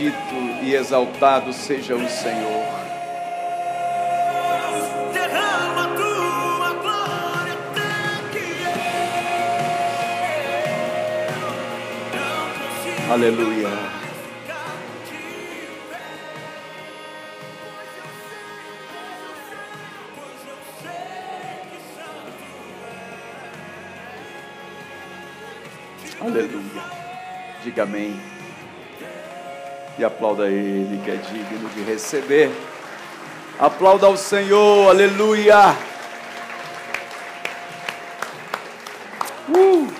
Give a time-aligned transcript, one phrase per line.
[0.00, 2.80] bendito e exaltado seja o Senhor.
[13.10, 13.68] Aleluia.
[26.20, 26.82] Aleluia.
[27.64, 28.29] Diga amém.
[29.98, 32.50] E aplauda Ele que é digno de receber.
[33.58, 34.88] Aplauda ao Senhor.
[34.88, 35.76] Aleluia.
[39.48, 39.92] Uh.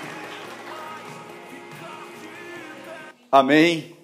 [3.31, 3.95] Amém.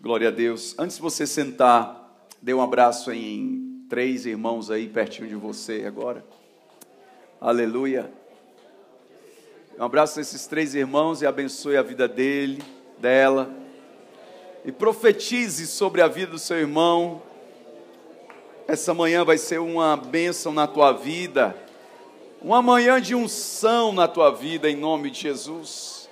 [0.00, 0.74] Glória a Deus.
[0.78, 6.24] Antes de você sentar, dê um abraço em três irmãos aí pertinho de você agora.
[7.40, 8.10] Aleluia.
[9.78, 12.62] Um abraço a esses três irmãos e abençoe a vida dele,
[12.98, 13.50] dela.
[14.64, 17.22] E profetize sobre a vida do seu irmão.
[18.68, 21.56] Essa manhã vai ser uma bênção na tua vida.
[22.42, 26.08] Uma manhã de unção na tua vida, em nome de Jesus.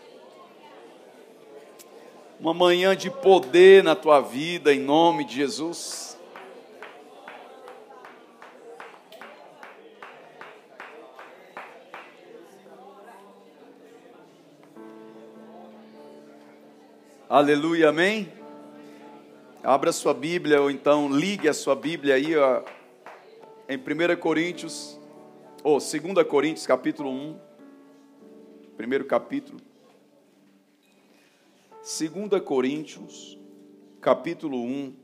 [2.40, 6.08] Uma manhã de poder na tua vida, em nome de Jesus.
[17.28, 18.37] Aleluia, amém?
[19.62, 22.62] Abra sua Bíblia ou então ligue a sua Bíblia aí ó,
[23.68, 24.98] em 1 Coríntios,
[25.64, 27.40] ou 2 Coríntios, capítulo 1.
[28.76, 29.60] Primeiro capítulo.
[31.80, 33.36] 2 Coríntios,
[34.00, 34.94] capítulo 1,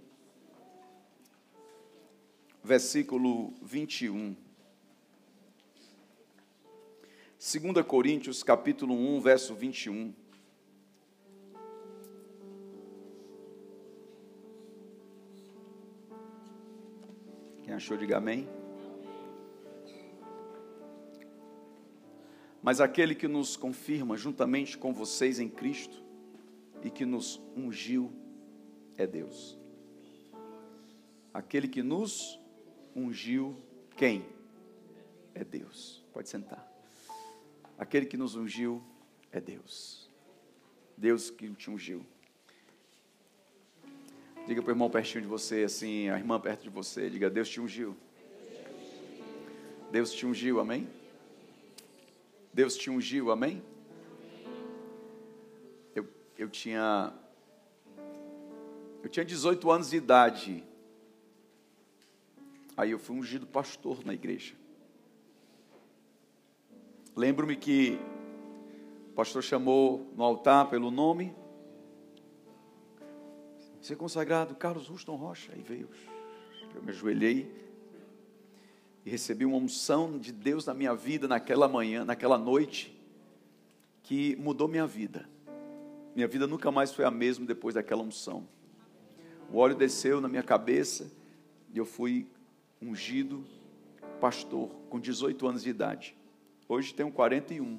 [2.62, 4.36] versículo 21.
[7.40, 10.14] 2 Coríntios, capítulo 1, verso 21.
[17.64, 18.46] Quem achou, diga amém.
[22.62, 26.04] Mas aquele que nos confirma juntamente com vocês em Cristo
[26.82, 28.12] e que nos ungiu
[28.98, 29.58] é Deus.
[31.32, 32.38] Aquele que nos
[32.94, 33.56] ungiu,
[33.96, 34.26] quem?
[35.34, 36.04] É Deus.
[36.12, 36.70] Pode sentar.
[37.78, 38.82] Aquele que nos ungiu
[39.32, 40.10] é Deus.
[40.96, 42.04] Deus que te ungiu.
[44.46, 47.48] Diga para o irmão pertinho de você, assim, a irmã perto de você, diga, Deus
[47.48, 47.96] te ungiu.
[49.90, 50.86] Deus te ungiu, amém?
[52.52, 53.62] Deus te ungiu, amém?
[55.94, 56.06] Eu,
[56.36, 57.10] eu tinha.
[59.02, 60.64] Eu tinha 18 anos de idade.
[62.76, 64.54] Aí eu fui ungido pastor na igreja.
[67.16, 67.98] Lembro-me que
[69.10, 71.34] o pastor chamou no altar pelo nome.
[73.84, 75.52] Ser consagrado Carlos Ruston Rocha.
[75.52, 75.90] Aí veio.
[76.74, 77.54] Eu me ajoelhei
[79.04, 82.98] e recebi uma unção de Deus na minha vida naquela manhã, naquela noite,
[84.02, 85.28] que mudou minha vida.
[86.16, 88.48] Minha vida nunca mais foi a mesma depois daquela unção.
[89.52, 91.12] O óleo desceu na minha cabeça
[91.70, 92.26] e eu fui
[92.80, 93.44] ungido
[94.18, 96.16] pastor com 18 anos de idade.
[96.66, 97.78] Hoje tenho 41.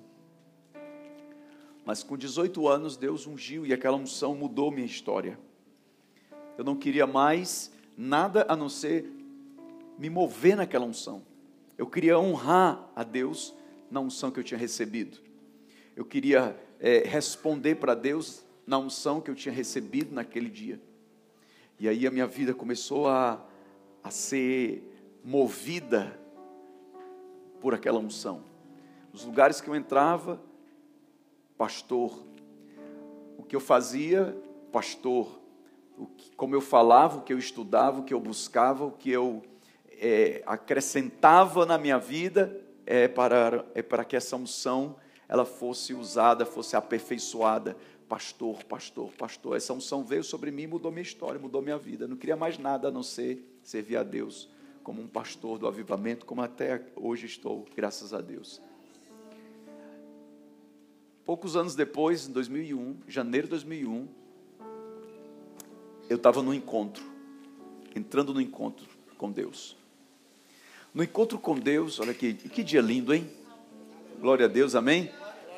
[1.84, 5.40] Mas com 18 anos Deus ungiu e aquela unção mudou minha história.
[6.58, 9.10] Eu não queria mais nada a não ser
[9.98, 11.22] me mover naquela unção.
[11.78, 13.54] Eu queria honrar a Deus
[13.90, 15.20] na unção que eu tinha recebido.
[15.96, 20.80] Eu queria é, responder para Deus na unção que eu tinha recebido naquele dia.
[21.80, 23.44] E aí a minha vida começou a,
[24.04, 24.84] a ser
[25.24, 26.20] movida
[27.60, 28.44] por aquela unção.
[29.12, 30.42] Os lugares que eu entrava,
[31.58, 32.26] pastor.
[33.38, 34.38] O que eu fazia,
[34.72, 35.40] pastor.
[36.18, 39.42] Que, como eu falava, o que eu estudava, o que eu buscava, o que eu
[39.92, 44.96] é, acrescentava na minha vida é para, é para que essa unção
[45.28, 47.76] ela fosse usada, fosse aperfeiçoada.
[48.08, 49.58] Pastor, pastor, pastor.
[49.58, 52.08] Essa unção veio sobre mim, mudou minha história, mudou minha vida.
[52.08, 54.50] Não queria mais nada a não ser servir a Deus
[54.84, 58.62] como um pastor do avivamento, como até hoje estou, graças a Deus.
[61.26, 64.08] Poucos anos depois, em 2001, janeiro de 2001,
[66.10, 67.04] eu estava no encontro,
[67.96, 68.86] entrando no encontro
[69.18, 69.76] com Deus.
[70.94, 73.30] No encontro com Deus, olha aqui, que dia lindo, hein?
[74.20, 75.12] Glória a Deus, amém?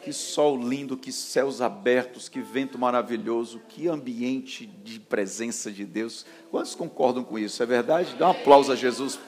[0.04, 6.26] Que sol lindo, que céus abertos, que vento maravilhoso, que ambiente de presença de Deus.
[6.50, 7.62] Quantos concordam com isso?
[7.62, 8.16] É verdade?
[8.16, 9.20] Dá um aplauso a Jesus.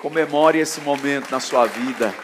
[0.00, 2.14] Comemore esse momento na sua vida.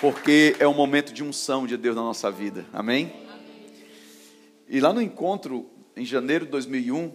[0.00, 2.64] Porque é um momento de unção de Deus na nossa vida.
[2.72, 3.12] Amém?
[4.68, 7.12] E lá no encontro, em janeiro de 2001,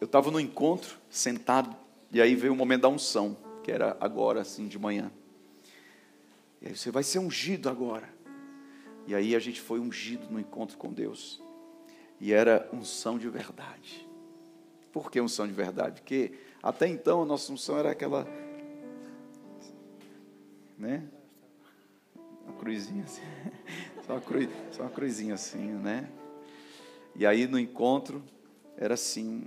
[0.00, 1.76] eu estava no encontro, sentado,
[2.10, 5.12] e aí veio o momento da unção, que era agora, assim, de manhã.
[6.62, 8.08] E aí você vai ser ungido agora.
[9.06, 11.42] E aí a gente foi ungido no encontro com Deus.
[12.18, 14.08] E era unção de verdade.
[14.90, 16.00] Por que unção de verdade?
[16.00, 16.32] Porque
[16.62, 18.26] até então a nossa unção era aquela.
[20.78, 21.04] Né?
[22.46, 23.22] Uma cruzinha assim.
[24.06, 26.10] Só uma, cru, só uma cruzinha assim, né?
[27.14, 28.22] E aí no encontro
[28.76, 29.44] era assim: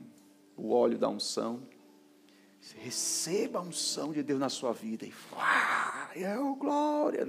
[0.55, 1.61] o óleo da unção.
[2.77, 5.05] Receba a unção de Deus na sua vida.
[5.05, 7.27] E uau, eu, glória.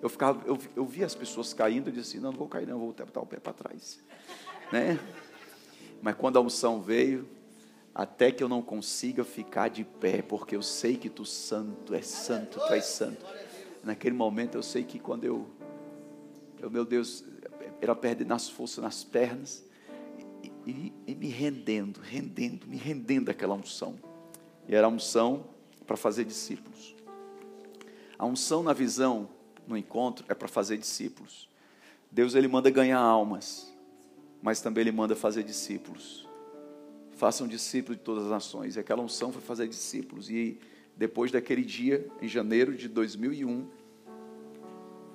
[0.00, 2.66] Eu, ficava, eu, eu via as pessoas caindo e disse assim: não, não vou cair,
[2.66, 4.00] não, vou botar o pé para trás.
[4.72, 4.98] Né?
[6.00, 7.28] Mas quando a unção veio,
[7.92, 12.02] até que eu não consiga ficar de pé, porque eu sei que tu santo é
[12.02, 13.24] santo, tu és santo.
[13.82, 15.48] Naquele momento eu sei que quando eu,
[16.60, 17.24] eu meu Deus,
[17.80, 19.65] era perdendo as forças nas pernas
[20.66, 23.96] e, e, me rendendo, rendendo, me rendendo àquela unção.
[24.68, 25.44] E era a unção
[25.86, 26.96] para fazer discípulos.
[28.18, 29.28] A unção na visão,
[29.66, 31.48] no encontro, é para fazer discípulos.
[32.10, 33.72] Deus ele manda ganhar almas,
[34.42, 36.26] mas também ele manda fazer discípulos.
[37.12, 38.74] Façam discípulos de todas as nações.
[38.74, 40.28] E aquela unção foi fazer discípulos.
[40.28, 40.58] E
[40.96, 43.68] depois daquele dia, em janeiro de 2001,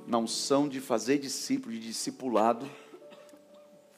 [0.07, 2.69] na unção de fazer discípulo, de discipulado,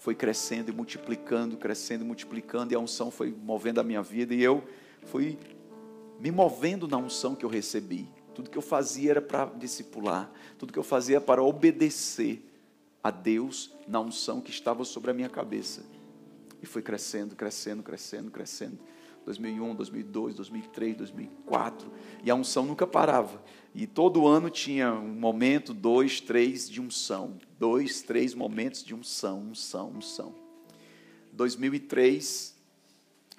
[0.04, 4.36] foi crescendo e multiplicando, crescendo e multiplicando, e a unção foi movendo a minha vida,
[4.36, 4.62] e eu
[5.06, 5.40] fui
[6.20, 8.10] me movendo na unção que eu recebi.
[8.36, 12.46] Tudo que eu fazia era para discipular, tudo que eu fazia era para obedecer
[13.02, 15.86] a Deus na unção que estava sobre a minha cabeça.
[16.62, 18.80] E foi crescendo, crescendo, crescendo, crescendo.
[19.26, 21.92] 2001, 2002, 2003, 2004.
[22.24, 23.44] E a unção nunca parava.
[23.74, 27.38] E todo ano tinha um momento, dois, três de unção.
[27.58, 30.36] Dois, três momentos de unção, unção, unção.
[31.32, 32.56] 2003,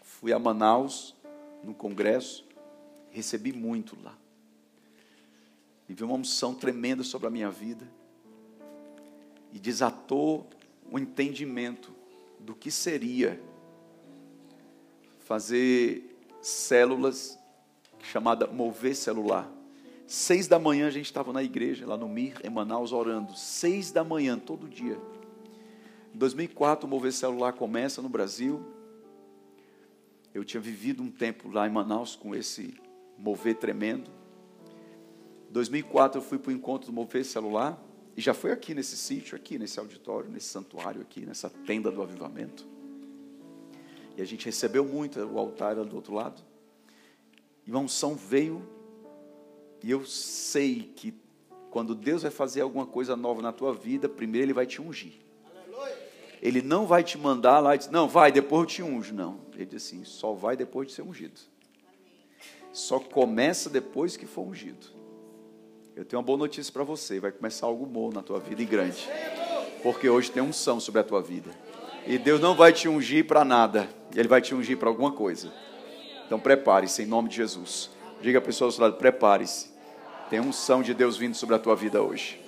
[0.03, 1.15] fui a Manaus,
[1.63, 2.45] no congresso,
[3.11, 4.17] recebi muito lá.
[5.89, 7.89] E vi uma unção tremenda sobre a minha vida.
[9.53, 10.49] E desatou
[10.91, 11.95] o entendimento
[12.41, 13.41] do que seria
[15.25, 17.39] fazer células
[18.03, 19.51] chamada mover celular.
[20.07, 23.35] Seis da manhã a gente estava na igreja, lá no Mir, em Manaus, orando.
[23.35, 24.99] Seis da manhã, todo dia.
[26.15, 28.63] Em 2004, o mover celular começa no Brasil.
[30.33, 32.75] Eu tinha vivido um tempo lá em Manaus com esse
[33.19, 34.11] mover tremendo.
[35.49, 37.83] Em 2004 eu fui para o encontro do mover celular.
[38.17, 42.03] E já foi aqui nesse sítio, aqui nesse auditório, nesse santuário aqui, nessa tenda do
[42.03, 42.74] avivamento.
[44.17, 46.43] E a gente recebeu muito, o altar era do outro lado.
[47.67, 48.63] E uma unção veio,
[49.83, 51.15] e eu sei que
[51.71, 55.15] quando Deus vai fazer alguma coisa nova na tua vida, primeiro Ele vai te ungir.
[56.41, 59.15] Ele não vai te mandar lá e dizer, não, vai, depois eu te unjo.
[59.15, 59.41] Não.
[59.55, 61.41] Ele diz assim, só vai depois de ser ungido.
[62.71, 64.87] Só começa depois que for ungido.
[65.97, 68.65] Eu tenho uma boa notícia para você, vai começar algo bom na tua vida e
[68.67, 69.09] grande.
[69.83, 71.51] Porque hoje tem unção sobre a tua vida.
[72.07, 75.53] E Deus não vai te ungir para nada, Ele vai te ungir para alguma coisa.
[76.27, 77.91] Então prepare-se em nome de Jesus.
[78.21, 79.73] Diga a pessoa ao seu lado: prepare-se.
[80.31, 82.41] Tem unção de Deus vindo sobre a tua vida hoje.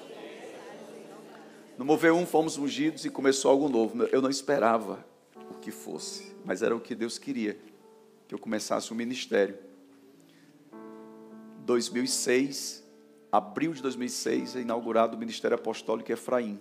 [1.76, 4.04] No Mover 1 fomos ungidos e começou algo novo.
[4.04, 5.04] Eu não esperava
[5.50, 7.58] o que fosse, mas era o que Deus queria,
[8.26, 9.58] que eu começasse o um ministério.
[11.66, 12.82] 2006,
[13.30, 16.58] abril de 2006, é inaugurado o Ministério Apostólico Efraim,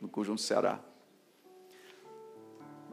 [0.00, 0.80] no Conjunto Ceará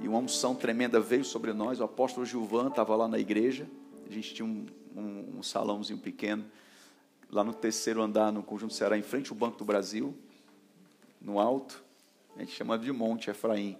[0.02, 1.80] e uma unção tremenda veio sobre nós.
[1.80, 3.68] O apóstolo Gilvan estava lá na igreja.
[4.10, 4.66] A gente tinha um,
[4.96, 6.44] um, um, salãozinho pequeno,
[7.30, 10.16] lá no terceiro andar, no Conjunto Ceará, em frente ao Banco do Brasil,
[11.22, 11.84] no alto.
[12.36, 13.78] A gente chama de Monte Efraim.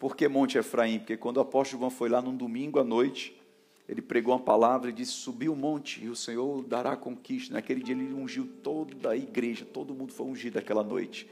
[0.00, 0.98] Por que Monte Efraim?
[0.98, 3.40] Porque quando o apóstolo Gilvan foi lá num domingo à noite,
[3.88, 7.54] ele pregou uma palavra e disse: Subiu o monte e o Senhor dará conquista.
[7.54, 11.28] Naquele dia ele ungiu toda a igreja, todo mundo foi ungido aquela noite.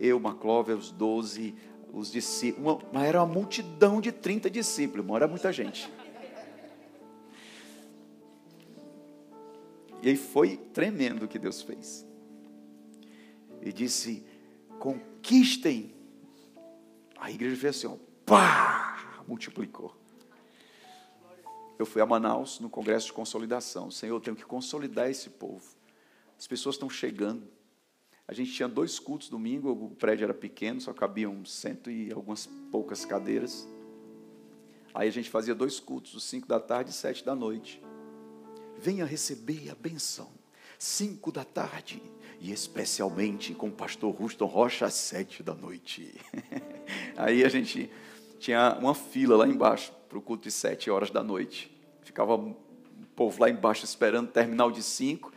[0.00, 1.54] Eu, Maclóvia, os doze,
[1.92, 5.92] os discípulos, mas era uma multidão de 30 discípulos, não era muita gente.
[10.02, 12.04] E aí foi tremendo o que Deus fez.
[13.60, 14.26] E disse:
[14.80, 15.94] conquistem.
[17.16, 17.96] A igreja fez assim, ó,
[18.26, 19.96] pá, multiplicou.
[21.78, 23.92] Eu fui a Manaus no congresso de consolidação.
[23.92, 25.76] Senhor, eu tenho que consolidar esse povo.
[26.36, 27.46] As pessoas estão chegando.
[28.26, 32.46] A gente tinha dois cultos domingo, o prédio era pequeno, só cabiam cento e algumas
[32.70, 33.68] poucas cadeiras.
[34.94, 37.82] Aí a gente fazia dois cultos, os cinco da tarde e sete da noite.
[38.78, 40.30] Venha receber a benção.
[40.78, 42.02] Cinco da tarde
[42.40, 46.12] e especialmente com o pastor Ruston Rocha às sete da noite.
[47.16, 47.88] Aí a gente
[48.40, 51.70] tinha uma fila lá embaixo para o culto de sete horas da noite.
[52.02, 52.56] Ficava o
[53.14, 55.31] povo lá embaixo esperando terminar o de cinco.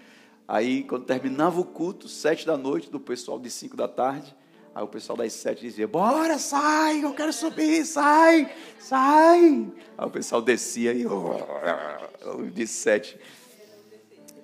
[0.47, 4.35] Aí, quando terminava o culto, sete da noite, do pessoal de cinco da tarde,
[4.73, 9.71] aí o pessoal das sete dizia: Bora, sai, eu quero subir, sai, sai.
[9.97, 13.17] Aí o pessoal descia e eu de sete.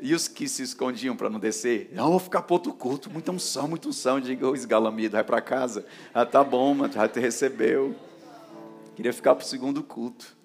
[0.04, 1.92] E os que se escondiam para não descer?
[1.94, 4.20] Não, vou ficar para outro culto, muita unção, muita unção.
[4.20, 5.86] Diga, ô esgalamido, vai para casa.
[6.12, 7.96] Ah, tá bom, mano, já te recebeu.
[8.96, 10.36] Queria ficar para o segundo culto.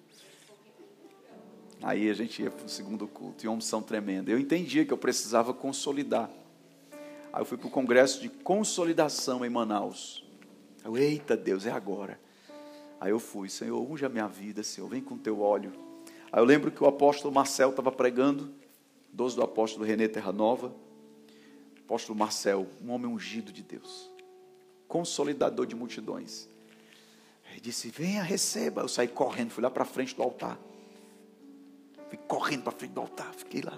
[1.81, 4.31] Aí a gente ia para o segundo culto, e uma unção tremenda.
[4.31, 6.29] Eu entendia que eu precisava consolidar.
[7.31, 10.25] Aí eu fui para o congresso de consolidação em Manaus.
[10.83, 12.19] Eu, eita Deus, é agora.
[12.99, 15.71] Aí eu fui, Senhor, unja a minha vida, Senhor, vem com teu óleo.
[16.31, 18.51] Aí eu lembro que o apóstolo Marcel estava pregando,
[19.13, 20.73] doze do apóstolo René Terra Nova.
[21.85, 24.11] Apóstolo Marcel, um homem ungido de Deus,
[24.89, 26.49] consolidador de multidões.
[27.49, 28.81] Ele disse: Venha, receba.
[28.81, 30.59] Eu saí correndo, fui lá para frente do altar.
[32.09, 33.77] Fui correndo para frente do altar, fiquei lá.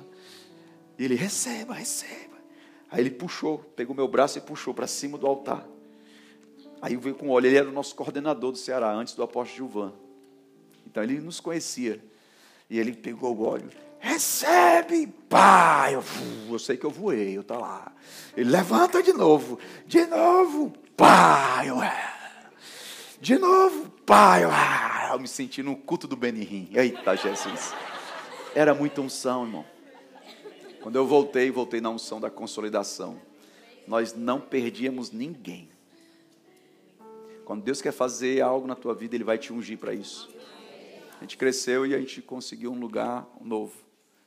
[0.97, 2.37] E ele: Receba, receba.
[2.91, 5.65] Aí ele puxou, pegou meu braço e puxou para cima do altar.
[6.81, 9.21] Aí eu veio com o óleo, ele era o nosso coordenador do Ceará, antes do
[9.21, 9.93] apóstolo Gilvan.
[10.87, 12.03] Então ele nos conhecia.
[12.69, 13.69] E ele pegou o óleo.
[13.99, 15.95] Recebe, pai.
[15.95, 16.03] Eu,
[16.49, 17.91] eu sei que eu voei, eu tá lá.
[18.35, 21.69] Ele levanta de novo, de novo, pai.
[21.69, 22.15] Eu, é.
[23.19, 24.45] De novo, pai.
[24.45, 26.69] Eu, ah, eu me senti no culto do Benihim.
[26.73, 27.73] Eita, Jesus.
[28.55, 29.65] Era muita unção, irmão.
[30.81, 33.19] Quando eu voltei, voltei na unção da consolidação.
[33.87, 35.69] Nós não perdíamos ninguém.
[37.45, 40.29] Quando Deus quer fazer algo na tua vida, Ele vai te ungir para isso.
[41.17, 43.75] A gente cresceu e a gente conseguiu um lugar novo.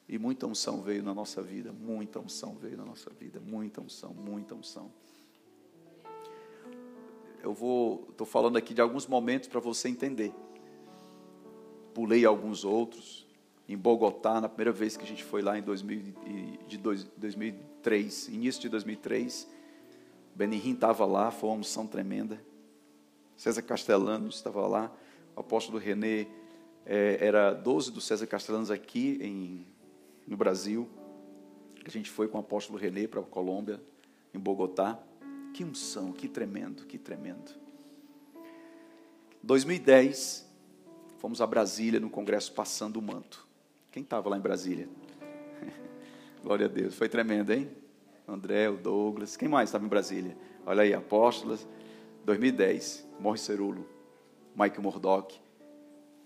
[0.08, 1.72] E muita unção veio na nossa vida.
[1.72, 3.40] Muita unção veio na nossa vida.
[3.40, 4.90] Muita unção, muita unção.
[7.42, 10.32] Eu vou, estou falando aqui de alguns momentos para você entender.
[11.94, 13.26] Pulei alguns outros.
[13.68, 16.14] Em Bogotá, na primeira vez que a gente foi lá em 2000,
[16.66, 19.48] de 2003, início de 2003,
[20.34, 22.42] Benihim estava lá, foi uma unção tremenda.
[23.36, 24.92] César Castellanos estava lá,
[25.36, 26.26] o apóstolo René
[26.84, 29.66] é, era 12 do César Castellanos aqui em,
[30.26, 30.88] no Brasil.
[31.84, 33.80] A gente foi com o apóstolo René para a Colômbia,
[34.34, 34.98] em Bogotá.
[35.54, 37.52] Que unção, que tremendo, que tremendo.
[39.42, 40.48] 2010,
[41.18, 43.46] fomos a Brasília no congresso Passando o Manto.
[43.92, 44.88] Quem estava lá em Brasília?
[46.42, 47.70] Glória a Deus, foi tremendo, hein?
[48.26, 50.34] André, o Douglas, quem mais estava em Brasília?
[50.64, 51.68] Olha aí, apóstolas.
[52.24, 53.86] 2010, Morre Cerulo,
[54.56, 55.38] Mike Murdock.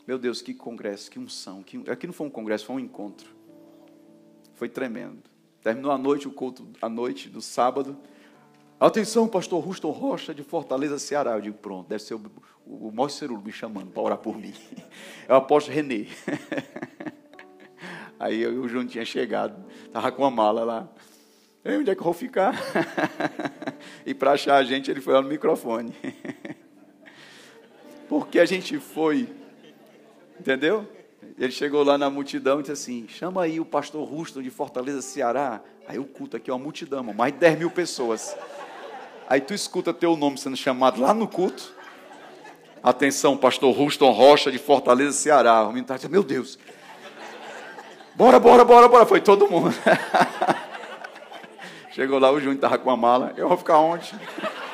[0.06, 1.60] Meu Deus, que congresso, que unção.
[1.64, 1.82] Que...
[1.90, 3.34] Aqui não foi um congresso, foi um encontro.
[4.54, 5.28] Foi tremendo.
[5.60, 7.96] Terminou a noite, o culto à noite do sábado.
[8.78, 11.32] Atenção, pastor Ruston Rocha, de Fortaleza, Ceará.
[11.32, 12.22] Eu digo, pronto, deve ser o,
[12.64, 14.54] o, o Cerulo me chamando para orar por mim.
[15.26, 16.06] É o apóstolo Renê.
[18.18, 20.88] Aí o Júnior tinha chegado, estava com a mala lá.
[21.64, 22.54] Ei, onde é que eu vou ficar?
[24.06, 25.92] e para achar a gente, ele foi lá no microfone.
[28.08, 29.28] Porque a gente foi,
[30.38, 30.88] entendeu?
[31.38, 35.02] Ele chegou lá na multidão e disse assim: chama aí o pastor Ruston de Fortaleza,
[35.02, 35.60] Ceará.
[35.88, 38.36] Aí o culto aqui é uma multidão, mais de 10 mil pessoas.
[39.28, 41.74] Aí tu escuta teu nome sendo chamado lá no culto.
[42.82, 45.62] Atenção, pastor Ruston Rocha de Fortaleza, Ceará.
[45.64, 46.58] O menino está dizendo: meu Deus.
[48.16, 49.04] Bora, bora, bora, bora.
[49.04, 49.74] Foi todo mundo.
[51.92, 53.34] Chegou lá, o Júnior estava com a mala.
[53.36, 54.14] Eu vou ficar onde?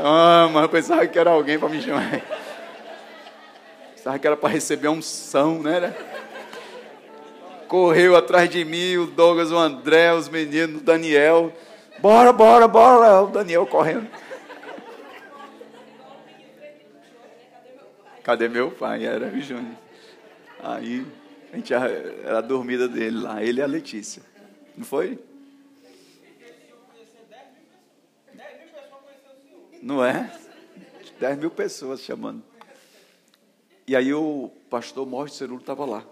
[0.00, 2.22] Ah, mas eu pensava que era alguém para me chamar.
[3.96, 5.92] Pensava que era para receber a unção, né?
[7.66, 11.52] Correu atrás de mim, o Douglas, o André, os meninos, o Daniel.
[11.98, 13.22] Bora, bora, bora.
[13.22, 14.06] O Daniel correndo.
[18.22, 19.04] Cadê meu pai?
[19.04, 19.87] Era o Júnior.
[20.60, 21.06] Aí,
[21.52, 24.22] a gente era a dormida dele lá, ele e a Letícia.
[24.76, 25.18] Não foi?
[29.82, 30.36] Não é?
[31.18, 32.42] 10 mil pessoas chamando.
[33.86, 36.04] E aí o pastor Morris Cerulo estava lá.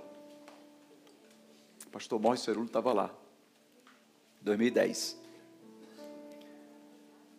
[1.86, 3.14] O pastor Morris Cerulo estava lá.
[4.40, 5.20] 2010.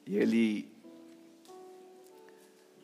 [0.05, 0.71] E ele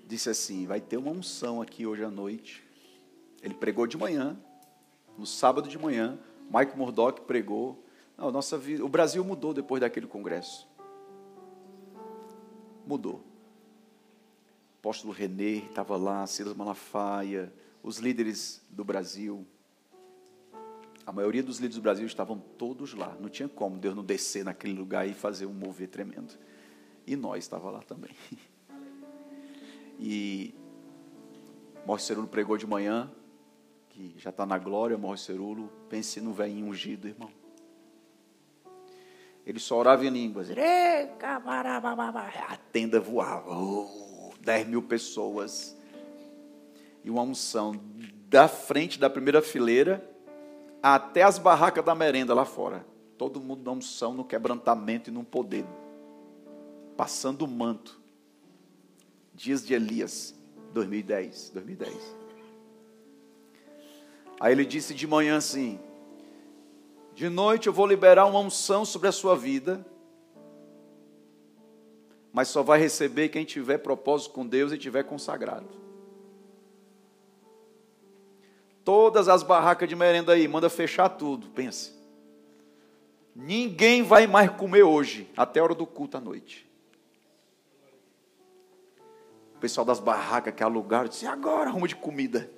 [0.06, 2.64] disse assim: vai ter uma unção aqui hoje à noite.
[3.44, 4.38] Ele pregou de manhã,
[5.18, 6.18] no sábado de manhã.
[6.50, 7.84] Mike Murdock pregou.
[8.18, 10.68] Não, nossa vida, o Brasil mudou depois daquele congresso.
[12.88, 13.16] Mudou.
[13.16, 19.46] O apóstolo René estava lá, Silas Malafaia, os líderes do Brasil.
[21.06, 23.18] A maioria dos líderes do Brasil estavam todos lá.
[23.20, 26.34] Não tinha como Deus não descer naquele lugar e fazer um mover tremendo.
[27.06, 28.12] E nós estava lá também.
[30.00, 30.54] E
[31.86, 33.10] Morre Cerulo pregou de manhã,
[33.94, 35.72] que já está na glória, Morre Cerulo.
[35.88, 37.30] Pense no velhinho ungido, irmão.
[39.46, 40.50] Ele só orava em línguas.
[42.50, 43.52] A tenda voava.
[43.52, 45.78] Oh, 10 mil pessoas.
[47.04, 47.80] E uma unção
[48.30, 50.10] da frente da primeira fileira
[50.82, 52.86] até as barracas da merenda lá fora.
[53.18, 55.66] Todo mundo na unção, no quebrantamento e no poder.
[56.98, 58.02] Passando o manto.
[59.36, 60.34] Dias de Elias,
[60.74, 62.23] 2010, 2010.
[64.40, 65.80] Aí ele disse de manhã assim:
[67.14, 69.86] De noite eu vou liberar uma unção sobre a sua vida,
[72.32, 75.84] mas só vai receber quem tiver propósito com Deus e tiver consagrado.
[78.84, 81.92] Todas as barracas de merenda aí, manda fechar tudo, pensa.
[83.36, 86.70] Ninguém vai mais comer hoje, até a hora do culto à noite.
[89.56, 92.52] O pessoal das barracas que alugaram disse: agora arruma de comida.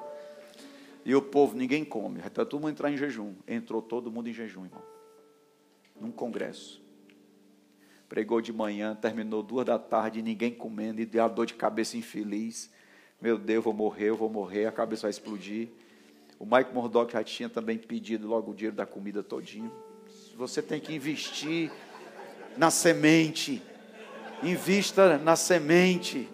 [1.05, 2.19] E o povo, ninguém come.
[2.21, 3.35] Até todo mundo entrar em jejum.
[3.47, 4.81] Entrou todo mundo em jejum, irmão.
[6.01, 6.83] Num congresso.
[8.09, 11.95] Pregou de manhã, terminou duas da tarde, ninguém comendo, e deu a dor de cabeça
[11.95, 12.71] infeliz.
[13.21, 15.69] Meu Deus, vou morrer, eu vou morrer, a cabeça vai explodir.
[16.39, 19.71] O Mike Murdock já tinha também pedido logo o dinheiro da comida todinho.
[20.35, 21.71] Você tem que investir
[22.57, 23.61] na semente.
[24.43, 26.27] Invista na semente.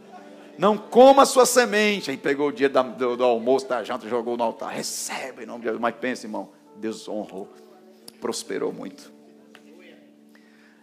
[0.61, 2.11] Não coma a sua semente.
[2.11, 4.71] Aí pegou o dia do, do, almoço, da janta, jogou no altar.
[4.71, 5.79] Recebe em nome de Deus.
[5.79, 7.51] Mas pensa, irmão, Deus honrou.
[8.19, 9.11] Prosperou muito.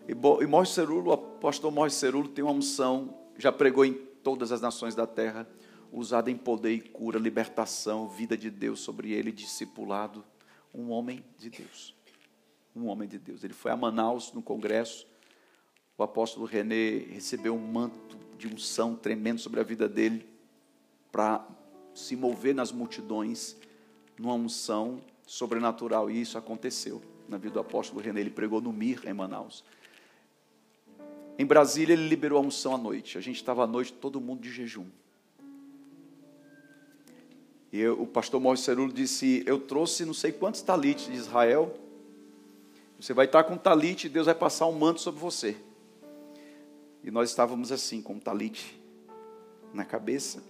[0.09, 4.51] E, e Morre Cerulo, o apóstolo Morre Cerulo tem uma unção, já pregou em todas
[4.51, 5.49] as nações da terra,
[5.93, 10.25] usada em poder e cura, libertação, vida de Deus sobre ele, discipulado.
[10.75, 11.95] Um homem de Deus.
[12.75, 13.45] Um homem de Deus.
[13.45, 15.07] Ele foi a Manaus no congresso.
[15.97, 18.08] O apóstolo René recebeu um manto
[18.39, 20.27] de unção tremendo sobre a vida dele
[21.11, 21.45] para
[21.93, 23.57] se mover nas multidões
[24.17, 26.11] numa unção sobrenatural.
[26.11, 28.21] E isso aconteceu na vida do apóstolo René.
[28.21, 29.65] Ele pregou no Mir, em Manaus.
[31.39, 33.19] Em Brasília, ele liberou a unção à noite.
[33.19, 34.87] A gente estava à noite, todo mundo de jejum.
[37.73, 41.79] E eu, o pastor Morris Cerulo disse: Eu trouxe não sei quantos talites de Israel.
[42.99, 45.57] Você vai estar com talite e Deus vai passar um manto sobre você.
[47.03, 48.81] E nós estávamos assim, com um talite
[49.73, 50.43] na cabeça,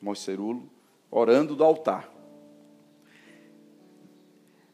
[0.00, 0.68] Moicerulo,
[1.10, 2.10] orando do altar.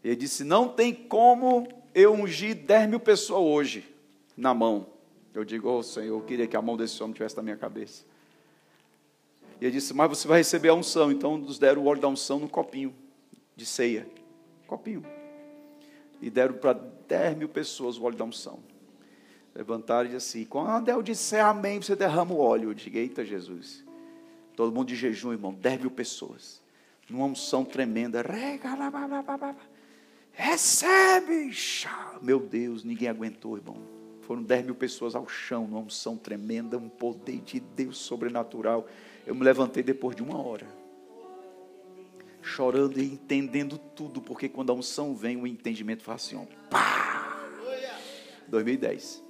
[0.05, 3.95] Ele disse: Não tem como eu ungir 10 mil pessoas hoje
[4.37, 4.87] na mão.
[5.35, 8.05] Eu digo, oh Senhor, eu queria que a mão desse homem tivesse na minha cabeça.
[9.61, 11.11] E ele disse: Mas você vai receber a unção.
[11.11, 12.95] Então nos deram o óleo da unção no copinho
[13.57, 14.09] de ceia.
[14.67, 15.05] Copinho.
[16.23, 18.76] E deram para 10 mil pessoas o óleo da unção
[19.57, 22.71] levantaram e disse assim: quando eu disser amém, você derrama o óleo.
[22.71, 23.85] Eu digo: eita Jesus.
[24.55, 26.63] Todo mundo de jejum, irmão, 10 mil pessoas.
[27.09, 28.25] Numa unção tremenda.
[30.33, 31.51] Recebe!
[32.21, 33.77] Meu Deus, ninguém aguentou, irmão.
[34.23, 38.87] Foram 10 mil pessoas ao chão, numa unção tremenda, um poder de Deus sobrenatural.
[39.27, 40.67] Eu me levantei depois de uma hora,
[42.43, 47.47] chorando e entendendo tudo, porque quando a unção vem, o entendimento faz assim: ó, pá!
[48.49, 49.26] 2010.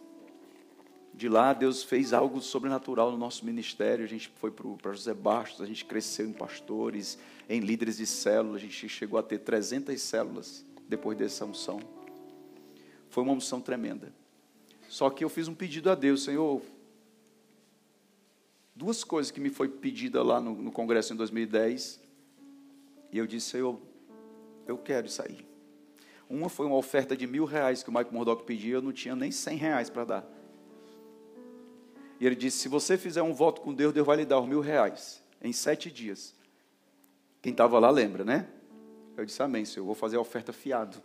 [1.17, 4.05] De lá, Deus fez algo sobrenatural no nosso ministério.
[4.05, 8.57] A gente foi para José Bastos, a gente cresceu em pastores, em líderes de células.
[8.57, 11.81] A gente chegou a ter 300 células depois dessa unção.
[13.09, 14.13] Foi uma unção tremenda.
[14.91, 16.61] Só que eu fiz um pedido a Deus, Senhor.
[18.75, 21.99] Duas coisas que me foi pedida lá no, no congresso em 2010.
[23.11, 23.81] E eu disse, Senhor,
[24.67, 25.47] eu quero aí.
[26.29, 29.17] Uma foi uma oferta de mil reais que o Mike Murdock pediu, eu não tinha
[29.17, 30.36] nem cem reais para dar.
[32.21, 34.49] E ele disse: se você fizer um voto com Deus, Deus vai lhe dar os
[34.49, 36.35] mil reais em sete dias.
[37.43, 38.49] Quem estava lá lembra, né?
[39.17, 40.97] Eu disse: Amém, Senhor, vou fazer a oferta fiado.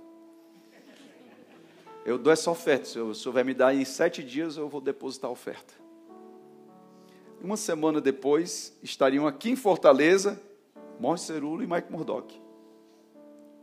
[2.04, 3.08] Eu dou essa oferta, Senhor.
[3.08, 5.74] O Senhor vai me dar em sete dias, eu vou depositar a oferta.
[7.42, 10.42] Uma semana depois, estariam aqui em Fortaleza,
[11.00, 12.40] Morris Cerulo e Mike Murdock.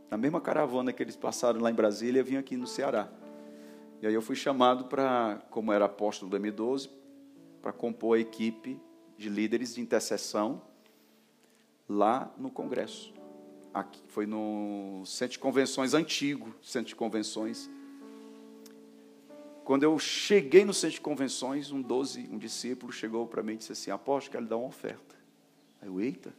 [0.09, 3.09] Na mesma caravana que eles passaram lá em Brasília, vim aqui no Ceará.
[4.01, 6.89] E aí eu fui chamado para, como era apóstolo do M12,
[7.61, 8.79] para compor a equipe
[9.17, 10.61] de líderes de intercessão
[11.87, 13.13] lá no Congresso.
[13.73, 17.69] Aqui, foi no Centro de Convenções antigo, Centro de Convenções.
[19.63, 23.57] Quando eu cheguei no Centro de Convenções, um doze, um discípulo chegou para mim e
[23.57, 25.15] disse assim, apóstolo, quero lhe dar uma oferta.
[25.81, 26.33] Aí eu, eita.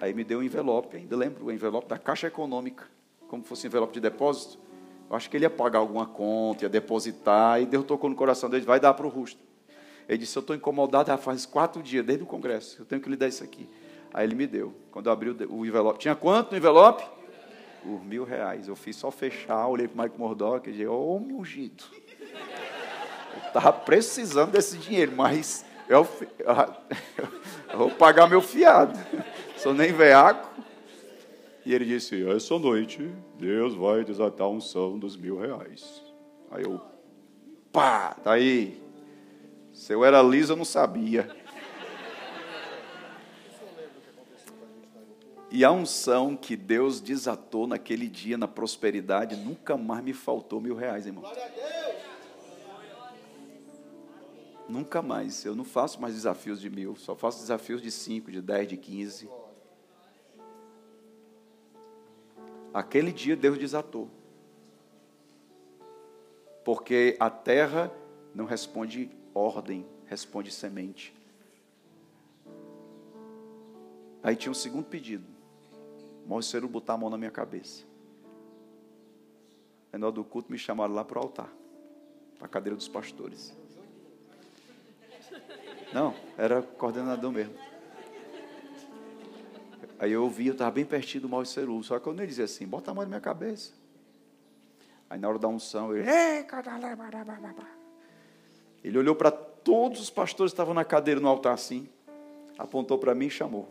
[0.00, 2.88] Aí me deu um envelope, ainda lembro, o envelope da Caixa Econômica,
[3.26, 4.58] como fosse um envelope de depósito.
[5.10, 8.50] Eu acho que ele ia pagar alguma conta, ia depositar, e Deus tocou no coração
[8.50, 9.40] dele, vai dar para o Rusto.
[10.08, 12.80] Ele disse: Eu estou incomodado já faz quatro dias, desde o congresso.
[12.80, 13.68] Eu tenho que lhe dar isso aqui.
[14.12, 14.74] Aí ele me deu.
[14.90, 17.04] Quando eu abri o envelope, tinha quanto no envelope?
[17.82, 18.68] Por mil reais.
[18.68, 21.84] Eu fiz só fechar, olhei para o Mike Murdock e disse: Ô, oh, meu ungido.
[22.20, 26.28] Eu estava precisando desse dinheiro, mas eu, fi-
[27.72, 28.98] eu vou pagar meu fiado.
[29.56, 30.48] Sou nem veaco.
[31.68, 36.02] E ele disse: Essa noite Deus vai desatar a unção dos mil reais.
[36.50, 36.80] Aí eu,
[37.70, 38.82] pá, tá aí.
[39.74, 41.28] Se eu era liso, eu não sabia.
[45.50, 50.74] E a unção que Deus desatou naquele dia na prosperidade, nunca mais me faltou mil
[50.74, 51.30] reais, irmão.
[54.66, 55.44] Nunca mais.
[55.44, 58.78] Eu não faço mais desafios de mil, só faço desafios de cinco, de dez, de
[58.78, 59.28] quinze.
[62.78, 64.08] Aquele dia Deus desatou.
[66.64, 67.90] Porque a terra
[68.32, 71.12] não responde ordem, responde semente.
[74.22, 75.24] Aí tinha um segundo pedido.
[76.24, 77.82] Moisés botar a mão na minha cabeça.
[79.92, 81.52] Aí na do culto me chamaram lá para o altar,
[82.38, 83.52] para a cadeira dos pastores.
[85.92, 87.67] Não, era coordenador mesmo.
[89.98, 92.66] Aí eu ouvi, eu estava bem pertinho do Moisés só que eu nem dizia assim,
[92.66, 93.72] bota a mão na minha cabeça.
[95.10, 97.66] Aí na hora da unção, ele, Ei, cadalabarababa."
[98.84, 101.88] ele olhou para todos os pastores que estavam na cadeira no altar assim,
[102.56, 103.68] apontou para mim e chamou.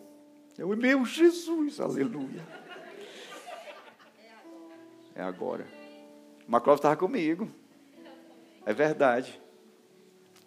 [0.58, 2.46] Eu, meu Jesus, aleluia.
[5.16, 5.66] É agora.
[6.48, 7.50] Maclove estava comigo.
[8.66, 9.42] É verdade.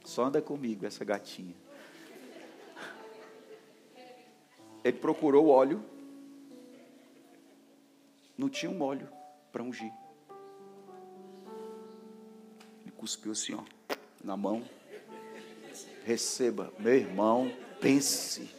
[0.05, 1.55] Só anda comigo essa gatinha.
[4.83, 5.83] Ele procurou o óleo.
[8.37, 9.09] Não tinha um óleo
[9.53, 9.93] para ungir.
[12.83, 13.63] Ele cuspiu assim, ó,
[14.25, 14.63] na mão.
[16.05, 18.51] Receba, meu irmão, pense.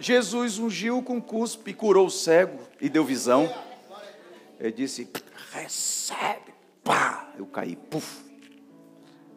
[0.00, 3.48] Jesus ungiu com cuspe, curou o cego e deu visão.
[4.58, 5.10] Ele disse:
[5.52, 7.32] recebe, pá.
[7.38, 8.24] Eu caí, puf.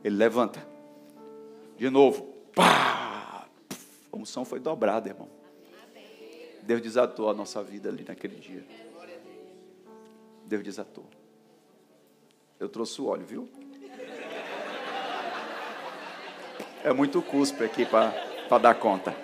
[0.04, 0.66] Ele levanta.
[1.78, 2.24] De novo,
[2.56, 2.87] pá.
[4.28, 5.30] Unção foi dobrada, irmão.
[6.62, 8.62] Deus desatou a nossa vida ali naquele dia.
[10.46, 11.06] Deus desatou.
[12.60, 13.50] Eu trouxe o óleo, viu?
[16.84, 19.16] É muito cuspe aqui para dar conta.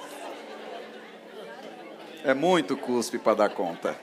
[2.24, 4.00] É muito cuspe para dar conta.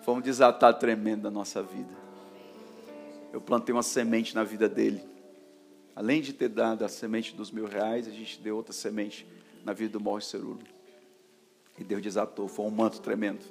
[0.00, 2.07] Foi um desatar tremendo da nossa vida.
[3.38, 5.00] Eu plantei uma semente na vida dele.
[5.94, 9.24] Além de ter dado a semente dos mil reais, a gente deu outra semente
[9.64, 10.58] na vida do Morris Cerulo.
[11.78, 13.44] E Deus desatou, foi um manto tremendo.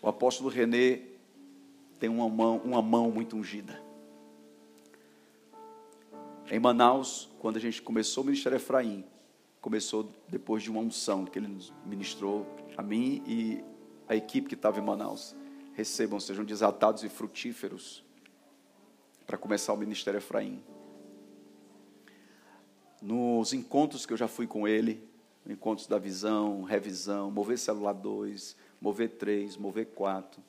[0.00, 1.02] O apóstolo René
[1.98, 3.82] tem uma mão, uma mão muito ungida.
[6.48, 9.04] Em Manaus, quando a gente começou o Ministério Efraim,
[9.60, 11.48] começou depois de uma unção que ele
[11.84, 12.46] ministrou
[12.76, 13.64] a mim e
[14.06, 15.34] a equipe que estava em Manaus.
[15.72, 18.03] Recebam, sejam desatados e frutíferos
[19.26, 20.62] para começar o Ministério Efraim.
[23.00, 25.06] Nos encontros que eu já fui com ele,
[25.46, 30.42] encontros da visão, revisão, mover celular 2, mover 3, mover 4,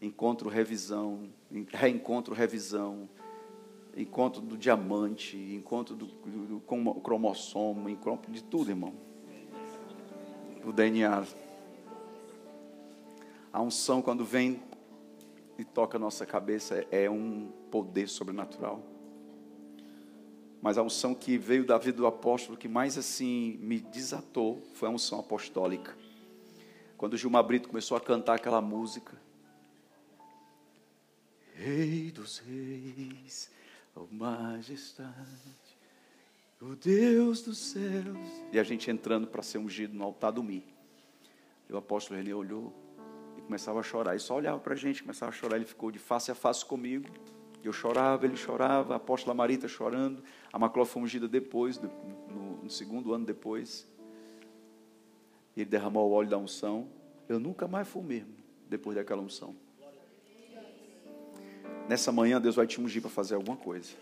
[0.00, 1.28] encontro, revisão,
[1.70, 3.08] reencontro, revisão,
[3.96, 8.94] encontro do diamante, encontro do, do, do cromossomo, encontro de tudo, irmão.
[10.64, 11.26] O DNA.
[13.52, 14.62] A unção, quando vem
[15.58, 18.82] e toca a nossa cabeça, é um poder sobrenatural.
[20.60, 24.88] Mas a unção que veio da vida do apóstolo, que mais assim me desatou, foi
[24.88, 25.96] a unção apostólica.
[26.96, 29.20] Quando Gilmar Brito começou a cantar aquela música.
[31.54, 33.50] Rei dos reis,
[33.94, 35.12] oh majestade,
[36.60, 38.16] o Deus dos céus.
[38.52, 40.64] E a gente entrando para ser ungido no altar do Mi.
[41.68, 42.72] E o apóstolo ele olhou
[43.44, 44.16] começava a chorar.
[44.16, 45.56] E só olhava para a gente, começava a chorar.
[45.56, 47.08] Ele ficou de face a face comigo.
[47.62, 50.22] Eu chorava, ele chorava, a apóstola Marita chorando.
[50.52, 53.86] A Macló foi ungida depois, no, no segundo ano depois.
[55.56, 56.88] Ele derramou o óleo da unção.
[57.28, 58.34] Eu nunca mais fui mesmo
[58.68, 59.54] depois daquela unção.
[61.88, 63.92] Nessa manhã, Deus vai te ungir para fazer alguma coisa.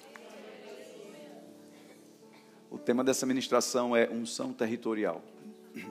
[2.71, 5.23] O tema dessa ministração é unção territorial.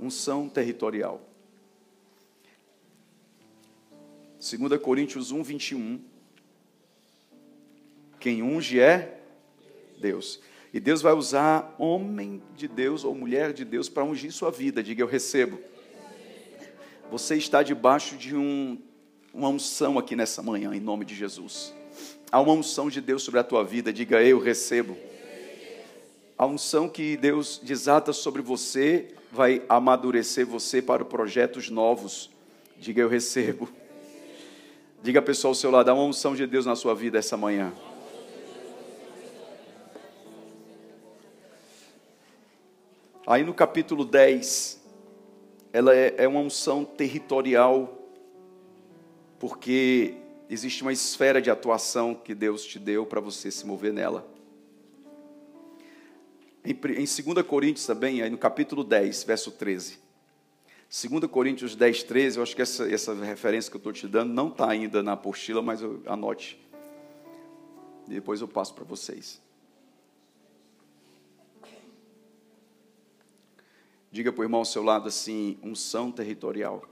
[0.00, 1.20] Unção territorial.
[4.44, 5.98] 2 Coríntios 1, 21.
[8.20, 9.22] Quem unge é
[9.98, 10.38] Deus.
[10.70, 14.82] E Deus vai usar homem de Deus ou mulher de Deus para ungir sua vida.
[14.82, 15.58] Diga, eu recebo.
[17.10, 18.76] Você está debaixo de um,
[19.32, 21.72] uma unção aqui nessa manhã, em nome de Jesus.
[22.30, 24.94] Há uma unção de Deus sobre a tua vida, diga eu recebo.
[26.36, 32.28] A unção que Deus desata sobre você vai amadurecer você para projetos novos.
[32.78, 33.70] Diga eu recebo.
[35.04, 37.36] Diga a pessoa ao seu lado, há uma unção de Deus na sua vida essa
[37.36, 37.74] manhã.
[43.26, 44.82] Aí no capítulo 10,
[45.74, 47.98] ela é, é uma unção territorial,
[49.38, 50.14] porque
[50.48, 54.26] existe uma esfera de atuação que Deus te deu para você se mover nela.
[56.64, 60.03] Em, em 2 Coríntios também, aí no capítulo 10, verso 13.
[60.96, 64.32] 2 Coríntios 10, 13, eu acho que essa, essa referência que eu estou te dando
[64.32, 66.56] não está ainda na apostila, mas eu, anote.
[68.06, 69.42] E depois eu passo para vocês.
[74.12, 76.88] Diga para o irmão ao seu lado assim: unção territorial.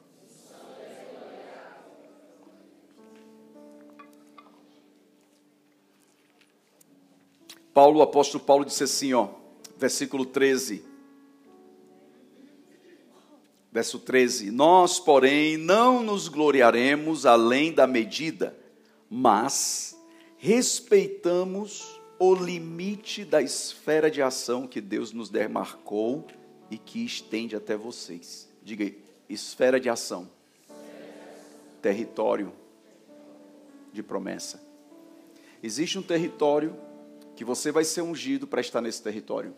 [7.72, 9.28] Paulo, o apóstolo Paulo disse assim, ó,
[9.78, 10.91] versículo 13.
[13.72, 18.54] Verso 13: Nós, porém, não nos gloriaremos além da medida,
[19.08, 19.98] mas
[20.36, 26.26] respeitamos o limite da esfera de ação que Deus nos demarcou
[26.70, 28.46] e que estende até vocês.
[28.62, 30.30] Diga aí, esfera de ação,
[31.80, 32.52] território
[33.90, 34.62] de promessa.
[35.62, 36.76] Existe um território
[37.34, 39.54] que você vai ser ungido para estar nesse território.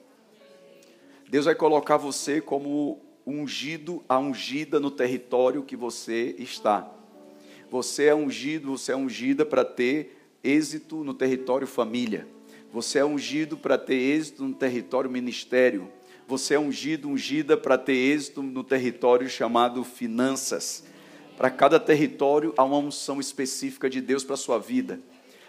[1.29, 6.91] Deus vai colocar você como ungido, a ungida no território que você está.
[7.71, 12.27] Você é ungido, você é ungida para ter êxito no território família.
[12.73, 15.91] Você é ungido para ter êxito no território ministério
[16.27, 20.85] você é ungido, ungida para ter êxito no território chamado finanças.
[21.37, 25.01] Para cada território há uma unção específica de Deus para a sua vida.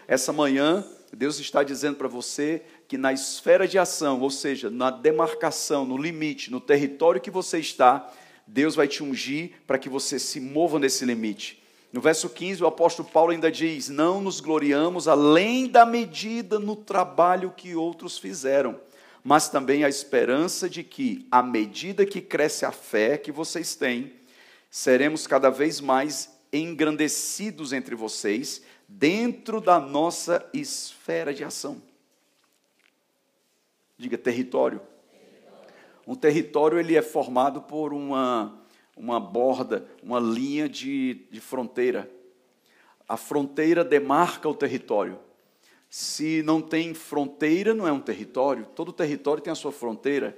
[0.06, 4.90] Essa manhã, Deus está dizendo para você que na esfera de ação, ou seja, na
[4.90, 8.10] demarcação, no limite, no território que você está,
[8.46, 11.62] Deus vai te ungir para que você se mova nesse limite.
[11.92, 16.76] No verso 15, o apóstolo Paulo ainda diz: Não nos gloriamos além da medida no
[16.76, 18.78] trabalho que outros fizeram
[19.26, 24.12] mas também a esperança de que, à medida que cresce a fé que vocês têm,
[24.70, 31.82] seremos cada vez mais engrandecidos entre vocês, dentro da nossa esfera de ação.
[33.98, 34.80] Diga território.
[36.06, 38.60] Um território ele é formado por uma,
[38.96, 42.10] uma borda, uma linha de, de fronteira.
[43.08, 45.18] A fronteira demarca o território.
[45.88, 48.66] Se não tem fronteira, não é um território.
[48.74, 50.36] Todo território tem a sua fronteira.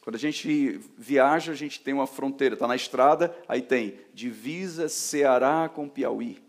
[0.00, 2.54] Quando a gente viaja, a gente tem uma fronteira.
[2.54, 6.40] Está na estrada, aí tem divisa Ceará com Piauí,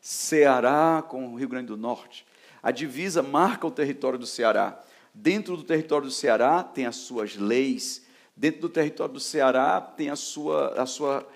[0.00, 2.26] Ceará com o Rio Grande do Norte.
[2.60, 4.82] A divisa marca o território do Ceará.
[5.18, 8.04] Dentro do território do Ceará tem as suas leis.
[8.36, 11.26] Dentro do território do Ceará tem a sua, a sua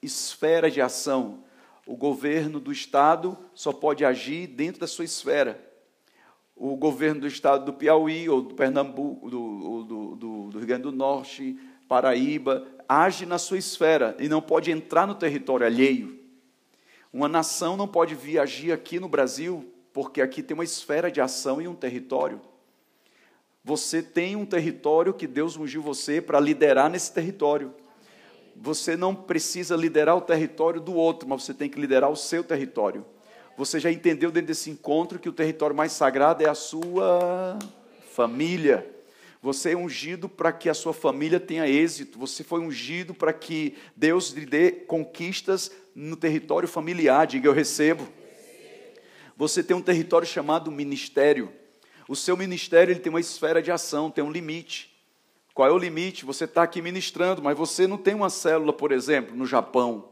[0.00, 1.42] esfera de ação.
[1.86, 5.74] O governo do estado só pode agir dentro da sua esfera
[6.56, 10.82] o governo do estado do Piauí, ou do Pernambuco, do, do, do, do Rio Grande
[10.82, 16.18] do Norte, Paraíba, age na sua esfera e não pode entrar no território alheio.
[17.12, 21.20] Uma nação não pode vir agir aqui no Brasil, porque aqui tem uma esfera de
[21.20, 22.40] ação e um território.
[23.64, 27.74] Você tem um território que Deus ungiu você para liderar nesse território.
[28.54, 32.44] Você não precisa liderar o território do outro, mas você tem que liderar o seu
[32.44, 33.04] território
[33.56, 37.58] você já entendeu dentro desse encontro que o território mais sagrado é a sua
[38.12, 38.90] família.
[39.40, 42.18] Você é ungido para que a sua família tenha êxito.
[42.18, 47.26] Você foi ungido para que Deus lhe dê conquistas no território familiar.
[47.26, 48.08] Diga, eu recebo.
[49.36, 51.52] Você tem um território chamado ministério.
[52.08, 54.94] O seu ministério ele tem uma esfera de ação, tem um limite.
[55.54, 56.24] Qual é o limite?
[56.24, 60.10] Você está aqui ministrando, mas você não tem uma célula, por exemplo, no Japão.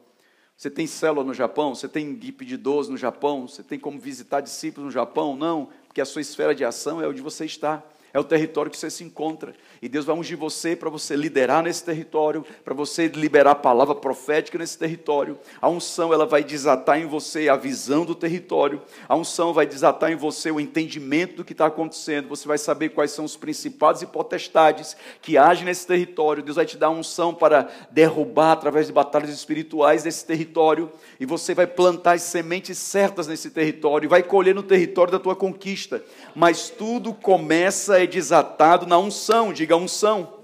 [0.57, 1.75] Você tem célula no Japão?
[1.75, 3.49] Você tem equipe de 12 no Japão?
[3.49, 5.37] Você tem como visitar discípulos no Japão?
[5.37, 7.83] Não, porque a sua esfera de ação é onde você está
[8.15, 9.55] é o território que você se encontra.
[9.81, 13.95] E Deus vai ungir você para você liderar nesse território, para você liberar a palavra
[13.95, 15.39] profética nesse território.
[15.61, 18.83] A unção ela vai desatar em você a visão do território.
[19.09, 22.29] A unção vai desatar em você o entendimento do que está acontecendo.
[22.29, 26.43] Você vai saber quais são os principados e potestades que agem nesse território.
[26.43, 30.93] Deus vai te dar a unção para derrubar através de batalhas espirituais desse território.
[31.19, 35.19] E você vai plantar as sementes certas nesse território e vai colher no território da
[35.19, 36.05] tua conquista.
[36.35, 40.41] Mas tudo começa é desatado na unção, diga unção.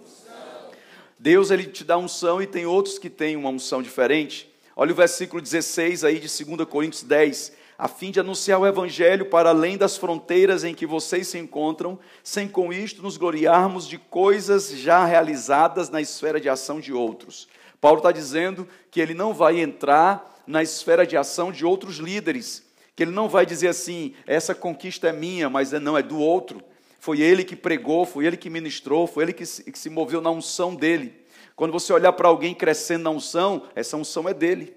[1.19, 4.49] Deus ele te dá unção e tem outros que têm uma unção diferente.
[4.77, 7.53] Olha o versículo 16 aí de 2 Coríntios 10.
[7.77, 11.99] A fim de anunciar o evangelho para além das fronteiras em que vocês se encontram,
[12.23, 17.49] sem com isto nos gloriarmos de coisas já realizadas na esfera de ação de outros.
[17.81, 22.65] Paulo está dizendo que ele não vai entrar na esfera de ação de outros líderes,
[22.97, 26.61] que ele não vai dizer assim, essa conquista é minha, mas não é do outro.
[26.99, 30.21] Foi ele que pregou, foi ele que ministrou, foi ele que se, que se moveu
[30.21, 31.25] na unção dele.
[31.55, 34.77] Quando você olhar para alguém crescendo na unção, essa unção é dele.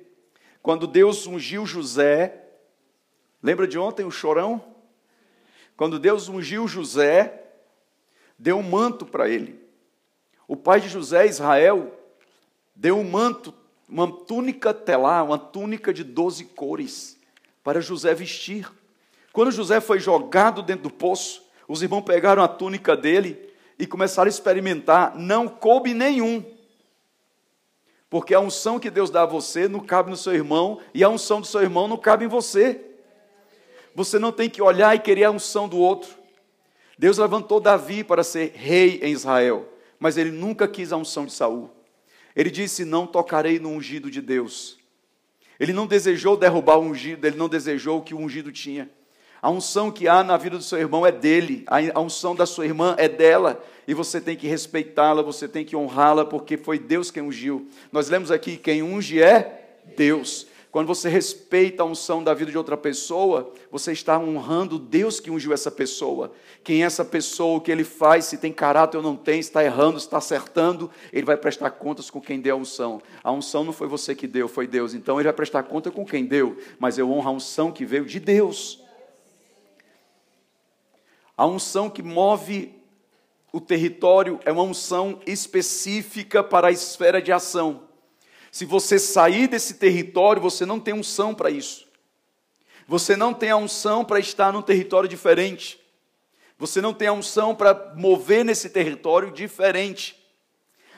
[0.62, 2.44] Quando Deus ungiu José,
[3.42, 4.64] lembra de ontem o chorão?
[5.76, 7.44] Quando Deus ungiu José,
[8.38, 9.60] deu um manto para ele.
[10.48, 11.98] O pai de José, Israel,
[12.76, 13.54] deu um manto,
[13.88, 17.18] uma túnica telar, uma túnica de doze cores,
[17.64, 18.72] para José vestir.
[19.32, 24.28] Quando José foi jogado dentro do poço, os irmãos pegaram a túnica dele e começaram
[24.28, 26.44] a experimentar, não coube nenhum.
[28.10, 31.08] Porque a unção que Deus dá a você não cabe no seu irmão, e a
[31.08, 32.82] unção do seu irmão não cabe em você.
[33.96, 36.14] Você não tem que olhar e querer a unção do outro.
[36.98, 39.66] Deus levantou Davi para ser rei em Israel,
[39.98, 41.72] mas ele nunca quis a unção de Saul.
[42.36, 44.78] Ele disse: Não tocarei no ungido de Deus.
[45.58, 48.90] Ele não desejou derrubar o ungido, ele não desejou o que o ungido tinha.
[49.41, 52.65] A unção que há na vida do seu irmão é dele, a unção da sua
[52.65, 57.10] irmã é dela, e você tem que respeitá-la, você tem que honrá-la, porque foi Deus
[57.10, 57.67] quem ungiu.
[57.91, 60.45] Nós lemos aqui: quem unge é Deus.
[60.71, 65.30] Quando você respeita a unção da vida de outra pessoa, você está honrando Deus que
[65.30, 66.32] ungiu essa pessoa.
[66.63, 69.62] Quem é essa pessoa, o que ele faz, se tem caráter ou não tem, está
[69.62, 73.01] errando, está acertando, ele vai prestar contas com quem deu a unção.
[73.21, 74.93] A unção não foi você que deu, foi Deus.
[74.93, 78.06] Então ele vai prestar conta com quem deu, mas eu honro a unção que veio
[78.06, 78.81] de Deus.
[81.38, 82.74] A unção que move
[83.52, 87.88] o território é uma unção específica para a esfera de ação.
[88.52, 91.88] Se você sair desse território, você não tem unção para isso.
[92.88, 95.80] Você não tem a unção para estar num território diferente.
[96.58, 100.22] Você não tem a unção para mover nesse território diferente.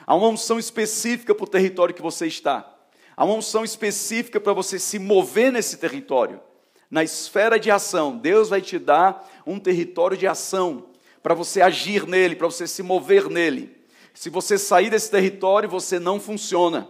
[0.06, 2.70] Há uma unção específica para o território que você está.
[3.16, 6.40] Há uma unção específica para você se mover nesse território.
[6.90, 10.86] Na esfera de ação, Deus vai te dar um território de ação
[11.22, 13.74] para você agir nele, para você se mover nele.
[14.12, 16.86] Se você sair desse território, você não funciona.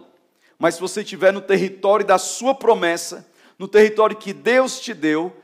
[0.59, 3.27] Mas se você estiver no território da sua promessa,
[3.57, 5.35] no território que Deus te deu,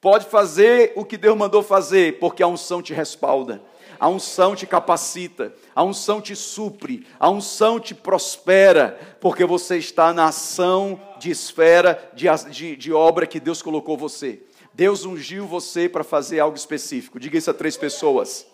[0.00, 3.62] pode fazer o que Deus mandou fazer, porque a unção te respalda,
[4.00, 10.14] a unção te capacita, a unção te supre, a unção te prospera, porque você está
[10.14, 14.42] na ação de esfera, de, de, de obra que Deus colocou você.
[14.72, 17.20] Deus ungiu você para fazer algo específico.
[17.20, 18.46] Diga isso a três pessoas.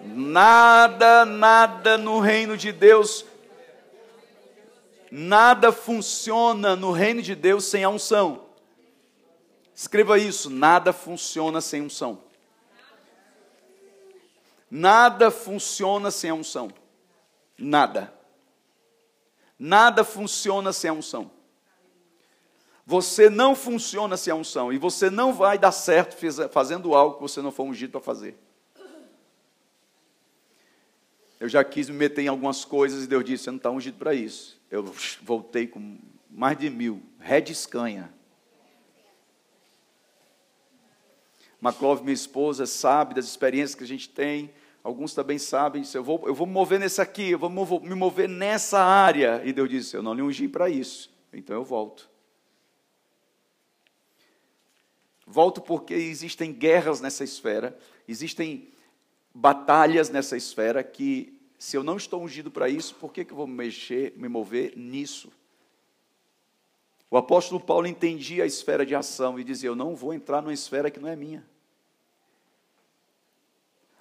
[0.00, 3.26] Nada, nada no reino de Deus,
[5.10, 8.47] nada funciona no reino de Deus sem a unção.
[9.78, 12.20] Escreva isso: nada funciona sem unção.
[14.68, 16.68] Nada funciona sem a unção.
[17.56, 18.12] Nada.
[19.56, 21.30] Nada funciona sem a unção.
[22.84, 26.16] Você não funciona sem a unção e você não vai dar certo
[26.50, 28.36] fazendo algo que você não foi ungido para fazer.
[31.38, 33.96] Eu já quis me meter em algumas coisas e Deus disse: Você não está ungido
[33.96, 34.60] para isso.
[34.72, 37.42] Eu voltei com mais de mil, Red
[41.60, 44.50] Maclove, minha esposa, sabe das experiências que a gente tem.
[44.82, 45.96] Alguns também sabem disso.
[45.96, 49.42] Eu vou, eu vou me mover nesse aqui, eu vou me mover nessa área.
[49.44, 51.10] E Deus disse: Eu não lhe ungi para isso.
[51.32, 52.08] Então eu volto.
[55.26, 58.72] Volto porque existem guerras nessa esfera, existem
[59.34, 63.36] batalhas nessa esfera que, se eu não estou ungido para isso, por que, que eu
[63.36, 65.30] vou me mexer, me mover nisso?
[67.10, 70.52] O apóstolo Paulo entendia a esfera de ação e dizia: Eu não vou entrar numa
[70.52, 71.44] esfera que não é minha.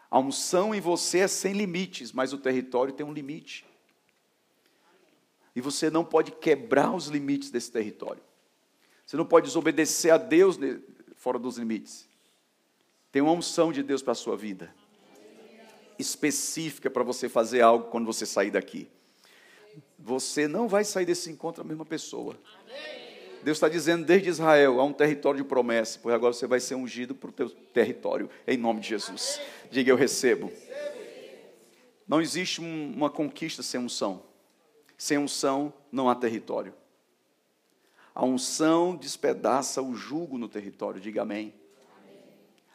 [0.09, 3.65] A unção em você é sem limites, mas o território tem um limite.
[5.55, 8.21] E você não pode quebrar os limites desse território.
[9.05, 10.57] Você não pode desobedecer a Deus
[11.15, 12.07] fora dos limites.
[13.11, 14.73] Tem uma unção de Deus para a sua vida.
[15.97, 18.87] Específica para você fazer algo quando você sair daqui.
[19.99, 22.37] Você não vai sair desse encontro a mesma pessoa.
[23.43, 26.75] Deus está dizendo desde Israel, há um território de promessa, pois agora você vai ser
[26.75, 29.39] ungido para o teu território, em nome de Jesus.
[29.71, 30.51] Diga, eu recebo.
[32.07, 34.23] Não existe uma conquista sem unção.
[34.97, 36.73] Sem unção não há território.
[38.15, 40.99] A unção despedaça o jugo no território.
[40.99, 41.53] Diga amém.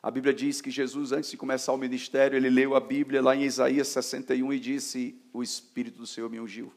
[0.02, 3.36] A Bíblia diz que Jesus, antes de começar o ministério, ele leu a Bíblia lá
[3.36, 6.72] em Isaías 61 e disse: O Espírito do Senhor me ungiu.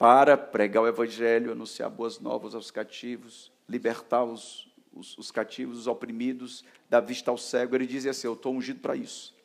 [0.00, 5.86] Para pregar o evangelho, anunciar boas novas aos cativos, libertar os, os, os cativos, os
[5.86, 7.74] oprimidos, dar vista ao cego.
[7.74, 9.36] Ele dizia assim: Eu estou ungido para isso.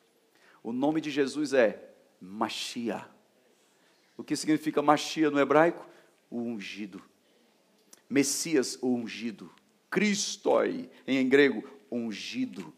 [0.62, 3.06] O nome de Jesus é Machia.
[4.16, 5.86] O que significa Machia no hebraico?
[6.30, 7.02] O ungido.
[8.08, 9.52] Messias, o ungido.
[9.90, 12.72] Christoi, em grego, ungido.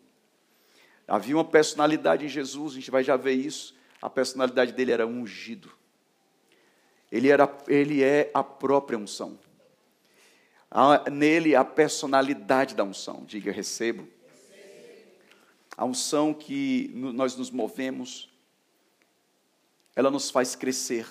[1.06, 3.76] Havia uma personalidade em Jesus, a gente vai já ver isso.
[4.02, 5.77] A personalidade dele era ungido.
[7.10, 9.38] Ele, era, ele é a própria unção.
[10.70, 13.24] Há nele a personalidade da unção.
[13.26, 14.06] Diga, recebo.
[15.76, 18.28] A unção que nós nos movemos,
[19.96, 21.06] ela nos faz crescer.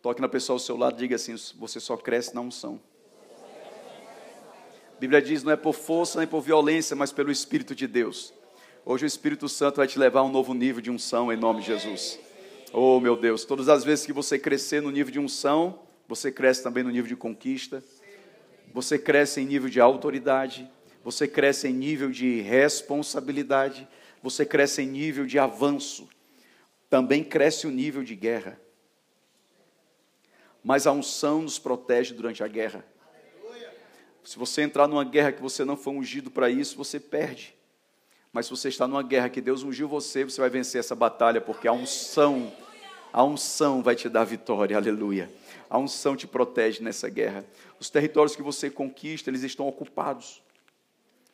[0.00, 2.80] Toque na pessoa ao seu lado, diga assim: você só cresce na unção.
[4.96, 8.32] A Bíblia diz: não é por força nem por violência, mas pelo Espírito de Deus.
[8.84, 11.60] Hoje o Espírito Santo vai te levar a um novo nível de unção em nome
[11.60, 12.18] de Jesus.
[12.74, 16.62] Oh, meu Deus, todas as vezes que você crescer no nível de unção, você cresce
[16.62, 17.84] também no nível de conquista,
[18.72, 20.66] você cresce em nível de autoridade,
[21.04, 23.86] você cresce em nível de responsabilidade,
[24.22, 26.08] você cresce em nível de avanço,
[26.88, 28.58] também cresce o nível de guerra.
[30.64, 32.86] Mas a unção nos protege durante a guerra.
[34.24, 37.54] Se você entrar numa guerra que você não foi ungido para isso, você perde.
[38.32, 41.40] Mas se você está numa guerra que Deus ungiu você, você vai vencer essa batalha,
[41.40, 42.50] porque a unção,
[43.12, 45.30] a unção vai te dar vitória, aleluia.
[45.68, 47.44] A unção te protege nessa guerra.
[47.78, 50.42] Os territórios que você conquista, eles estão ocupados.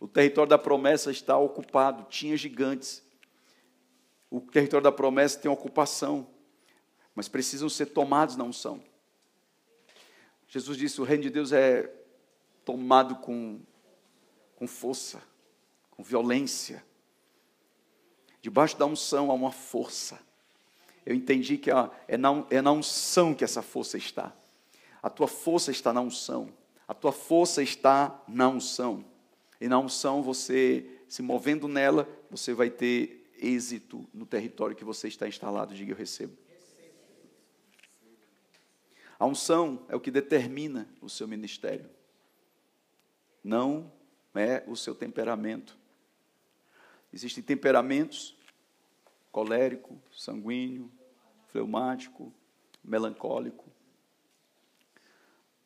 [0.01, 3.03] O território da promessa está ocupado, tinha gigantes.
[4.31, 6.27] O território da promessa tem ocupação,
[7.15, 8.83] mas precisam ser tomados na unção.
[10.49, 11.93] Jesus disse: o reino de Deus é
[12.65, 13.61] tomado com,
[14.57, 15.23] com força,
[15.91, 16.85] com violência.
[18.41, 20.19] Debaixo da unção há uma força.
[21.05, 21.71] Eu entendi que
[22.07, 24.33] é na, é na unção que essa força está.
[25.03, 26.53] A tua força está na unção.
[26.87, 29.05] A tua força está na unção.
[29.61, 35.09] E na unção, você, se movendo nela, você vai ter êxito no território que você
[35.09, 35.75] está instalado.
[35.75, 36.37] Diga, eu recebo.
[39.19, 41.89] A unção é o que determina o seu ministério.
[43.43, 43.91] Não
[44.35, 45.78] é o seu temperamento.
[47.13, 48.37] Existem temperamentos
[49.31, 50.91] colérico, sanguíneo,
[51.47, 52.33] fleumático,
[52.83, 53.67] melancólico.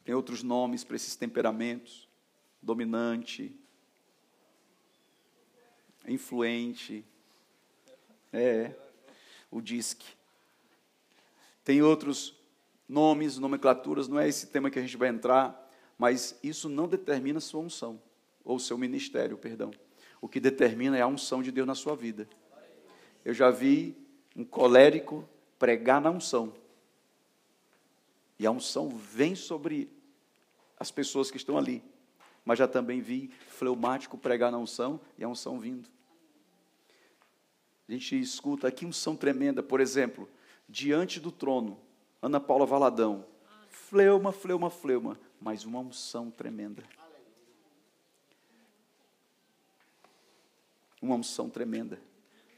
[0.04, 2.08] Tem outros nomes para esses temperamentos:
[2.60, 3.54] dominante,
[6.06, 7.04] influente,
[8.32, 8.74] é,
[9.50, 10.06] o disque.
[11.64, 12.36] Tem outros
[12.88, 17.38] nomes, nomenclaturas, não é esse tema que a gente vai entrar, mas isso não determina
[17.38, 18.02] sua unção,
[18.44, 19.70] ou seu ministério, perdão.
[20.22, 22.28] O que determina é a unção de Deus na sua vida.
[23.24, 23.96] Eu já vi
[24.36, 26.54] um colérico pregar na unção.
[28.38, 29.90] E a unção vem sobre
[30.78, 31.82] as pessoas que estão ali.
[32.44, 35.88] Mas já também vi fleumático pregar na unção e a unção vindo.
[37.88, 40.28] A gente escuta aqui unção tremenda, por exemplo,
[40.68, 41.78] diante do trono,
[42.22, 43.26] Ana Paula Valadão.
[43.68, 46.84] Fleuma, fleuma, fleuma, mas uma unção tremenda.
[51.02, 52.00] Uma unção tremenda.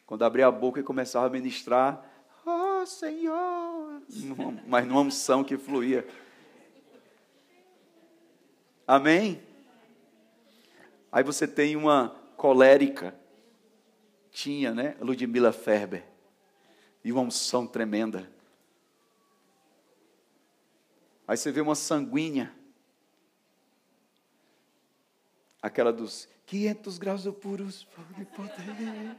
[0.06, 2.04] Quando abria a boca e começava a ministrar,
[2.44, 4.02] oh Senhor,
[4.68, 6.06] mas numa unção que fluía.
[8.86, 9.42] Amém?
[11.10, 13.18] Aí você tem uma colérica,
[14.30, 14.94] tinha, né?
[15.00, 16.04] Ludmila Ferber,
[17.02, 18.30] e uma unção tremenda.
[21.26, 22.54] Aí você vê uma sanguínea,
[25.64, 27.88] aquela dos 500 graus puros
[28.18, 29.16] de poder.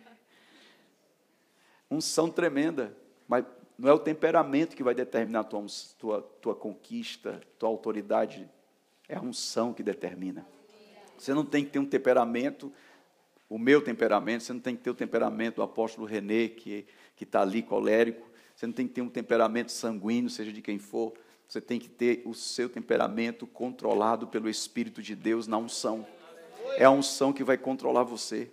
[1.89, 2.95] Unção tremenda,
[3.27, 3.43] mas
[3.75, 5.65] não é o temperamento que vai determinar tua,
[5.97, 8.47] tua, tua conquista, tua autoridade,
[9.09, 10.45] é a unção que determina.
[11.17, 12.71] Você não tem que ter um temperamento,
[13.49, 16.85] o meu temperamento, você não tem que ter o temperamento do apóstolo René, que
[17.19, 21.11] está ali colérico, você não tem que ter um temperamento sanguíneo, seja de quem for,
[21.47, 26.05] você tem que ter o seu temperamento controlado pelo Espírito de Deus na unção.
[26.77, 28.49] É a unção que vai controlar você.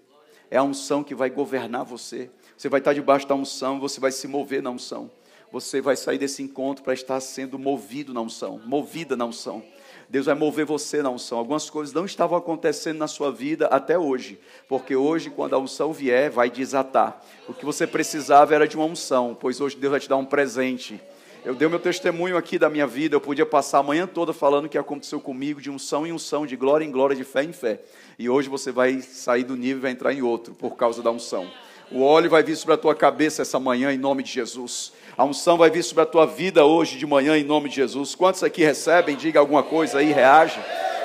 [0.51, 2.31] É a unção que vai governar você.
[2.57, 5.11] Você vai estar debaixo da unção, você vai se mover na unção.
[5.51, 9.63] Você vai sair desse encontro para estar sendo movido na unção, movida na unção.
[10.09, 11.39] Deus vai mover você na unção.
[11.39, 14.39] Algumas coisas não estavam acontecendo na sua vida até hoje,
[14.69, 17.21] porque hoje, quando a unção vier, vai desatar.
[17.49, 20.25] O que você precisava era de uma unção, pois hoje Deus vai te dar um
[20.25, 21.01] presente.
[21.45, 24.33] Eu dei o meu testemunho aqui da minha vida, eu podia passar a manhã toda
[24.33, 27.43] falando o que aconteceu comigo, de unção em unção, de glória em glória, de fé
[27.43, 27.81] em fé.
[28.17, 31.11] E hoje você vai sair do nível e vai entrar em outro, por causa da
[31.11, 31.51] unção.
[31.91, 34.93] O óleo vai vir sobre a tua cabeça essa manhã, em nome de Jesus.
[35.17, 38.15] A unção vai vir sobre a tua vida hoje de manhã em nome de Jesus.
[38.15, 39.17] Quantos aqui recebem?
[39.17, 40.61] Diga alguma coisa aí, reage.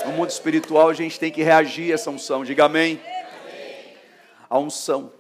[0.06, 2.46] No mundo espiritual a gente tem que reagir a essa unção.
[2.46, 3.02] Diga amém.
[4.48, 5.12] A unção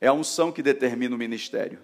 [0.00, 1.78] é a unção que determina o ministério.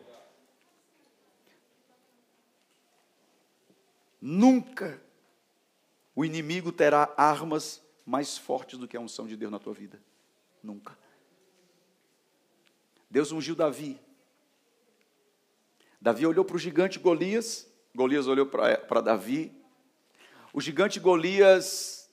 [4.20, 5.00] Nunca
[6.14, 10.00] o inimigo terá armas mais fortes do que a unção de Deus na tua vida.
[10.62, 10.98] Nunca.
[13.10, 13.98] Deus ungiu Davi.
[16.00, 19.52] Davi olhou para o gigante Golias, Golias olhou para Davi.
[20.52, 22.10] O gigante Golias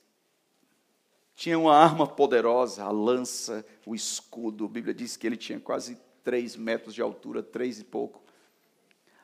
[1.35, 4.65] tinha uma arma poderosa, a lança, o escudo.
[4.65, 8.26] A Bíblia diz que ele tinha quase três metros de altura, três e pouco.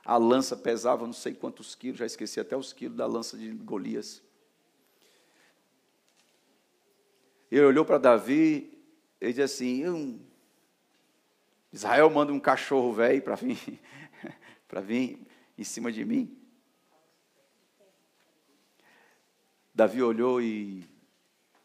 [0.06, 3.50] A lança pesava não sei quantos quilos, já esqueci até os quilos da lança de
[3.52, 4.22] Golias.
[7.50, 8.78] Ele olhou para Davi
[9.22, 10.20] e disse assim: hum,
[11.72, 13.80] Israel manda um cachorro velho para vir,
[14.68, 15.26] para vir
[15.58, 16.38] em cima de mim.
[19.74, 20.88] Davi olhou e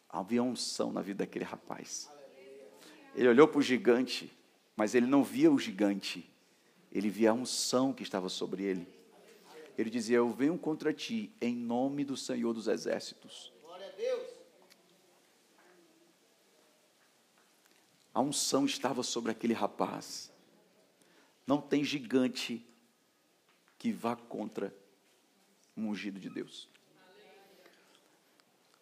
[0.09, 2.11] havia unção na vida daquele rapaz.
[3.14, 4.32] Ele olhou para o gigante,
[4.76, 6.30] mas ele não via o gigante,
[6.91, 8.89] ele via a unção que estava sobre ele.
[9.76, 13.53] Ele dizia: Eu venho contra ti em nome do Senhor dos Exércitos.
[13.62, 14.28] Glória a Deus.
[18.12, 20.32] A unção estava sobre aquele rapaz.
[21.47, 22.66] Não tem gigante
[23.78, 24.74] que vá contra
[25.76, 26.68] o ungido de Deus.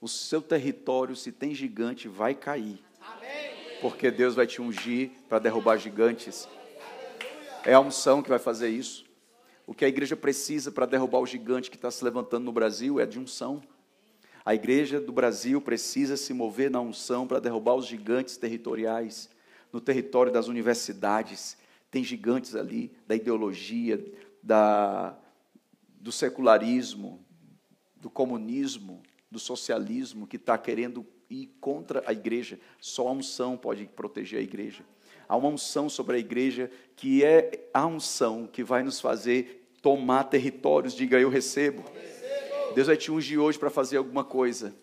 [0.00, 2.82] O seu território, se tem gigante, vai cair.
[3.80, 6.48] Porque Deus vai te ungir para derrubar gigantes.
[7.66, 9.04] É a unção que vai fazer isso.
[9.66, 13.00] O que a igreja precisa para derrubar o gigante que está se levantando no Brasil
[13.00, 13.60] é de unção.
[14.44, 19.28] A igreja do Brasil precisa se mover na unção para derrubar os gigantes territoriais.
[19.72, 21.58] No território das universidades,
[21.90, 24.00] tem gigantes ali da ideologia,
[24.40, 25.18] da,
[26.00, 27.26] do secularismo,
[27.96, 32.60] do comunismo, do socialismo, que está querendo ir contra a igreja.
[32.80, 34.84] Só a unção pode proteger a igreja.
[35.28, 40.24] Há uma unção sobre a igreja que é a unção que vai nos fazer tomar
[40.24, 40.94] territórios.
[40.94, 41.84] Diga, eu recebo.
[42.74, 44.74] Deus vai te ungir hoje para fazer alguma coisa.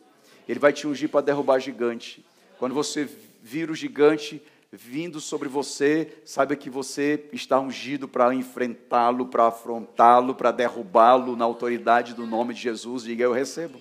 [0.47, 2.25] Ele vai te ungir para derrubar gigante.
[2.57, 3.07] Quando você
[3.41, 4.41] vira o gigante
[4.71, 11.45] vindo sobre você, saiba que você está ungido para enfrentá-lo, para afrontá-lo, para derrubá-lo na
[11.45, 13.03] autoridade do nome de Jesus.
[13.03, 13.79] Diga, eu recebo.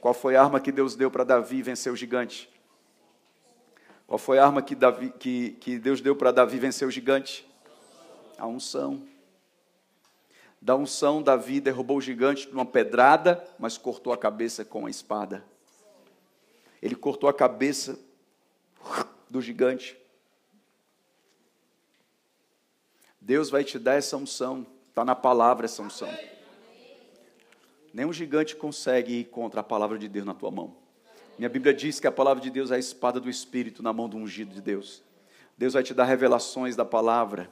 [0.00, 2.51] Qual foi a arma que Deus deu para Davi vencer o gigante?
[4.12, 7.48] Qual foi a arma que, Davi, que, que Deus deu para Davi vencer o gigante?
[8.36, 9.08] A unção.
[10.60, 15.42] Da unção, Davi derrubou o gigante numa pedrada, mas cortou a cabeça com a espada.
[16.82, 17.98] Ele cortou a cabeça
[19.30, 19.98] do gigante.
[23.18, 26.14] Deus vai te dar essa unção, está na palavra essa unção.
[27.94, 30.81] Nenhum gigante consegue ir contra a palavra de Deus na tua mão.
[31.42, 34.08] Minha Bíblia diz que a palavra de Deus é a espada do Espírito na mão
[34.08, 35.02] do ungido de Deus.
[35.58, 37.50] Deus vai te dar revelações da palavra.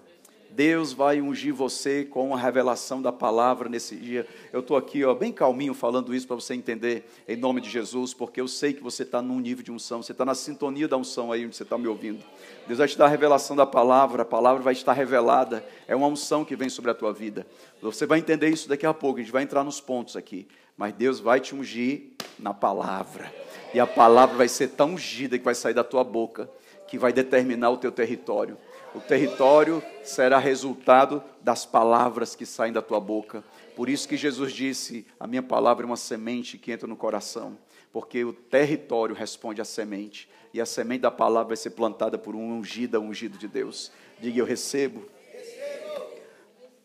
[0.51, 4.29] Deus vai ungir você com a revelação da palavra nesse dia.
[4.53, 8.15] Eu estou aqui, ó, bem calminho, falando isso para você entender, em nome de Jesus,
[8.15, 10.97] porque eu sei que você está num nível de unção, você está na sintonia da
[10.97, 12.23] unção aí onde você está me ouvindo.
[12.69, 16.07] Deus vai te dar a revelação da palavra, a palavra vai estar revelada, é uma
[16.07, 17.45] unção que vem sobre a tua vida.
[17.83, 20.47] Você vai entender isso daqui a pouco, a gente vai entrar nos pontos aqui,
[20.81, 23.31] mas Deus vai te ungir na palavra,
[23.75, 26.51] e a palavra vai ser tão ungida que vai sair da tua boca,
[26.89, 28.57] que vai determinar o teu território.
[28.95, 33.45] O território será resultado das palavras que saem da tua boca.
[33.77, 37.59] Por isso que Jesus disse: A minha palavra é uma semente que entra no coração.
[37.93, 40.31] Porque o território responde à semente.
[40.53, 43.93] E a semente da palavra vai ser plantada por um ungido, ungido de Deus.
[44.19, 45.05] Diga: Eu recebo.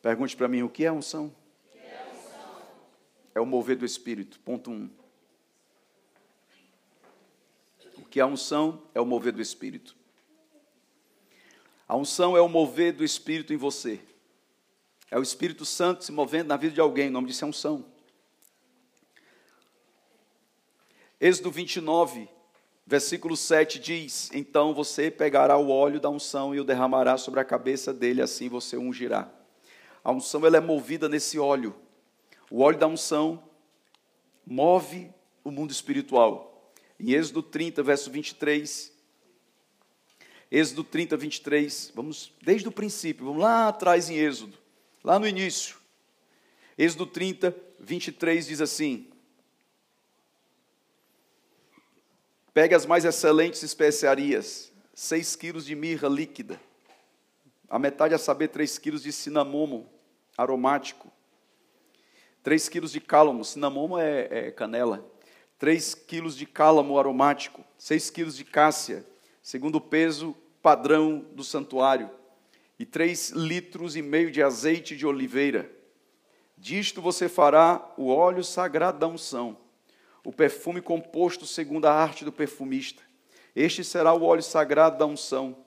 [0.01, 1.33] Pergunte para mim: o que é unção?
[3.35, 4.39] É o mover do Espírito.
[4.39, 4.89] Ponto um.
[7.97, 8.81] O que é unção?
[8.95, 9.93] É o mover do Espírito.
[11.85, 13.99] A unção é o mover do Espírito em você.
[15.11, 17.09] É o Espírito Santo se movendo na vida de alguém.
[17.09, 17.85] O nome disso é unção.
[21.19, 22.29] Êxodo 29,
[22.85, 27.45] versículo 7 diz: Então você pegará o óleo da unção e o derramará sobre a
[27.45, 29.29] cabeça dele, assim você ungirá.
[30.03, 31.75] A unção ela é movida nesse óleo.
[32.55, 33.43] O óleo da unção
[34.45, 35.11] move
[35.43, 36.73] o mundo espiritual.
[36.97, 38.93] Em Êxodo 30, verso 23,
[40.49, 41.91] Êxodo 30, 23.
[41.93, 44.57] Vamos desde o princípio, vamos lá atrás em Êxodo,
[45.03, 45.75] lá no início.
[46.77, 49.11] Êxodo 30, 23 diz assim:
[52.53, 56.57] Pega as mais excelentes especiarias, seis quilos de mirra líquida,
[57.69, 59.89] a metade a saber, três quilos de cinamomo,
[60.37, 61.11] aromático,
[62.45, 65.03] 3 quilos de cálamo, cinamomo é, é canela,
[65.57, 69.03] 3 quilos de cálamo aromático, 6 quilos de cássia,
[69.41, 72.07] segundo o peso padrão do santuário,
[72.77, 75.71] e 3 litros e meio de azeite de oliveira.
[76.55, 79.57] Disto você fará o óleo sagrado da unção,
[80.23, 83.01] o perfume composto segundo a arte do perfumista.
[83.55, 85.64] Este será o óleo sagrado da unção.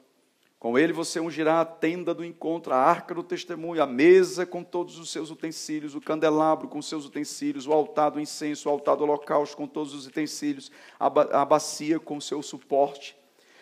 [0.59, 4.65] Com ele você ungirá a tenda do encontro, a arca do testemunho, a mesa com
[4.65, 8.97] todos os seus utensílios, o candelabro com seus utensílios, o altar do incenso, o altar
[8.97, 13.17] do holocausto com todos os utensílios, a ba- a bacia com seu suporte.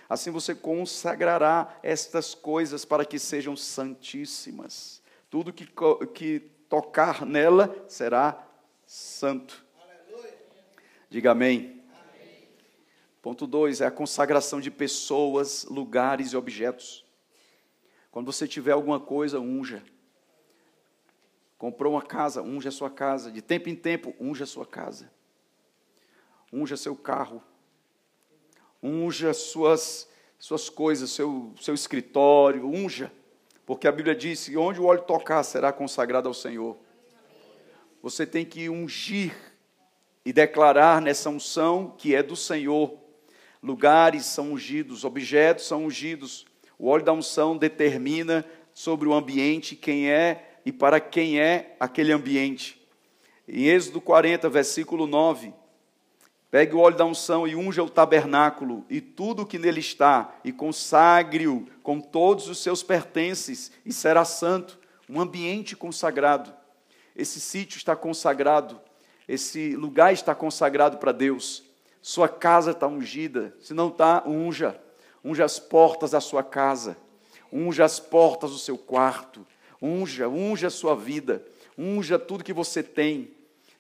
[0.09, 5.03] Assim você consagrará estas coisas para que sejam santíssimas.
[5.29, 5.69] Tudo que,
[6.15, 8.43] que tocar nela será
[8.87, 9.65] santo.
[11.11, 11.76] Diga amém.
[13.27, 17.05] Ponto 2 é a consagração de pessoas, lugares e objetos.
[18.09, 19.83] Quando você tiver alguma coisa, unja.
[21.59, 23.33] Comprou uma casa, unja a sua casa.
[23.33, 25.11] De tempo em tempo, unja a sua casa.
[26.53, 27.43] Unja seu carro.
[28.81, 30.09] Unja suas,
[30.39, 33.13] suas coisas, seu, seu escritório, unja.
[33.67, 36.77] Porque a Bíblia diz que onde o óleo tocar será consagrado ao Senhor.
[38.01, 39.35] Você tem que ungir
[40.25, 43.05] e declarar nessa unção que é do Senhor.
[43.67, 46.47] Lugares são ungidos, objetos são ungidos.
[46.79, 52.13] O óleo da unção determina sobre o ambiente quem é e para quem é aquele
[52.13, 52.81] ambiente.
[53.49, 55.53] Em Êxodo 40, versículo 9,
[56.49, 60.39] pegue o óleo da unção e unja o tabernáculo e tudo o que nele está,
[60.45, 66.55] e consagre-o com todos os seus pertences, e será santo, um ambiente consagrado.
[67.17, 68.81] Esse sítio está consagrado,
[69.27, 71.66] esse lugar está consagrado para Deus.
[72.07, 73.53] Sua casa está ungida.
[73.59, 74.81] Se não está, unja.
[75.25, 76.97] Unja as portas da sua casa.
[77.53, 79.45] Unja as portas do seu quarto.
[79.83, 81.45] Unja, unja a sua vida.
[81.77, 83.33] Unja tudo que você tem.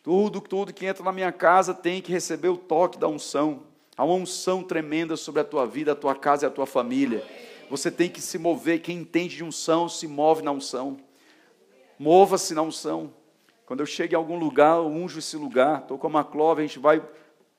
[0.03, 3.62] Tudo, tudo que entra na minha casa tem que receber o toque da unção.
[3.97, 7.24] Há uma unção tremenda sobre a tua vida, a tua casa e a tua família.
[7.70, 8.81] Você tem que se mover.
[8.81, 10.97] Quem entende de unção se move na unção.
[11.97, 13.14] Mova-se na unção.
[13.64, 15.83] Quando eu chego em algum lugar, eu unjo esse lugar.
[15.83, 17.01] Estou com a Maclove, a gente vai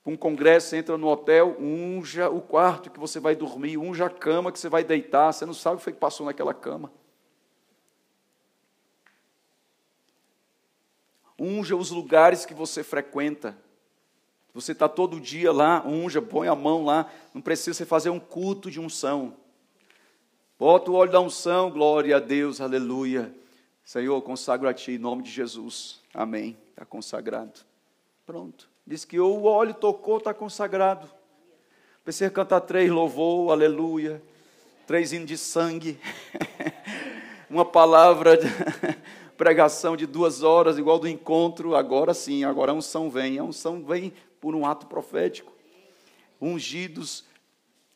[0.02, 4.10] para um congresso, entra no hotel, unja o quarto que você vai dormir, unja a
[4.10, 5.32] cama que você vai deitar.
[5.32, 6.90] Você não sabe o que foi que passou naquela cama.
[11.38, 13.56] Unja os lugares que você frequenta.
[14.52, 17.08] Você está todo dia lá, unja, põe a mão lá.
[17.32, 19.36] Não precisa você fazer um culto de unção.
[20.58, 23.32] Bota o óleo da unção, glória a Deus, aleluia.
[23.84, 26.02] Senhor, consagro a Ti em nome de Jesus.
[26.12, 26.58] Amém.
[26.70, 27.60] Está consagrado.
[28.26, 28.67] Pronto.
[28.88, 31.10] Diz que o óleo tocou, está consagrado.
[32.02, 34.22] Precisa cantar três louvor, aleluia.
[34.86, 36.00] Três hinos de sangue.
[37.50, 38.46] Uma palavra, de
[39.36, 41.76] pregação de duas horas, igual do encontro.
[41.76, 43.38] Agora sim, agora a unção vem.
[43.38, 44.10] A unção vem
[44.40, 45.52] por um ato profético.
[46.40, 47.26] Ungidos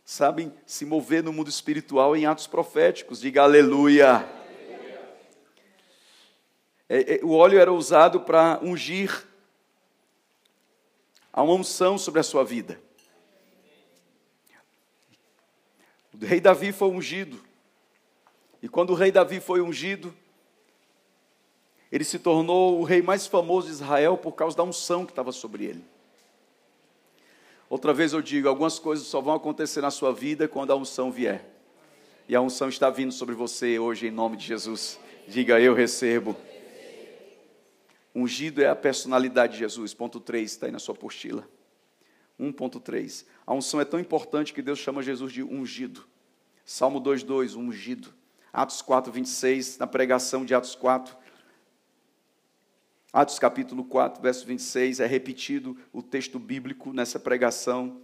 [0.04, 3.18] sabem se mover no mundo espiritual em atos proféticos.
[3.18, 4.28] Diga aleluia.
[6.86, 9.31] É, é, o óleo era usado para ungir
[11.32, 12.80] a uma unção sobre a sua vida.
[16.12, 17.40] O rei Davi foi ungido.
[18.62, 20.14] E quando o rei Davi foi ungido,
[21.90, 25.32] ele se tornou o rei mais famoso de Israel por causa da unção que estava
[25.32, 25.84] sobre ele.
[27.68, 31.10] Outra vez eu digo, algumas coisas só vão acontecer na sua vida quando a unção
[31.10, 31.44] vier.
[32.28, 35.00] E a unção está vindo sobre você hoje em nome de Jesus.
[35.26, 36.36] Diga, eu recebo.
[38.14, 39.94] Ungido é a personalidade de Jesus.
[39.94, 41.48] Ponto 3, está aí na sua apostila.
[42.38, 43.24] 1.3.
[43.46, 46.04] A unção é tão importante que Deus chama Jesus de ungido.
[46.64, 48.12] Salmo 2.2, ungido.
[48.52, 51.16] Atos 4.26, na pregação de Atos 4.
[53.12, 58.00] Atos capítulo 4, verso 26, é repetido o texto bíblico nessa pregação.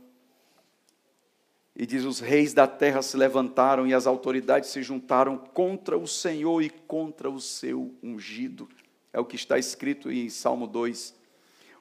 [1.74, 6.06] E diz: Os reis da terra se levantaram e as autoridades se juntaram contra o
[6.06, 8.68] Senhor e contra o seu ungido.
[9.12, 11.14] É o que está escrito em Salmo 2.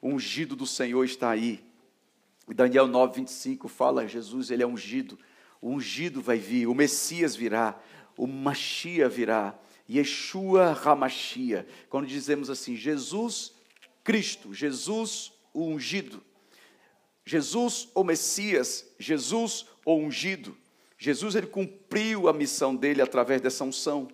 [0.01, 1.63] O ungido do Senhor está aí.
[2.47, 5.17] Daniel 9, 25 fala: Jesus, ele é ungido.
[5.61, 7.79] O ungido vai vir, o Messias virá,
[8.15, 9.57] o Machia virá.
[9.89, 11.65] Yeshua Hamashia.
[11.89, 13.53] Quando dizemos assim, Jesus
[14.03, 16.21] Cristo, Jesus o ungido.
[17.25, 20.57] Jesus o Messias, Jesus o ungido.
[20.97, 24.07] Jesus ele cumpriu a missão dele através dessa unção.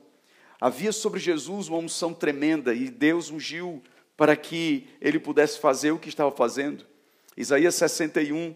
[0.64, 3.84] Havia sobre Jesus uma unção tremenda e Deus ungiu
[4.16, 6.86] para que ele pudesse fazer o que estava fazendo.
[7.36, 8.56] Isaías 61.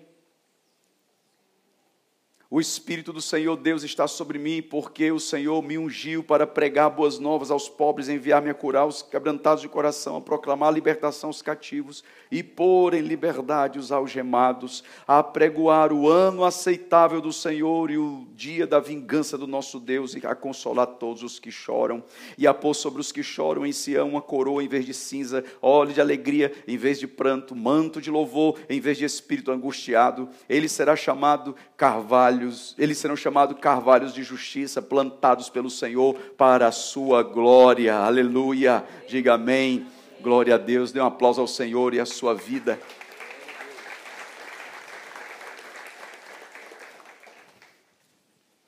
[2.50, 6.90] O Espírito do Senhor Deus está sobre mim, porque o Senhor me ungiu para pregar
[6.90, 11.28] boas novas aos pobres, enviar-me a curar os quebrantados de coração, a proclamar a libertação
[11.28, 17.92] aos cativos e pôr em liberdade os algemados, a pregoar o ano aceitável do Senhor
[17.92, 22.02] e o dia da vingança do nosso Deus, e a consolar todos os que choram,
[22.38, 25.44] e a pôr sobre os que choram em Sião uma coroa em vez de cinza,
[25.62, 30.30] óleo de alegria em vez de pranto, manto de louvor em vez de espírito angustiado.
[30.48, 36.72] Ele será chamado carvalhos, eles serão chamados carvalhos de justiça, plantados pelo Senhor para a
[36.72, 37.96] sua glória.
[37.96, 38.84] Aleluia.
[39.08, 39.86] Diga amém.
[40.20, 40.92] Glória a Deus.
[40.92, 42.80] Dê um aplauso ao Senhor e à sua vida.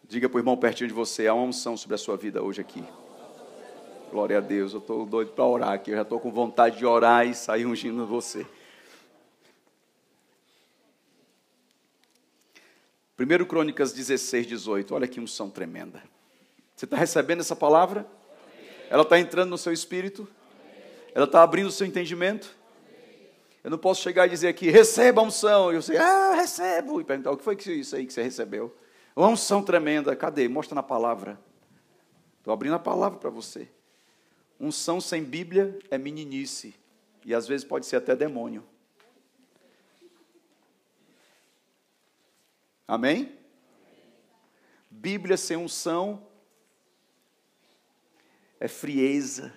[0.08, 2.62] Diga para o irmão pertinho de você, há uma unção sobre a sua vida hoje
[2.62, 2.84] aqui.
[4.12, 6.86] Glória a Deus, eu estou doido para orar aqui, eu já estou com vontade de
[6.86, 8.44] orar e sair ungindo você.
[13.20, 14.96] 1 Crônicas 16, 18.
[14.96, 16.02] Olha que unção tremenda.
[16.74, 18.08] Você está recebendo essa palavra?
[18.90, 20.26] Ela está entrando no seu espírito?
[21.14, 22.56] Ela está abrindo o seu entendimento?
[23.62, 25.70] Eu não posso chegar e dizer aqui, receba a unção.
[25.70, 27.02] E eu sei, ah, recebo.
[27.02, 28.74] E perguntar, o que foi que isso aí que você recebeu?
[29.14, 30.16] Uma unção tremenda.
[30.16, 30.48] Cadê?
[30.48, 31.38] Mostra na palavra.
[32.38, 33.68] Estou abrindo a palavra para você.
[34.58, 36.74] Unção sem Bíblia é meninice.
[37.26, 38.64] E às vezes pode ser até demônio.
[42.90, 43.38] Amém?
[44.90, 46.26] Bíblia sem unção
[48.60, 49.54] é frieza.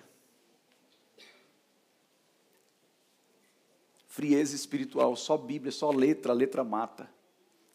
[4.05, 7.09] Frieza espiritual, só Bíblia, só letra, a letra mata,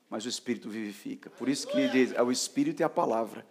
[0.09, 1.29] mas o Espírito vivifica.
[1.29, 3.45] Por isso que diz, é o Espírito e a palavra.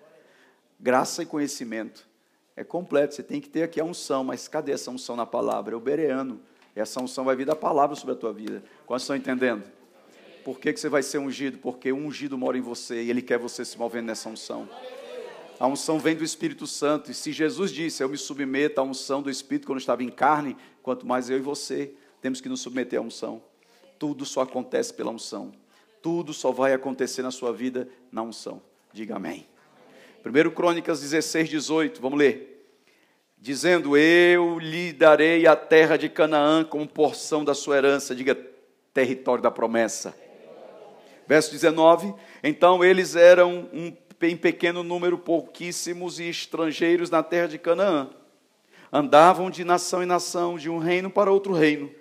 [0.80, 2.08] Graça e conhecimento.
[2.56, 5.74] É completo, você tem que ter aqui a unção, mas cadê essa unção na palavra?
[5.74, 6.42] É o bereano.
[6.74, 8.64] Essa unção vai vir da palavra sobre a tua vida.
[8.86, 9.76] Quantos estão entendendo?
[10.48, 11.58] Por que, que você vai ser ungido?
[11.58, 14.70] Porque o ungido mora em você e ele quer você se movendo nessa unção.
[15.60, 17.12] A unção vem do Espírito Santo.
[17.12, 20.56] E se Jesus disse, eu me submeto à unção do Espírito quando estava em carne,
[20.82, 21.92] quanto mais eu e você
[22.22, 23.44] temos que nos submeter à unção.
[24.00, 25.52] Tudo só acontece pela unção.
[26.02, 28.62] Tudo só vai acontecer na sua vida na unção.
[28.94, 29.46] Diga amém.
[30.26, 32.72] 1 Crônicas 16, 18, vamos ler.
[33.38, 38.16] Dizendo: Eu lhe darei a terra de Canaã como porção da sua herança.
[38.16, 38.34] Diga,
[38.94, 40.16] território da promessa.
[41.28, 47.58] Verso 19: Então eles eram um, em pequeno número, pouquíssimos e estrangeiros na terra de
[47.58, 48.10] Canaã.
[48.92, 51.92] Andavam de nação em nação, de um reino para outro reino.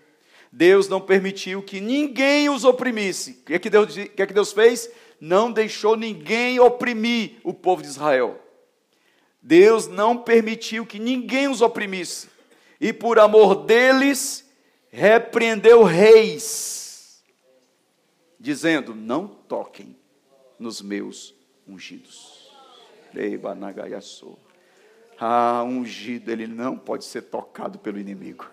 [0.52, 3.32] Deus não permitiu que ninguém os oprimisse.
[3.32, 4.88] O que é que Deus, que é que Deus fez?
[5.20, 8.40] Não deixou ninguém oprimir o povo de Israel.
[9.42, 12.28] Deus não permitiu que ninguém os oprimisse.
[12.80, 14.48] E por amor deles,
[14.90, 16.85] repreendeu reis
[18.38, 19.96] dizendo: Não toquem
[20.58, 21.34] nos meus
[21.66, 22.52] ungidos.
[25.18, 28.50] Ah, ungido, ele não pode ser tocado pelo inimigo.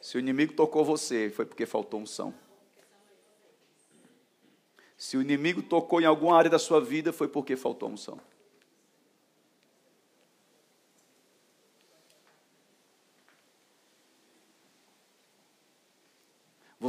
[0.00, 2.34] Se o inimigo tocou você, foi porque faltou unção.
[4.96, 8.18] Se o inimigo tocou em alguma área da sua vida, foi porque faltou unção.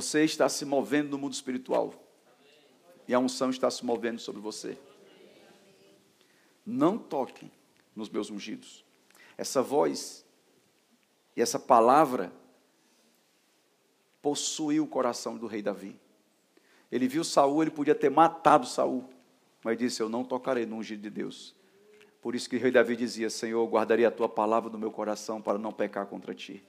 [0.04, 1.94] Você está se movendo no mundo espiritual.
[3.08, 4.78] E a unção está se movendo sobre você.
[6.66, 7.50] Não toquem
[7.96, 8.84] nos meus ungidos.
[9.38, 10.26] Essa voz
[11.38, 12.32] e essa palavra
[14.22, 15.98] possuiu o coração do rei Davi.
[16.92, 19.10] Ele viu Saul, ele podia ter matado Saul,
[19.64, 21.56] mas disse: Eu não tocarei no ungido de Deus.
[22.22, 25.42] Por isso que o rei Davi dizia: Senhor, guardarei a tua palavra no meu coração
[25.42, 26.64] para não pecar contra ti.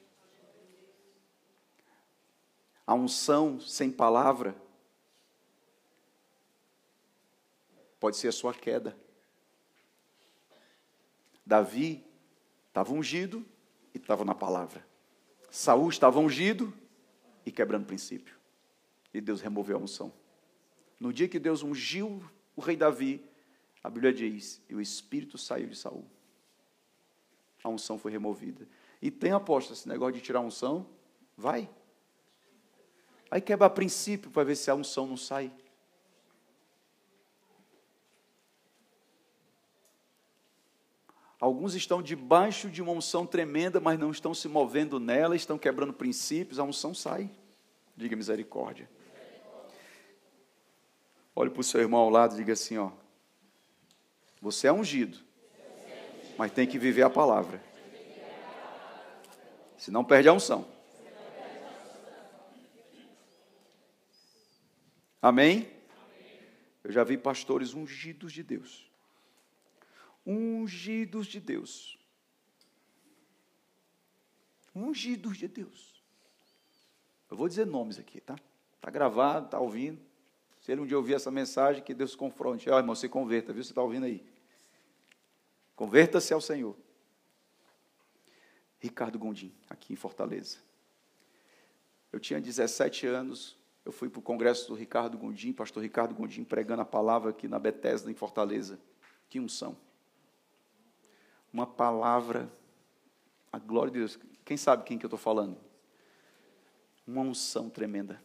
[2.86, 4.54] A unção sem palavra
[7.98, 8.96] pode ser a sua queda.
[11.46, 12.04] Davi
[12.68, 13.44] estava ungido
[13.94, 14.86] e estava na palavra.
[15.50, 16.72] Saul estava ungido
[17.46, 18.36] e quebrando princípio.
[19.12, 20.12] E Deus removeu a unção.
[20.98, 22.22] No dia que Deus ungiu
[22.56, 23.24] o rei Davi,
[23.82, 26.04] a Bíblia diz, e o espírito saiu de Saul.
[27.62, 28.66] A unção foi removida.
[29.00, 30.86] E tem aposta, esse negócio de tirar a unção,
[31.36, 31.68] vai.
[33.34, 35.50] Aí quebra princípio para ver se a unção não sai.
[41.40, 45.92] Alguns estão debaixo de uma unção tremenda, mas não estão se movendo nela, estão quebrando
[45.92, 47.28] princípios, a unção sai.
[47.96, 48.88] Diga misericórdia.
[51.34, 52.92] Olhe para o seu irmão ao lado e diga assim: ó,
[54.40, 55.18] você é ungido,
[56.38, 57.60] mas tem que viver a palavra.
[59.76, 60.72] Senão perde a unção.
[65.24, 65.72] Amém?
[66.84, 68.92] Eu já vi pastores ungidos de Deus.
[70.26, 71.98] Ungidos de Deus.
[74.74, 76.04] Ungidos de Deus.
[77.30, 78.36] Eu vou dizer nomes aqui, tá?
[78.76, 79.98] Está gravado, está ouvindo.
[80.60, 82.68] Se ele um dia ouvir essa mensagem, que Deus confronte.
[82.68, 83.64] Ó, irmão, se converta, viu?
[83.64, 84.22] Você está ouvindo aí.
[85.74, 86.76] Converta-se ao Senhor.
[88.78, 90.58] Ricardo Gondim, aqui em Fortaleza.
[92.12, 96.42] Eu tinha 17 anos, eu fui para o congresso do Ricardo Gondim, pastor Ricardo Gondim,
[96.42, 98.80] pregando a palavra aqui na Bethesda, em Fortaleza.
[99.28, 99.76] Que unção.
[101.52, 102.50] Uma palavra,
[103.52, 104.18] a glória de Deus.
[104.44, 105.58] Quem sabe quem que eu estou falando?
[107.06, 108.22] Uma unção tremenda.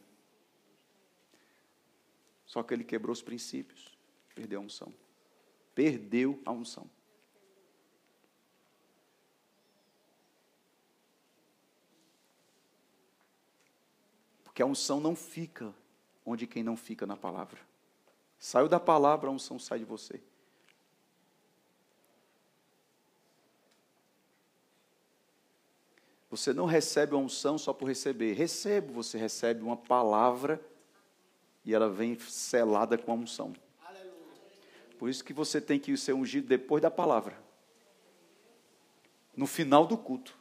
[2.46, 3.98] Só que ele quebrou os princípios,
[4.34, 4.94] perdeu a unção.
[5.76, 6.90] Perdeu a unção.
[14.60, 15.74] Porque a unção não fica
[16.26, 17.62] onde quem não fica na palavra.
[18.38, 20.22] Saiu da palavra, a unção sai de você.
[26.30, 28.34] Você não recebe a unção só por receber.
[28.34, 30.62] Recebo, você recebe uma palavra
[31.64, 33.54] e ela vem selada com a unção.
[34.98, 37.42] Por isso que você tem que ser ungido depois da palavra.
[39.34, 40.38] No final do culto.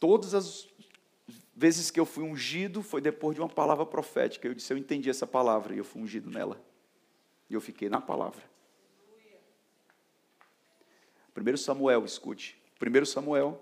[0.00, 0.68] Todas as
[1.58, 4.46] vezes que eu fui ungido foi depois de uma palavra profética.
[4.46, 6.62] Eu disse, eu entendi essa palavra e eu fui ungido nela.
[7.50, 8.40] E eu fiquei na palavra.
[11.36, 12.56] 1 Samuel, escute.
[12.80, 13.60] 1 Samuel,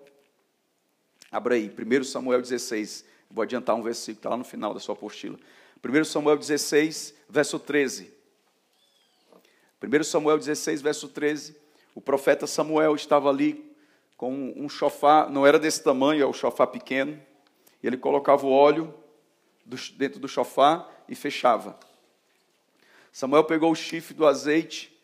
[1.32, 3.02] abra aí, 1 Samuel 16.
[3.30, 5.38] Vou adiantar um versículo, está lá no final da sua apostila.
[5.82, 8.12] 1 Samuel 16, verso 13.
[9.82, 11.56] 1 Samuel 16, verso 13.
[11.94, 13.74] O profeta Samuel estava ali
[14.18, 17.18] com um chofá, não era desse tamanho, é o chofá pequeno,
[17.86, 18.92] ele colocava o óleo
[19.96, 21.78] dentro do chofá e fechava.
[23.12, 24.96] Samuel pegou o chifre do azeite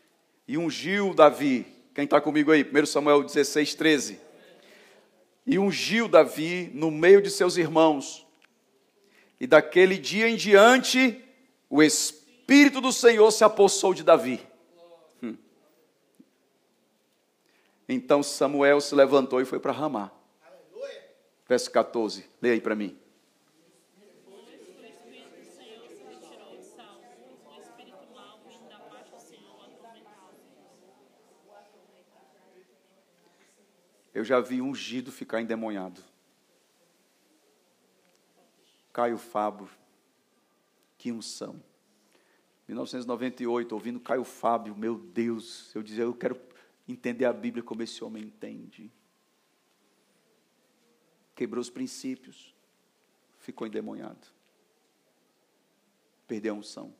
[0.47, 1.67] e ungiu Davi.
[1.95, 2.65] Quem está comigo aí?
[2.65, 4.21] 1 Samuel 16, 13.
[5.47, 8.27] E ungiu Davi no meio de seus irmãos.
[9.41, 11.23] E daquele dia em diante,
[11.69, 14.41] o Espírito do Senhor se apossou de Davi.
[15.23, 15.37] Hum.
[17.89, 20.11] Então Samuel se levantou e foi para Ramá
[21.53, 22.25] verso 14.
[22.41, 22.97] Leia aí para mim.
[34.15, 36.03] Eu já vi ungido ficar endemoniado.
[38.91, 39.69] Caio Fábio,
[40.97, 41.63] que unção.
[42.67, 46.41] 1998, ouvindo Caio Fábio, meu Deus, eu dizia, eu quero
[46.89, 48.91] entender a Bíblia como esse homem entende
[51.43, 52.55] quebrou os princípios,
[53.41, 54.29] ficou endemoniado.
[56.29, 56.95] Perdeu a unção.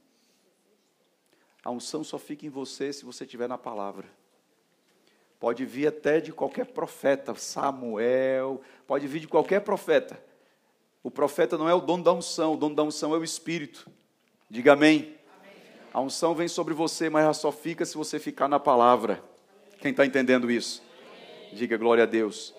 [1.63, 4.09] A unção só fica em você se você estiver na palavra.
[5.39, 10.21] Pode vir até de qualquer profeta, Samuel, pode vir de qualquer profeta.
[11.05, 13.89] O profeta não é o dono da unção, o dono da unção é o Espírito.
[14.51, 15.17] Diga amém.
[15.95, 19.23] A unção vem sobre você, mas ela só fica se você ficar na palavra.
[19.79, 20.83] Quem está entendendo isso?
[21.53, 22.53] Diga glória a Deus.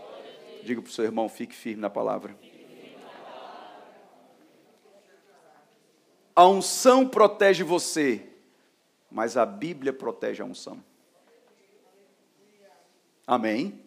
[0.63, 2.37] Diga para o seu irmão, fique firme na palavra.
[6.35, 8.27] A unção protege você,
[9.11, 10.83] mas a Bíblia protege a unção.
[13.27, 13.79] Amém?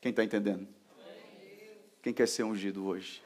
[0.00, 0.66] Quem está entendendo?
[2.02, 3.22] Quem quer ser ungido hoje?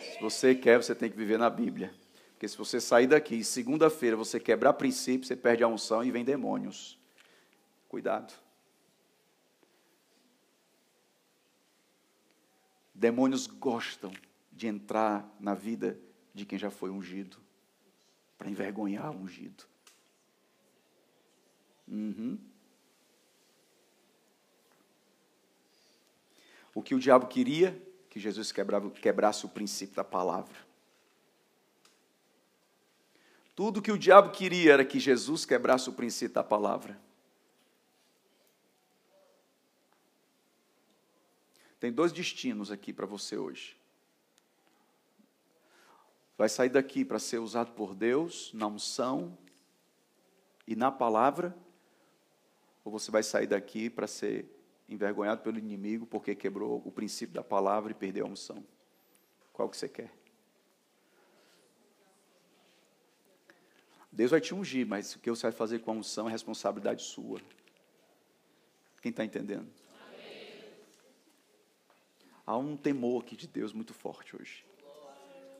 [0.00, 1.94] Se você quer, você tem que viver na Bíblia.
[2.32, 6.24] Porque se você sair daqui segunda-feira você quebrar princípios, você perde a unção e vem
[6.24, 6.98] demônios.
[7.88, 8.32] Cuidado.
[12.94, 14.12] Demônios gostam
[14.50, 15.98] de entrar na vida
[16.34, 17.38] de quem já foi ungido,
[18.38, 19.64] para envergonhar o ungido.
[21.88, 22.38] Uhum.
[26.74, 30.56] O que o diabo queria, que Jesus quebrava, quebrasse o princípio da palavra.
[33.54, 36.98] Tudo que o diabo queria era que Jesus quebrasse o princípio da palavra.
[41.82, 43.76] Tem dois destinos aqui para você hoje.
[46.38, 49.36] Vai sair daqui para ser usado por Deus na unção
[50.64, 51.52] e na palavra,
[52.84, 54.46] ou você vai sair daqui para ser
[54.88, 58.64] envergonhado pelo inimigo porque quebrou o princípio da palavra e perdeu a unção.
[59.52, 60.14] Qual que você quer?
[64.12, 67.02] Deus vai te ungir, mas o que você vai fazer com a unção é responsabilidade
[67.02, 67.40] sua.
[69.00, 69.81] Quem está entendendo?
[72.46, 74.64] Há um temor aqui de Deus muito forte hoje.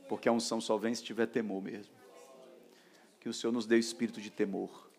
[0.09, 1.93] Porque a unção só vem se tiver temor mesmo.
[3.21, 4.91] que o Senhor nos dê o espírito de temor.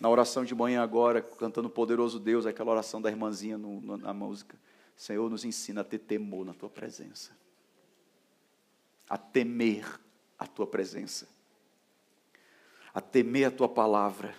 [0.00, 4.14] Na oração de manhã agora, cantando Poderoso Deus, aquela oração da irmãzinha no- no- na
[4.14, 4.58] música.
[4.96, 7.36] Senhor, nos ensina a ter temor na tua presença.
[9.06, 9.84] A temer
[10.38, 11.28] a tua presença.
[12.94, 14.34] A temer a tua palavra.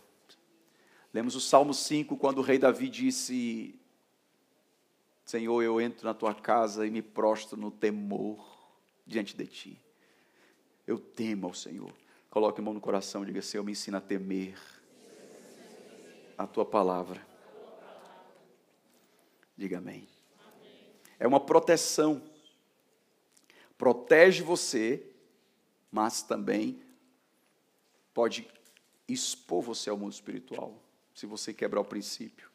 [1.14, 3.79] Lemos o Salmo 5, quando o rei Davi disse:
[5.30, 8.44] Senhor, eu entro na tua casa e me prostro no temor
[9.06, 9.80] diante de ti.
[10.88, 11.94] Eu temo ao Senhor.
[12.32, 14.58] Coloque a mão no coração e diga: Senhor, me ensina a temer
[16.36, 17.24] a tua palavra.
[19.56, 20.08] Diga amém.
[21.20, 22.24] É uma proteção.
[23.78, 25.12] Protege você,
[25.92, 26.82] mas também
[28.16, 28.48] pode
[29.08, 30.82] expor você ao mundo espiritual,
[31.14, 32.50] se você quebrar o princípio.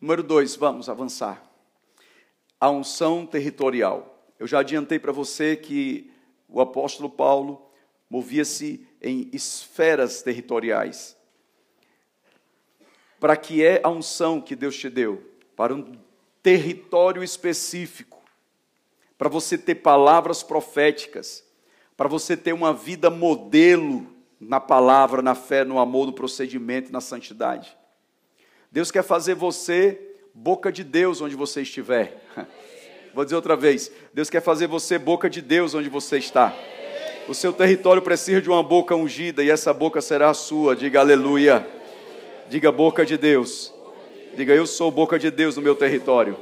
[0.00, 1.44] Número dois, vamos avançar.
[2.58, 4.24] A unção territorial.
[4.38, 6.10] Eu já adiantei para você que
[6.48, 7.70] o apóstolo Paulo
[8.08, 11.14] movia-se em esferas territoriais.
[13.18, 15.22] Para que é a unção que Deus te deu?
[15.54, 15.92] Para um
[16.42, 18.22] território específico.
[19.18, 21.44] Para você ter palavras proféticas.
[21.94, 24.06] Para você ter uma vida modelo
[24.40, 27.76] na palavra, na fé, no amor, no procedimento, na santidade.
[28.72, 29.98] Deus quer fazer você
[30.32, 32.22] boca de Deus onde você estiver.
[33.12, 36.54] Vou dizer outra vez: Deus quer fazer você boca de Deus onde você está.
[37.28, 40.76] O seu território precisa de uma boca ungida e essa boca será a sua.
[40.76, 41.66] Diga aleluia.
[42.48, 43.74] Diga boca de Deus.
[44.36, 46.36] Diga eu sou boca de Deus no meu território.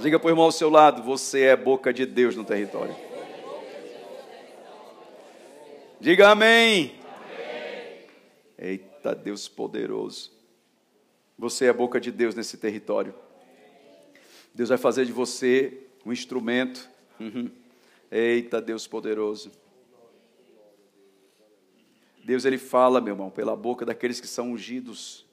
[0.00, 2.96] Diga para o irmão ao seu lado: você é boca de Deus no território.
[6.00, 6.94] Diga amém.
[8.58, 10.37] Eita Deus poderoso.
[11.38, 13.14] Você é a boca de Deus nesse território.
[14.52, 16.90] Deus vai fazer de você um instrumento.
[17.20, 17.48] Uhum.
[18.10, 19.52] Eita Deus poderoso.
[22.24, 25.24] Deus ele fala, meu irmão, pela boca daqueles que são ungidos.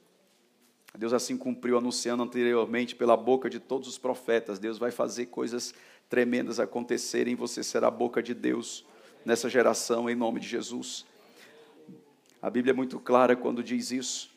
[0.96, 4.60] Deus assim cumpriu anunciando anteriormente pela boca de todos os profetas.
[4.60, 5.74] Deus vai fazer coisas
[6.08, 7.34] tremendas acontecerem.
[7.34, 8.86] Você será a boca de Deus
[9.24, 11.04] nessa geração, em nome de Jesus.
[12.40, 14.35] A Bíblia é muito clara quando diz isso.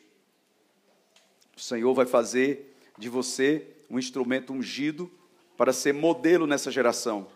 [1.60, 5.10] O Senhor vai fazer de você um instrumento ungido
[5.58, 7.26] para ser modelo nessa geração.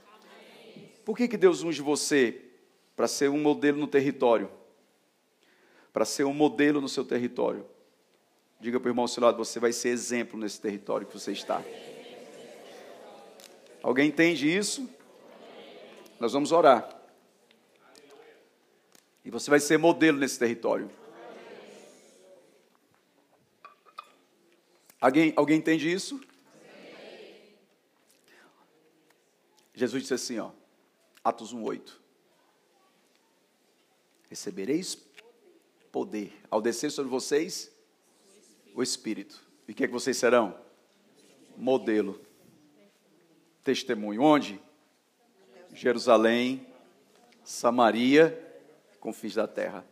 [1.05, 2.41] Por que, que Deus unge você?
[2.97, 4.51] Para ser um modelo no território.
[5.93, 7.67] Para ser um modelo no seu território.
[8.59, 11.33] Diga para o irmão ao seu lado, você vai ser exemplo nesse território que você
[11.33, 11.63] está.
[13.83, 14.89] Alguém entende isso?
[16.19, 16.89] Nós vamos orar.
[19.23, 20.91] E você vai ser modelo nesse território.
[25.05, 26.19] Alguém, alguém entende isso?
[29.75, 30.51] Jesus disse assim, ó,
[31.23, 31.93] Atos 1:8.
[34.31, 34.97] Recebereis
[35.93, 37.71] poder ao descer sobre vocês
[38.75, 39.47] o Espírito.
[39.69, 40.59] E o que é que vocês serão?
[41.55, 42.19] Modelo.
[43.63, 44.23] Testemunho.
[44.23, 44.59] Onde?
[45.75, 46.67] Jerusalém,
[47.45, 48.43] Samaria,
[49.01, 49.87] confins da terra.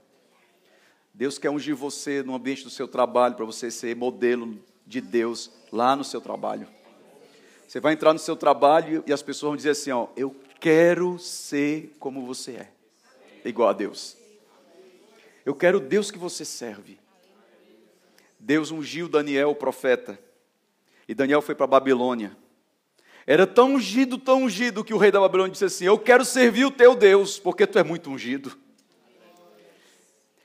[1.12, 5.50] Deus quer ungir você no ambiente do seu trabalho para você ser modelo de Deus
[5.70, 6.68] lá no seu trabalho.
[7.66, 11.18] Você vai entrar no seu trabalho e as pessoas vão dizer assim, ó, eu quero
[11.18, 12.70] ser como você é.
[13.44, 14.16] Igual a Deus.
[15.44, 17.00] Eu quero Deus que você serve.
[18.38, 20.18] Deus ungiu Daniel, o profeta.
[21.08, 22.36] E Daniel foi para a Babilônia.
[23.26, 26.64] Era tão ungido, tão ungido, que o rei da Babilônia disse assim: Eu quero servir
[26.64, 28.56] o teu Deus, porque tu é muito ungido.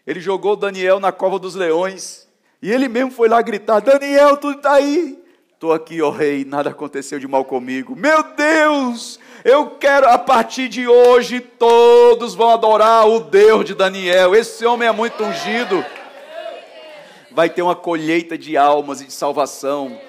[0.06, 2.27] Ele jogou Daniel na cova dos leões.
[2.62, 5.18] E ele mesmo foi lá gritar: Daniel, tu está aí?
[5.54, 7.96] Estou aqui, ó rei, nada aconteceu de mal comigo.
[7.96, 14.36] Meu Deus, eu quero, a partir de hoje, todos vão adorar o Deus de Daniel.
[14.36, 15.84] Esse homem é muito ungido.
[17.32, 20.00] Vai ter uma colheita de almas e de salvação.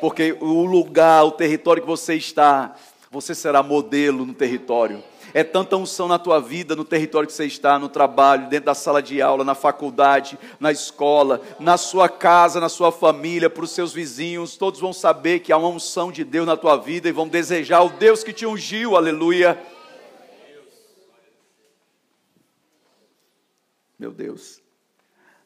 [0.00, 2.76] Porque o lugar, o território que você está,
[3.10, 5.02] você será modelo no território.
[5.32, 8.74] É tanta unção na tua vida, no território que você está, no trabalho, dentro da
[8.74, 13.70] sala de aula, na faculdade, na escola, na sua casa, na sua família, para os
[13.70, 14.56] seus vizinhos.
[14.56, 17.82] Todos vão saber que há uma unção de Deus na tua vida e vão desejar
[17.82, 18.96] o Deus que te ungiu.
[18.96, 19.60] Aleluia.
[23.98, 24.60] Meu Deus.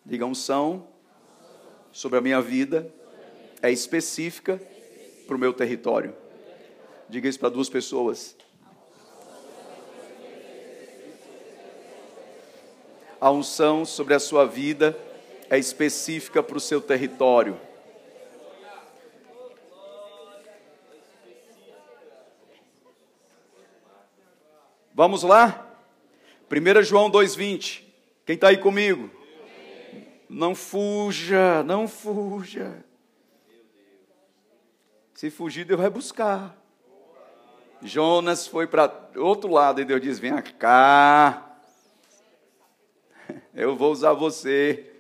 [0.05, 0.87] Diga unção
[1.91, 2.93] sobre a minha vida
[3.65, 4.61] é específica
[5.27, 6.15] para o meu território.
[7.09, 8.37] Diga isso para duas pessoas.
[13.25, 14.95] A unção sobre a sua vida
[15.49, 17.59] é específica para o seu território.
[24.93, 25.75] Vamos lá?
[26.53, 27.85] 1 João 2,20.
[28.27, 29.11] Quem está aí comigo?
[30.29, 32.85] Não fuja, não fuja.
[35.15, 36.55] Se fugir, Deus vai buscar.
[37.81, 41.54] Jonas foi para outro lado e Deus diz: Vem cá,
[43.55, 44.91] eu vou usar você.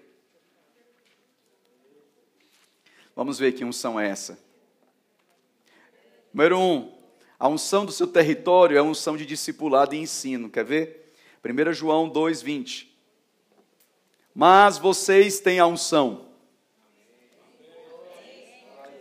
[3.17, 4.39] Vamos ver que unção é essa.
[6.33, 6.93] Número um,
[7.39, 10.49] a unção do seu território é a unção de discipulado e ensino.
[10.49, 11.13] Quer ver?
[11.45, 12.97] 1 João 2, 20.
[14.35, 16.29] Mas vocês têm a unção.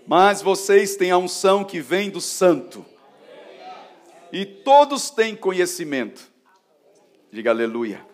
[0.06, 2.86] Mas vocês têm a unção que vem do Santo.
[4.32, 6.32] E todos têm conhecimento.
[7.32, 8.13] Diga aleluia.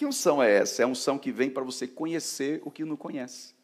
[0.00, 0.80] Que unção é essa?
[0.80, 3.54] É a unção que vem para você conhecer o que não conhece.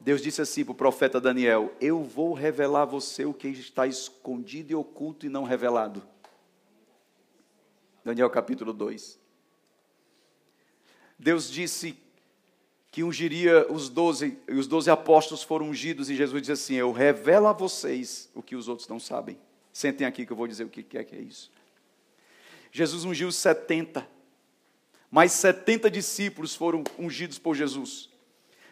[0.00, 3.84] Deus disse assim para o profeta Daniel: Eu vou revelar a você o que está
[3.84, 6.00] escondido e oculto e não revelado.
[8.04, 9.18] Daniel capítulo 2.
[11.18, 11.98] Deus disse
[12.92, 16.92] que ungiria os doze, e os doze apóstolos foram ungidos, e Jesus disse assim: Eu
[16.92, 19.36] revelo a vocês o que os outros não sabem.
[19.72, 21.50] Sentem aqui que eu vou dizer o que é que é isso.
[22.70, 24.13] Jesus ungiu os 70,
[25.14, 28.10] mais 70 discípulos foram ungidos por Jesus.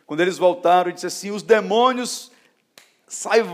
[0.04, 2.32] Quando eles voltaram, ele disse assim: Os demônios
[3.06, 3.44] saem.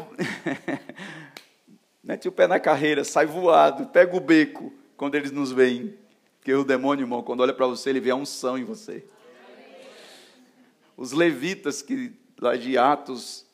[2.02, 5.98] Mete o pé na carreira, sai voado, pega o beco quando eles nos veem.
[6.38, 9.04] Porque o demônio, irmão, quando olha para você, ele vê a unção em você.
[10.96, 13.44] Os levitas, que lá de Atos,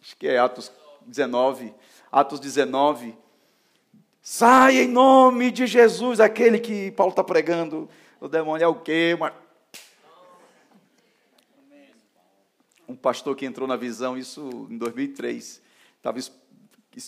[0.00, 0.72] acho que é Atos
[1.06, 1.74] 19,
[2.10, 3.14] Atos 19,
[4.22, 7.86] sai em nome de Jesus, aquele que Paulo está pregando.
[8.20, 9.16] O demônio é o quê?
[12.88, 15.62] Um pastor que entrou na visão, isso em 2003,
[15.96, 16.18] estava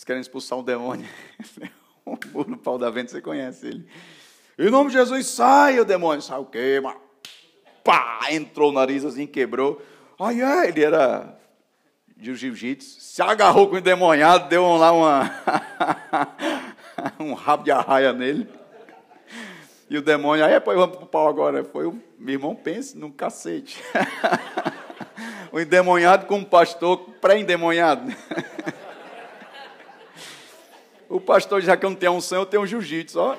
[0.06, 1.08] querendo expulsar um demônio.
[2.06, 3.88] o burro no pau da vento, você conhece ele.
[4.56, 6.22] Em nome de Jesus, sai o demônio.
[6.22, 7.00] Sai o quê, mano?
[7.82, 9.82] Pá, entrou o nariz assim, quebrou.
[10.18, 11.36] Ai, ai, ele era
[12.16, 13.00] de jiu-jitsu.
[13.00, 15.30] Se agarrou com o endemoniado, deu lá uma
[17.18, 18.59] um rabo de arraia nele.
[19.90, 21.62] E o demônio, aí, depois vamos pro pau agora.
[21.64, 23.82] Foi o meu irmão, pense num cacete.
[25.52, 28.10] o endemoniado com o pastor pré-endemoniado.
[31.10, 33.36] o pastor, já que eu não tenho unção, eu tenho um jiu-jitsu, ó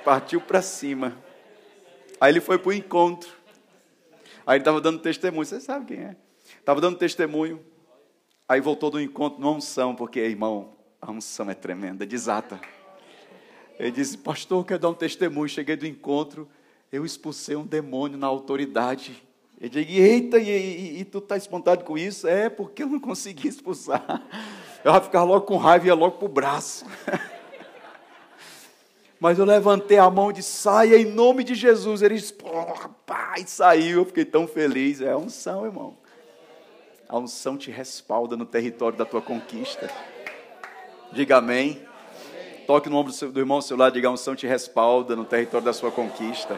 [0.00, 1.16] partiu para cima.
[2.20, 3.30] Aí ele foi para o encontro.
[4.46, 5.44] Aí ele estava dando testemunho.
[5.44, 6.16] Você sabe quem é?
[6.58, 7.64] Estava dando testemunho.
[8.48, 12.60] Aí voltou do encontro numa unção, porque, irmão, a unção é tremenda, desata.
[13.80, 15.48] Ele disse, pastor, quer dar um testemunho.
[15.48, 16.46] Cheguei do encontro,
[16.92, 19.26] eu expulsei um demônio na autoridade.
[19.58, 22.28] Ele disse, eita, e, e, e tu está espantado com isso?
[22.28, 24.22] É, porque eu não consegui expulsar.
[24.82, 26.86] Eu ia ficar logo com raiva e ia logo para o braço.
[29.20, 32.00] Mas eu levantei a mão de saia em nome de Jesus.
[32.00, 32.34] Ele disse,
[33.04, 33.98] pai, saiu.
[33.98, 35.02] Eu fiquei tão feliz.
[35.02, 35.98] É a unção, irmão.
[37.06, 39.90] A unção te respalda no território da tua conquista.
[41.12, 41.86] Diga amém.
[42.70, 45.64] Toque no ombro do irmão ao seu lado, diga a unção te respalda no território
[45.64, 46.56] da sua conquista.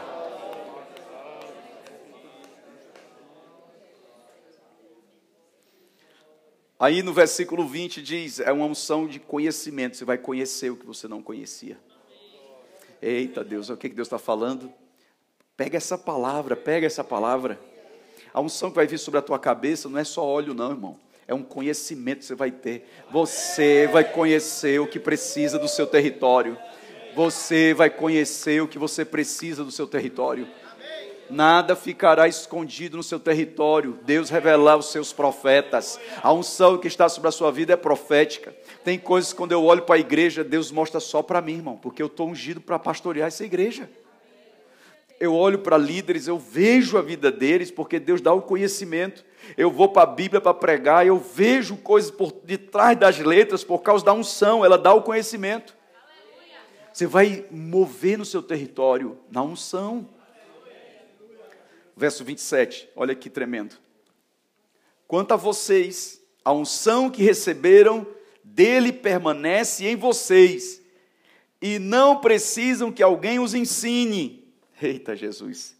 [6.79, 10.85] Aí no versículo 20 diz: é uma unção de conhecimento, você vai conhecer o que
[10.85, 11.79] você não conhecia.
[13.01, 14.71] Eita Deus, o que Deus está falando?
[15.57, 17.59] Pega essa palavra, pega essa palavra.
[18.31, 21.02] A unção que vai vir sobre a tua cabeça não é só óleo, não, irmão.
[21.27, 22.89] É um conhecimento que você vai ter.
[23.11, 26.57] Você vai conhecer o que precisa do seu território.
[27.15, 30.47] Você vai conhecer o que você precisa do seu território.
[31.29, 33.97] Nada ficará escondido no seu território.
[34.03, 35.99] Deus revelar os seus profetas.
[36.21, 38.53] A unção que está sobre a sua vida é profética.
[38.83, 41.77] Tem coisas que quando eu olho para a igreja, Deus mostra só para mim, irmão,
[41.77, 43.89] porque eu estou ungido para pastorear essa igreja.
[45.19, 49.23] Eu olho para líderes, eu vejo a vida deles, porque Deus dá o conhecimento.
[49.57, 53.79] Eu vou para a Bíblia para pregar, eu vejo coisas por detrás das letras, por
[53.79, 55.75] causa da unção, ela dá o conhecimento.
[56.91, 60.07] Você vai mover no seu território na unção.
[61.95, 63.75] Verso 27, olha que tremendo.
[65.07, 68.05] Quanto a vocês, a unção que receberam
[68.43, 70.81] dele permanece em vocês,
[71.61, 74.42] e não precisam que alguém os ensine.
[74.81, 75.75] Eita Jesus!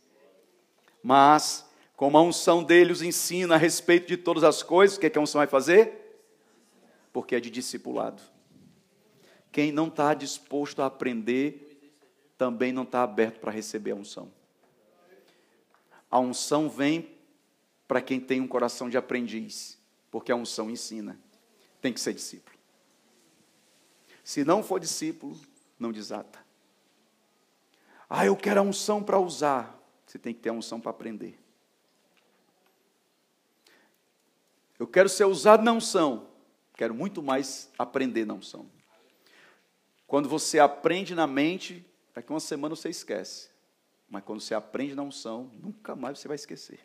[1.02, 1.66] Mas,
[1.96, 5.10] como a unção dele os ensina a respeito de todas as coisas, o que, é
[5.10, 6.22] que a unção vai fazer?
[7.12, 8.22] Porque é de discipulado.
[9.52, 11.94] Quem não está disposto a aprender,
[12.38, 14.32] também não está aberto para receber a unção.
[16.10, 17.10] A unção vem
[17.88, 19.78] para quem tem um coração de aprendiz,
[20.10, 21.20] porque a unção ensina.
[21.82, 22.58] Tem que ser discípulo.
[24.24, 25.40] Se não for discípulo,
[25.78, 26.43] não desata.
[28.16, 29.76] Ah, eu quero a unção para usar.
[30.06, 31.36] Você tem que ter a unção para aprender.
[34.78, 36.28] Eu quero ser usado na unção.
[36.76, 38.70] Quero muito mais aprender na unção.
[40.06, 41.84] Quando você aprende na mente,
[42.14, 43.50] daqui uma semana você esquece.
[44.08, 46.82] Mas quando você aprende na unção, nunca mais você vai esquecer.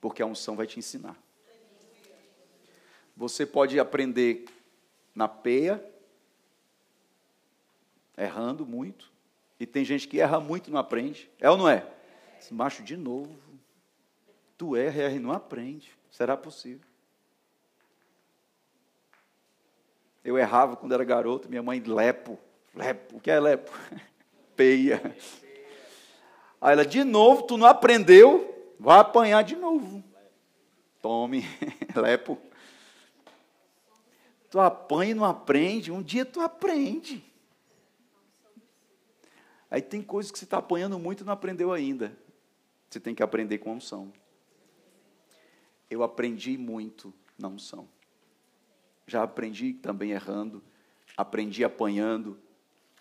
[0.00, 1.22] Porque a unção vai te ensinar.
[3.14, 4.46] Você pode aprender
[5.14, 5.84] na peia,
[8.16, 9.11] errando muito.
[9.62, 11.30] E tem gente que erra muito e não aprende.
[11.38, 11.86] É ou não é?
[12.36, 13.38] Esse macho de novo.
[14.58, 15.88] Tu erra, erra e não aprende.
[16.10, 16.84] Será possível?
[20.24, 22.40] Eu errava quando era garoto, minha mãe, lepo.
[22.74, 23.70] Lepo, o que é lepo?
[24.56, 25.00] Peia.
[26.60, 30.02] Aí ela, de novo, tu não aprendeu, vai apanhar de novo.
[31.00, 31.44] Tome,
[31.94, 32.36] lepo.
[34.50, 37.31] Tu apanha e não aprende, um dia tu aprende.
[39.72, 42.14] Aí tem coisas que você está apanhando muito e não aprendeu ainda.
[42.90, 44.12] Você tem que aprender com a unção.
[45.88, 47.88] Eu aprendi muito na unção.
[49.06, 50.62] Já aprendi também errando,
[51.16, 52.38] aprendi apanhando,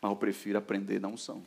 [0.01, 1.43] mas eu prefiro aprender na unção.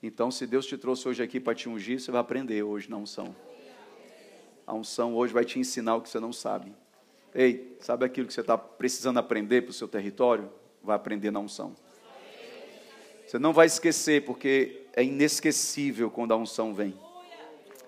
[0.00, 2.98] Então, se Deus te trouxe hoje aqui para te ungir, você vai aprender hoje na
[2.98, 3.34] unção.
[4.64, 6.72] A unção hoje vai te ensinar o que você não sabe.
[7.34, 10.48] Ei, sabe aquilo que você está precisando aprender para o seu território?
[10.84, 11.74] Vai aprender na unção.
[13.28, 16.98] Você não vai esquecer, porque é inesquecível quando a unção vem.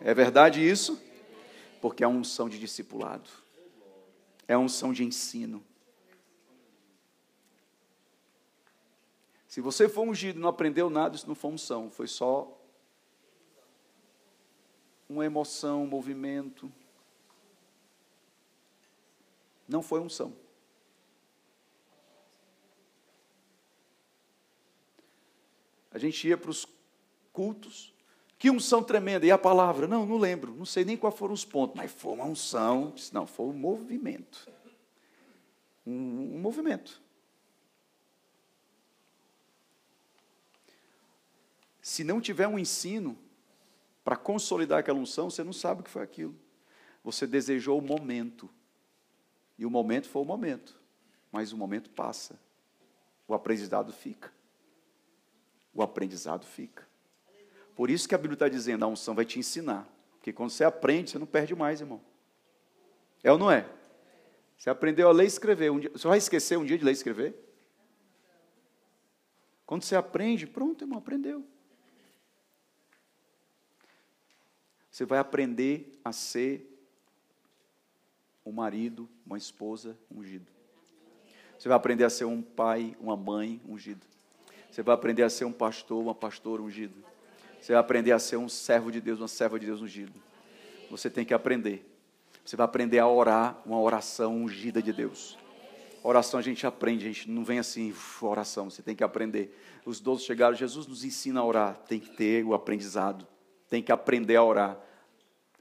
[0.02, 1.02] É verdade isso?
[1.80, 3.30] Porque é a unção de discipulado,
[4.46, 5.64] é a unção de ensino.
[9.48, 12.54] Se você for ungido e não aprendeu nada, isso não foi unção, foi só
[15.08, 16.70] uma emoção, um movimento.
[19.66, 20.36] Não foi unção.
[25.90, 26.66] A gente ia para os
[27.32, 27.92] cultos,
[28.38, 29.86] que unção tremenda, e a palavra?
[29.86, 33.26] Não, não lembro, não sei nem quais foram os pontos, mas foi uma unção, não,
[33.26, 34.48] foi um movimento.
[35.86, 37.02] Um, um movimento.
[41.82, 43.18] Se não tiver um ensino
[44.04, 46.34] para consolidar aquela unção, você não sabe o que foi aquilo.
[47.02, 48.48] Você desejou o momento.
[49.58, 50.78] E o momento foi o momento.
[51.32, 52.38] Mas o momento passa.
[53.26, 54.32] O aprendizado fica
[55.80, 56.86] o aprendizado fica.
[57.74, 59.88] Por isso que a Bíblia está dizendo, a unção vai te ensinar.
[60.12, 62.00] Porque quando você aprende, você não perde mais, irmão.
[63.22, 63.68] É ou não é?
[64.56, 65.70] Você aprendeu a ler e escrever.
[65.70, 67.34] Um dia, você vai esquecer um dia de ler e escrever?
[69.64, 71.44] Quando você aprende, pronto, irmão, aprendeu.
[74.90, 76.66] Você vai aprender a ser
[78.44, 80.50] um marido, uma esposa ungido.
[81.58, 84.04] Você vai aprender a ser um pai, uma mãe ungido.
[84.70, 86.94] Você vai aprender a ser um pastor, uma pastora ungido.
[87.60, 90.12] Você vai aprender a ser um servo de Deus, uma serva de Deus ungido.
[90.90, 91.86] Você tem que aprender.
[92.44, 95.38] Você vai aprender a orar uma oração ungida de Deus.
[96.02, 99.54] Oração a gente aprende, a gente não vem assim, oração, você tem que aprender.
[99.84, 103.26] Os doze chegaram, Jesus nos ensina a orar, tem que ter o aprendizado,
[103.68, 104.80] tem que aprender a orar.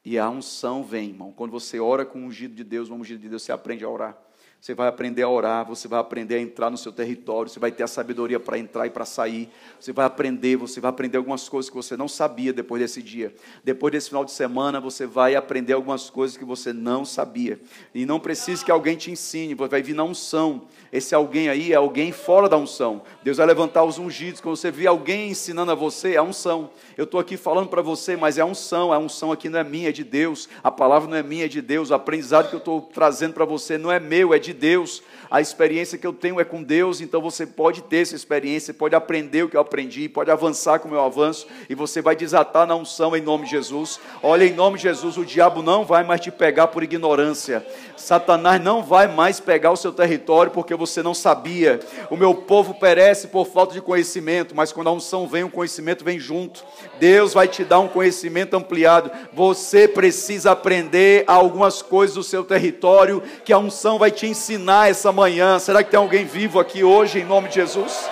[0.06, 1.34] E a unção vem, irmão.
[1.34, 3.90] Quando você ora com o ungido de Deus, um ungido de Deus, você aprende a
[3.90, 4.18] orar.
[4.62, 7.72] Você vai aprender a orar, você vai aprender a entrar no seu território, você vai
[7.72, 9.50] ter a sabedoria para entrar e para sair.
[9.80, 13.34] Você vai aprender, você vai aprender algumas coisas que você não sabia depois desse dia.
[13.64, 17.58] Depois desse final de semana, você vai aprender algumas coisas que você não sabia.
[17.96, 20.64] E não precisa que alguém te ensine, vai vir na unção.
[20.92, 23.02] Esse alguém aí é alguém fora da unção.
[23.24, 24.42] Deus vai levantar os ungidos.
[24.42, 26.70] Quando você vê alguém ensinando a você, é unção.
[26.98, 28.92] Eu estou aqui falando para você, mas é unção.
[28.92, 30.50] A unção aqui não é minha, é de Deus.
[30.62, 31.92] A palavra não é minha, é de Deus.
[31.92, 35.02] O aprendizado que eu estou trazendo para você não é meu, é de Deus.
[35.32, 38.96] A experiência que eu tenho é com Deus, então você pode ter essa experiência, pode
[38.96, 42.66] aprender o que eu aprendi, pode avançar com o meu avanço, e você vai desatar
[42.66, 44.00] na unção em nome de Jesus.
[44.24, 47.64] Olha, em nome de Jesus, o diabo não vai mais te pegar por ignorância.
[47.96, 51.80] Satanás não vai mais pegar o seu território porque você não sabia.
[52.10, 56.04] O meu povo perece por falta de conhecimento, mas quando a unção vem, o conhecimento
[56.04, 56.64] vem junto.
[57.00, 59.12] Deus vai te dar um conhecimento ampliado.
[59.34, 65.12] Você precisa aprender algumas coisas do seu território que a unção vai te ensinar essa
[65.20, 65.60] manhã.
[65.60, 68.10] Será que tem alguém vivo aqui hoje em nome de Jesus?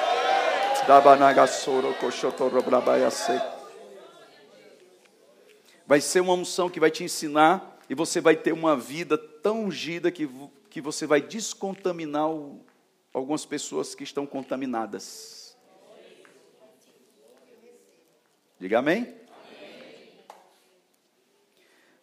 [5.85, 9.63] Vai ser uma unção que vai te ensinar e você vai ter uma vida tão
[9.63, 10.29] ungida que,
[10.69, 12.59] que você vai descontaminar o,
[13.13, 15.55] algumas pessoas que estão contaminadas.
[18.59, 19.15] Diga amém?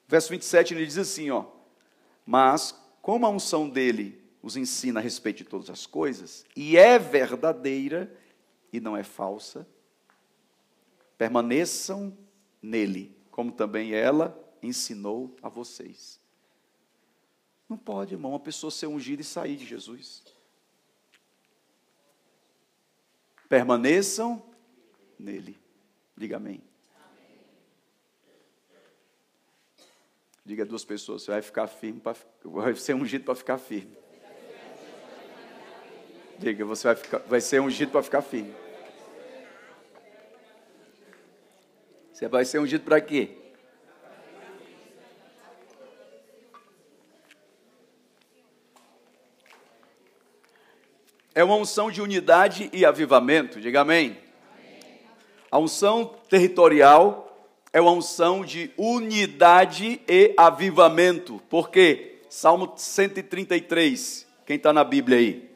[0.09, 1.44] Verso 27 ele diz assim: ó,
[2.24, 6.98] mas como a unção dele os ensina a respeito de todas as coisas, e é
[6.98, 8.14] verdadeira
[8.70, 9.66] e não é falsa,
[11.16, 12.16] Permaneçam
[12.60, 16.20] nele, como também ela ensinou a vocês.
[17.68, 20.22] Não pode, irmão, uma pessoa ser ungida e sair de Jesus.
[23.48, 24.42] Permaneçam
[25.18, 25.56] nele.
[26.16, 26.62] Diga amém.
[30.44, 34.03] Diga a duas pessoas, você vai ficar firme, pra, vai ser ungido para ficar firme.
[36.39, 38.55] Diga, você vai, ficar, vai ser ungido para ficar firme.
[42.12, 43.31] Você vai ser ungido para quê?
[51.35, 54.16] É uma unção de unidade e avivamento, diga amém.
[55.51, 61.43] A unção territorial é uma unção de unidade e avivamento.
[61.48, 62.20] Por quê?
[62.28, 64.27] Salmo 133.
[64.47, 65.53] Quem está na Bíblia aí?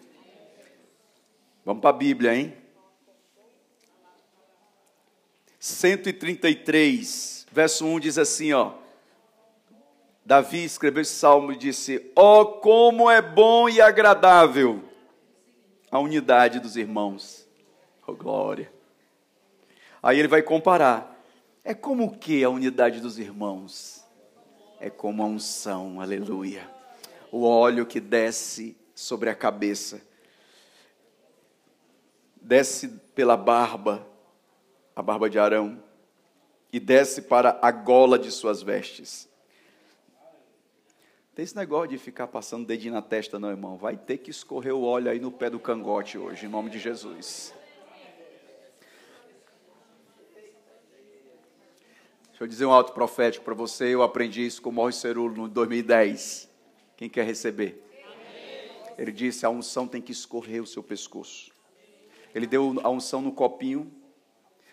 [1.69, 2.57] Vamos para a Bíblia, hein?
[5.61, 8.73] 133, verso 1 diz assim, ó.
[10.25, 14.83] Davi escreveu esse salmo e disse: Ó, oh, como é bom e agradável
[15.91, 17.47] a unidade dos irmãos.
[18.07, 18.73] Oh, glória.
[20.03, 21.23] Aí ele vai comparar.
[21.63, 24.03] É como o que a unidade dos irmãos?
[24.81, 26.67] É como a unção, aleluia.
[27.31, 30.08] O óleo que desce sobre a cabeça,
[32.49, 34.09] desce pela barba,
[34.97, 35.85] a barba de Arão,
[36.73, 39.29] e desce para a gola de suas vestes.
[41.35, 43.77] Tem esse negócio de ficar passando dedinho na testa, não, irmão.
[43.77, 46.79] Vai ter que escorrer o óleo aí no pé do cangote hoje, em nome de
[46.79, 47.55] Jesus.
[52.31, 53.95] Deixa eu dizer um alto profético para você.
[53.95, 56.49] Eu aprendi isso com o Morris Cerulo no 2010.
[56.97, 57.85] Quem quer receber?
[58.97, 61.58] Ele disse: a unção tem que escorrer o seu pescoço.
[62.39, 63.93] Ele deu a unção no copinho.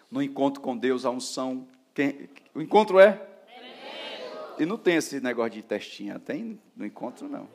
[0.09, 1.67] No encontro com Deus, a unção.
[1.95, 3.19] Quem, o encontro é?
[4.59, 7.49] E não tem esse negócio de testinha, tem no encontro não.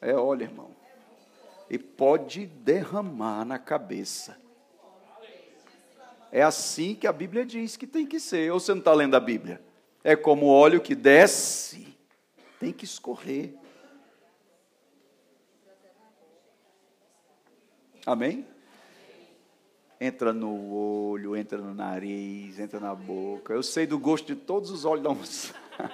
[0.00, 0.70] É óleo, irmão.
[1.68, 4.36] E pode derramar na cabeça.
[6.32, 8.50] É assim que a Bíblia diz que tem que ser.
[8.50, 9.62] Ou você não está lendo a Bíblia?
[10.02, 11.96] É como óleo que desce,
[12.58, 13.54] tem que escorrer.
[18.06, 18.46] Amém?
[20.00, 23.52] entra no olho, entra no nariz, entra na boca.
[23.52, 25.14] Eu sei do gosto de todos os olhos da.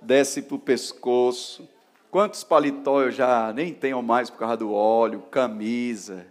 [0.00, 1.68] Desce para o pescoço.
[2.10, 6.26] Quantos paletó eu já nem tenho mais por causa do óleo, camisa.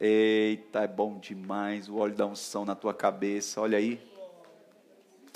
[0.00, 3.60] Eita, é bom demais o óleo da unção na tua cabeça.
[3.60, 4.00] Olha aí.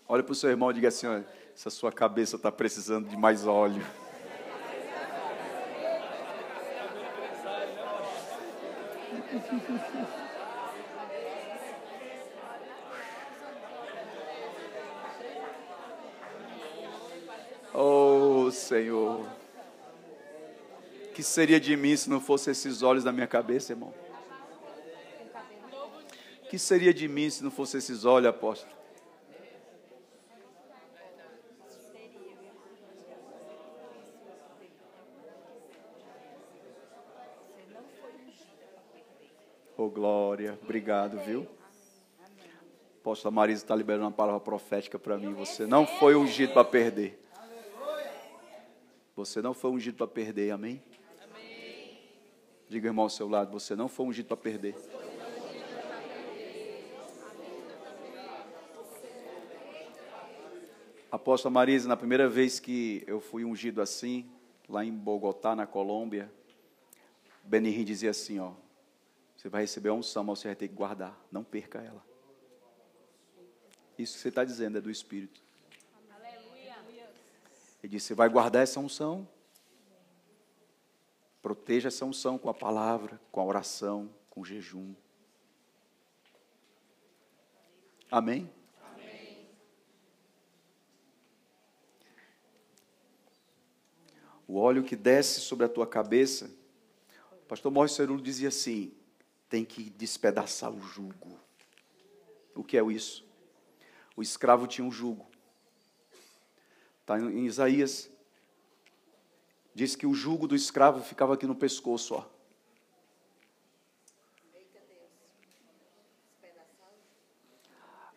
[0.09, 1.25] Olha para o seu irmão e diga assim: olha,
[1.55, 3.85] essa sua cabeça está precisando de mais óleo.
[17.79, 19.29] Oh, Senhor.
[21.13, 23.93] Que seria de mim se não fosse esses olhos na minha cabeça, irmão?
[26.49, 28.75] Que seria de mim se não fosse esses olhos, apóstolo?
[39.79, 40.59] Oh, glória.
[40.63, 41.47] Obrigado, viu?
[43.01, 45.33] Apóstola Marisa está liberando uma palavra profética para mim.
[45.33, 47.19] Você não foi ungido para perder.
[49.15, 50.83] Você não foi ungido para perder, amém?
[52.69, 54.77] Diga, irmão, ao seu lado, você não foi ungido para perder.
[61.11, 64.29] Apóstola Marisa, na primeira vez que eu fui ungido assim,
[64.69, 66.31] lá em Bogotá, na Colômbia,
[67.43, 68.53] Benihim dizia assim, ó,
[69.47, 71.17] você vai receber a unção, mas você vai ter que guardar.
[71.31, 72.05] Não perca ela.
[73.97, 75.41] Isso que você está dizendo é do Espírito.
[77.83, 79.29] Ele disse: Você vai guardar essa unção.
[81.41, 84.95] Proteja essa unção com a palavra, com a oração, com o jejum.
[88.11, 88.51] Amém?
[88.83, 89.49] Amém.
[94.49, 96.51] O óleo que desce sobre a tua cabeça,
[97.31, 98.93] o pastor Morris Cerulo dizia assim:
[99.49, 101.39] tem que despedaçar o jugo.
[102.55, 103.25] O que é isso?
[104.17, 105.27] O escravo tinha um jugo.
[107.01, 108.11] Está em Isaías.
[109.75, 112.25] Diz que o jugo do escravo ficava aqui no pescoço, ó.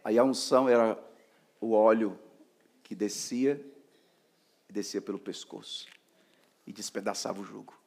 [0.03, 0.97] Aí a unção era
[1.59, 2.17] o óleo
[2.81, 3.63] que descia
[4.69, 5.87] descia pelo pescoço
[6.65, 7.78] e despedaçava o jugo.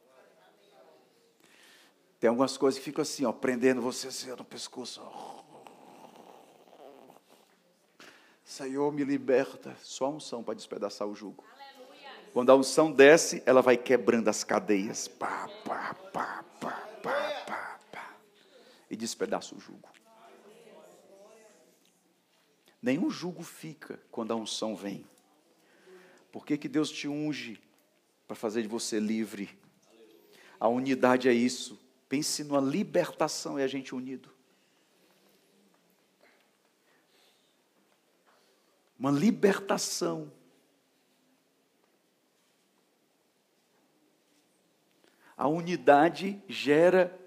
[2.22, 5.02] Tem algumas coisas que ficam assim, ó, prendendo você assim, no pescoço.
[5.04, 5.42] ó.
[8.44, 9.76] Senhor, me liberta.
[9.82, 11.42] Só a unção para despedaçar o jugo.
[12.32, 15.08] Quando a unção desce, ela vai quebrando as cadeias.
[15.08, 18.16] Pá, pá, pá, pá, pá, pá, pá.
[18.88, 19.88] E despedaça o jugo.
[22.80, 25.04] Nenhum jugo fica quando a unção vem.
[26.30, 27.60] Por que, que Deus te unge?
[28.28, 29.58] Para fazer de você livre.
[30.60, 31.81] A unidade é isso.
[32.12, 34.30] Pense numa libertação e a gente unido.
[38.98, 40.30] Uma libertação.
[45.34, 47.18] A unidade gera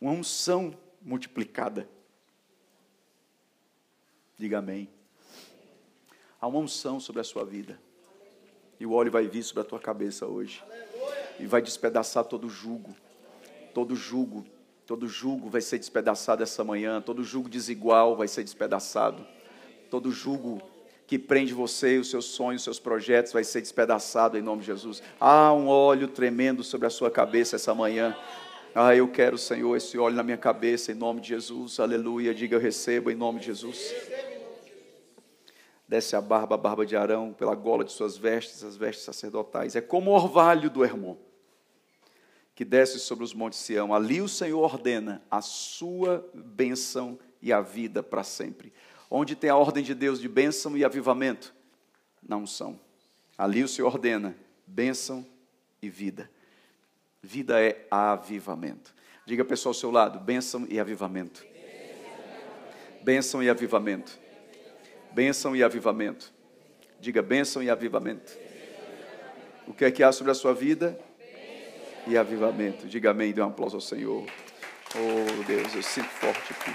[0.00, 1.88] uma unção multiplicada.
[4.36, 4.92] Diga amém.
[6.40, 7.80] Há uma unção sobre a sua vida.
[8.78, 10.62] E o óleo vai vir sobre a tua cabeça hoje.
[11.38, 12.94] E vai despedaçar todo jugo.
[13.72, 14.44] Todo jugo.
[14.86, 17.00] Todo jugo vai ser despedaçado essa manhã.
[17.00, 19.26] Todo jugo desigual vai ser despedaçado.
[19.90, 20.60] Todo jugo
[21.06, 24.66] que prende você, os seus sonhos, os seus projetos, vai ser despedaçado em nome de
[24.66, 25.02] Jesus.
[25.20, 28.16] Há um óleo tremendo sobre a sua cabeça essa manhã.
[28.74, 31.78] Ah, eu quero, Senhor, esse óleo na minha cabeça em nome de Jesus.
[31.78, 32.34] Aleluia.
[32.34, 34.33] Diga eu recebo em nome de Jesus.
[35.86, 39.76] Desce a barba, a barba de Arão, pela gola de suas vestes, as vestes sacerdotais.
[39.76, 41.16] É como o orvalho do Hermon,
[42.54, 43.92] que desce sobre os montes Sião.
[43.92, 48.72] Ali o Senhor ordena a sua bênção e a vida para sempre.
[49.10, 51.54] Onde tem a ordem de Deus de bênção e avivamento?
[52.26, 52.80] Na unção.
[53.36, 54.34] Ali o Senhor ordena
[54.66, 55.26] bênção
[55.82, 56.30] e vida.
[57.22, 58.94] Vida é avivamento.
[59.26, 61.44] Diga a pessoa ao seu lado: bênção e avivamento.
[63.02, 64.23] Bênção e avivamento.
[65.14, 66.32] Bênção e avivamento.
[66.98, 68.36] Diga bênção e avivamento.
[69.64, 70.98] O que é que há sobre a sua vida?
[72.08, 72.88] E avivamento.
[72.88, 73.32] Diga amém.
[73.32, 74.26] Dê um aplauso ao Senhor.
[74.96, 76.70] Oh Deus, eu sinto forte aqui.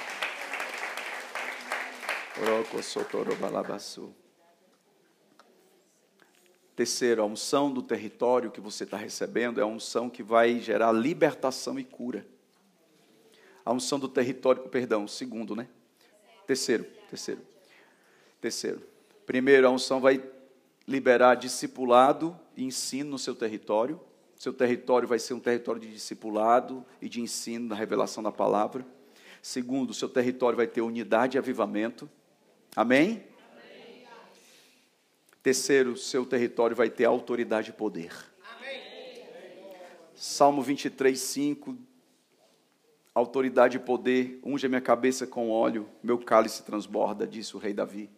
[6.78, 10.94] Terceiro, a unção do território que você está recebendo é a unção que vai gerar
[10.94, 12.26] libertação e cura.
[13.66, 15.68] A unção do território, perdão, segundo, né?
[16.48, 17.42] Terceiro, terceiro.
[18.42, 18.82] Terceiro.
[19.26, 20.24] Primeiro, a unção vai
[20.88, 24.00] liberar discipulado e ensino no seu território.
[24.36, 28.86] Seu território vai ser um território de discipulado e de ensino na revelação da palavra.
[29.42, 32.10] Segundo, seu território vai ter unidade e avivamento.
[32.76, 33.24] Amém?
[35.44, 38.12] Terceiro, seu território vai ter autoridade e poder.
[40.16, 41.78] Salmo 23, 5.
[43.16, 47.74] Autoridade e poder, unge a minha cabeça com óleo, meu cálice transborda, disse o rei
[47.74, 48.10] Davi.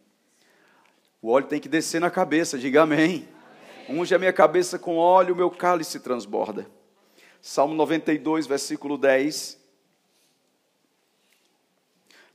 [1.22, 3.28] O óleo tem que descer na cabeça, diga amém.
[3.88, 6.68] Unge a minha cabeça com óleo, meu cálice transborda.
[7.40, 9.60] Salmo 92, versículo 10.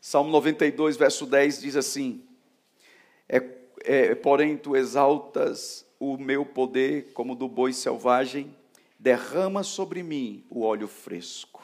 [0.01, 2.25] Salmo 92, verso 10 diz assim:
[3.29, 3.43] é,
[3.83, 8.57] é, Porém, tu exaltas o meu poder como do boi selvagem,
[8.99, 11.63] derrama sobre mim o óleo fresco.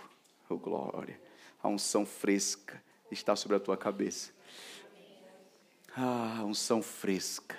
[0.48, 1.20] Oh, glória!
[1.62, 2.82] A unção fresca
[3.12, 4.31] está sobre a tua cabeça.
[5.94, 7.54] Ah, unção fresca.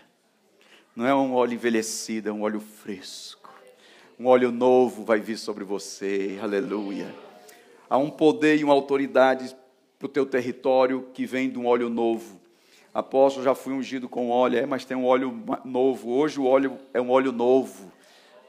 [0.96, 3.54] Não é um óleo envelhecido, é um óleo fresco.
[4.20, 6.40] Um óleo novo vai vir sobre você.
[6.42, 7.14] Aleluia.
[7.88, 9.56] Há um poder e uma autoridade
[10.00, 12.42] para o teu território que vem de um óleo novo.
[12.92, 16.10] Apóstolo, já fui ungido com óleo, é, mas tem um óleo novo.
[16.12, 17.92] Hoje o óleo é um óleo novo.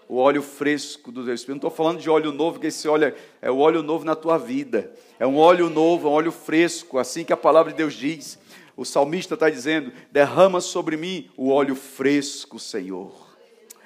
[0.08, 1.62] O óleo fresco do Deus Espírito.
[1.62, 4.38] Não estou falando de óleo novo, porque esse óleo é o óleo novo na tua
[4.38, 4.90] vida.
[5.18, 8.38] É um óleo novo, é um óleo fresco, assim que a palavra de Deus diz.
[8.76, 13.12] O salmista está dizendo: derrama sobre mim o óleo fresco, Senhor.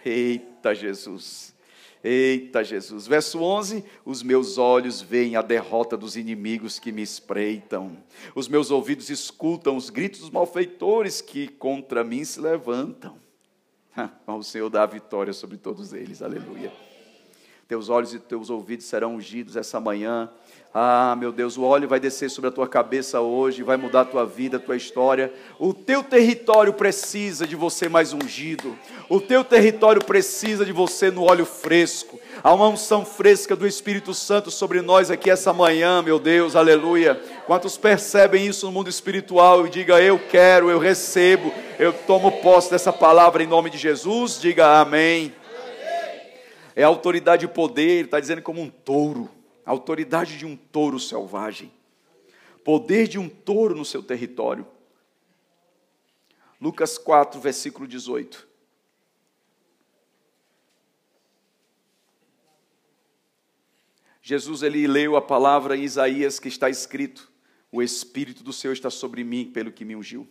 [0.05, 1.55] Eita Jesus.
[2.03, 3.07] Eita Jesus.
[3.07, 7.97] Verso 11: Os meus olhos veem a derrota dos inimigos que me espreitam,
[8.35, 13.19] os meus ouvidos escutam os gritos dos malfeitores que contra mim se levantam.
[14.27, 16.73] O Senhor dá a vitória sobre todos eles, aleluia.
[17.69, 20.31] Teus olhos e teus ouvidos serão ungidos essa manhã.
[20.73, 24.05] Ah, meu Deus, o óleo vai descer sobre a tua cabeça hoje, vai mudar a
[24.07, 25.31] tua vida, a tua história.
[25.59, 28.75] O teu território precisa de você mais ungido.
[29.07, 32.19] O teu território precisa de você no óleo fresco.
[32.43, 37.21] Há uma unção fresca do Espírito Santo sobre nós aqui essa manhã, meu Deus, aleluia.
[37.47, 42.71] Quantos percebem isso no mundo espiritual e diga eu quero, eu recebo, eu tomo posse
[42.71, 44.41] dessa palavra em nome de Jesus?
[44.41, 45.35] Diga amém
[46.79, 49.29] é autoridade e poder, ele está dizendo como um touro,
[49.67, 51.73] autoridade de um touro selvagem,
[52.65, 54.65] poder de um touro no seu território.
[56.61, 58.47] Lucas 4, versículo 18.
[64.23, 67.29] Jesus ele leu a palavra em Isaías que está escrito:
[67.73, 70.29] O Espírito do Senhor está sobre mim, pelo que me ungiu,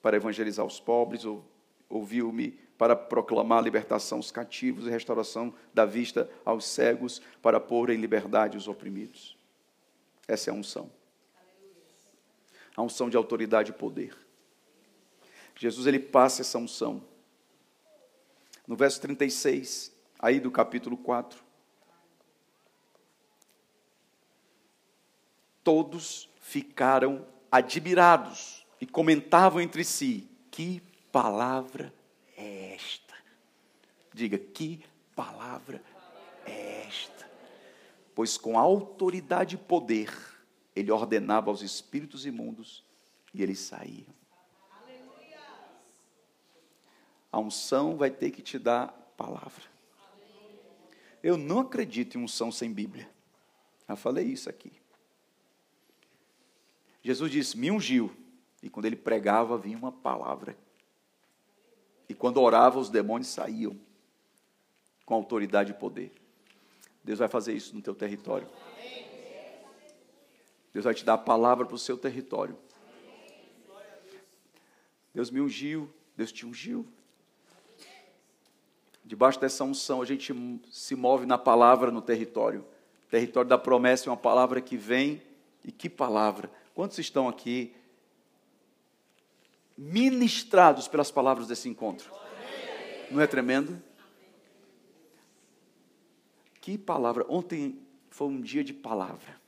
[0.00, 1.44] para evangelizar os pobres, ou
[1.90, 7.90] ouviu-me para proclamar a libertação aos cativos e restauração da vista aos cegos, para pôr
[7.90, 9.38] em liberdade os oprimidos.
[10.26, 10.90] Essa é a unção.
[12.74, 14.16] A unção de autoridade e poder.
[15.54, 17.04] Jesus ele passa essa unção.
[18.66, 21.40] No verso 36, aí do capítulo 4.
[25.62, 30.82] Todos ficaram admirados e comentavam entre si: que
[31.12, 31.94] palavra
[32.42, 33.14] é esta?
[34.12, 35.82] Diga, que palavra
[36.44, 37.30] é esta?
[38.14, 40.10] Pois com autoridade e poder
[40.74, 42.84] ele ordenava aos espíritos imundos
[43.32, 44.14] e eles saíam.
[47.30, 49.64] A unção vai ter que te dar palavra.
[51.22, 53.08] Eu não acredito em unção sem Bíblia.
[53.88, 54.72] Já falei isso aqui.
[57.02, 58.14] Jesus disse: Me ungiu.
[58.62, 60.56] E quando ele pregava, vinha uma palavra.
[62.08, 63.76] E quando orava, os demônios saíam
[65.04, 66.12] com autoridade e poder.
[67.02, 68.48] Deus vai fazer isso no teu território.
[70.72, 72.56] Deus vai te dar a palavra para o seu território.
[75.14, 76.86] Deus me ungiu, Deus te ungiu.
[79.04, 80.34] Debaixo dessa unção, a gente
[80.70, 82.60] se move na palavra no território.
[83.06, 85.20] O território da promessa é uma palavra que vem,
[85.64, 86.50] e que palavra?
[86.74, 87.74] Quantos estão aqui
[89.82, 92.12] ministrados pelas palavras desse encontro?
[93.10, 93.82] Não é tremendo?
[96.60, 97.26] Que palavra!
[97.28, 99.40] Ontem foi um dia de palavra.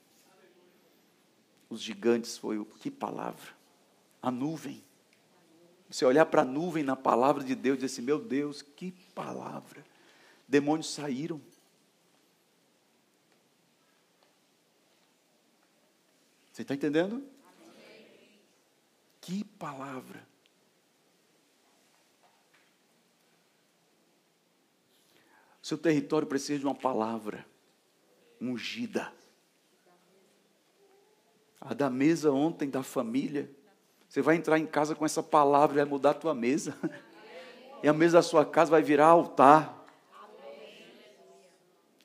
[1.71, 3.55] Os gigantes foi o que palavra?
[4.21, 4.83] A nuvem.
[5.89, 8.91] Você olhar para a nuvem na palavra de Deus e dizer assim: Meu Deus, que
[9.15, 9.85] palavra!
[10.49, 11.41] Demônios saíram.
[16.53, 17.34] Você está entendendo?
[19.25, 20.23] Que palavra!
[25.63, 27.47] Seu território precisa de uma palavra
[28.39, 29.11] ungida.
[31.59, 33.51] A da mesa ontem da família
[34.07, 36.77] você vai entrar em casa com essa palavra vai mudar a tua mesa.
[37.83, 39.87] E a mesa da sua casa vai virar altar.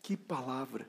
[0.02, 0.88] Que palavra.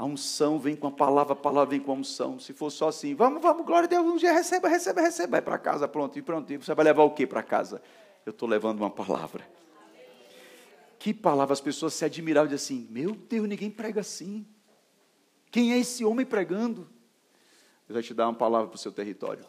[0.00, 2.40] A unção vem com a palavra, a palavra vem com a unção.
[2.40, 5.32] Se for só assim, vamos, vamos, glória a Deus, um dia receba, receba, receba.
[5.32, 6.50] Vai para casa, pronto, e pronto.
[6.50, 7.82] E você vai levar o que para casa?
[8.24, 9.46] Eu estou levando uma palavra.
[10.98, 14.46] Que palavra, as pessoas se admiravam e diziam assim: Meu Deus, ninguém prega assim.
[15.50, 16.88] Quem é esse homem pregando?
[17.86, 19.44] Deus vai te dar uma palavra para o seu território.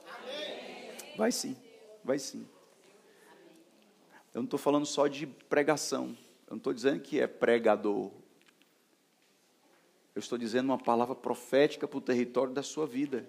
[1.16, 1.56] Vai sim,
[2.04, 2.46] vai sim.
[4.34, 6.08] Eu não estou falando só de pregação.
[6.46, 8.12] Eu não estou dizendo que é pregador.
[10.16, 13.28] Eu estou dizendo uma palavra profética para o território da sua vida.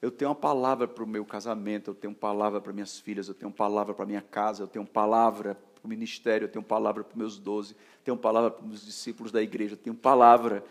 [0.00, 3.28] Eu tenho uma palavra para o meu casamento, eu tenho uma palavra para minhas filhas,
[3.28, 6.48] eu tenho uma palavra para minha casa, eu tenho uma palavra para o ministério, eu
[6.48, 9.74] tenho uma palavra para os meus doze, tenho uma palavra para os discípulos da igreja,
[9.74, 10.64] eu tenho palavra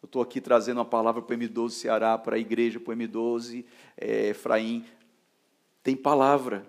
[0.00, 2.96] eu estou aqui trazendo uma palavra para o M12 Ceará, para a igreja, para o
[2.96, 3.64] M12
[3.96, 4.84] é, Efraim.
[5.82, 6.64] Tem palavra.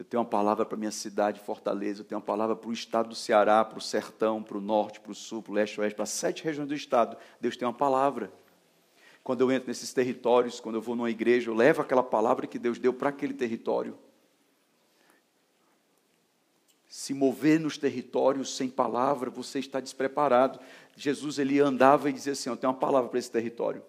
[0.00, 2.00] Eu tenho uma palavra para a minha cidade, Fortaleza.
[2.00, 4.98] Eu tenho uma palavra para o estado do Ceará, para o sertão, para o norte,
[4.98, 7.18] para o sul, para o leste, oeste, para sete regiões do estado.
[7.38, 8.32] Deus tem uma palavra.
[9.22, 12.58] Quando eu entro nesses territórios, quando eu vou numa igreja, eu levo aquela palavra que
[12.58, 13.94] Deus deu para aquele território.
[16.88, 20.58] Se mover nos territórios sem palavra, você está despreparado.
[20.96, 23.82] Jesus ele andava e dizia assim: Eu tenho uma palavra para esse território.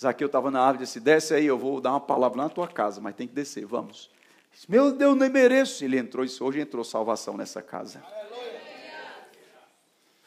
[0.00, 2.66] Zaqueu estava na árvore e disse: Desce aí, eu vou dar uma palavra na tua
[2.66, 4.16] casa, mas tem que descer, vamos.
[4.58, 5.84] Disse, Meu Deus, nem mereço.
[5.84, 8.02] Ele entrou e disse: Hoje entrou salvação nessa casa.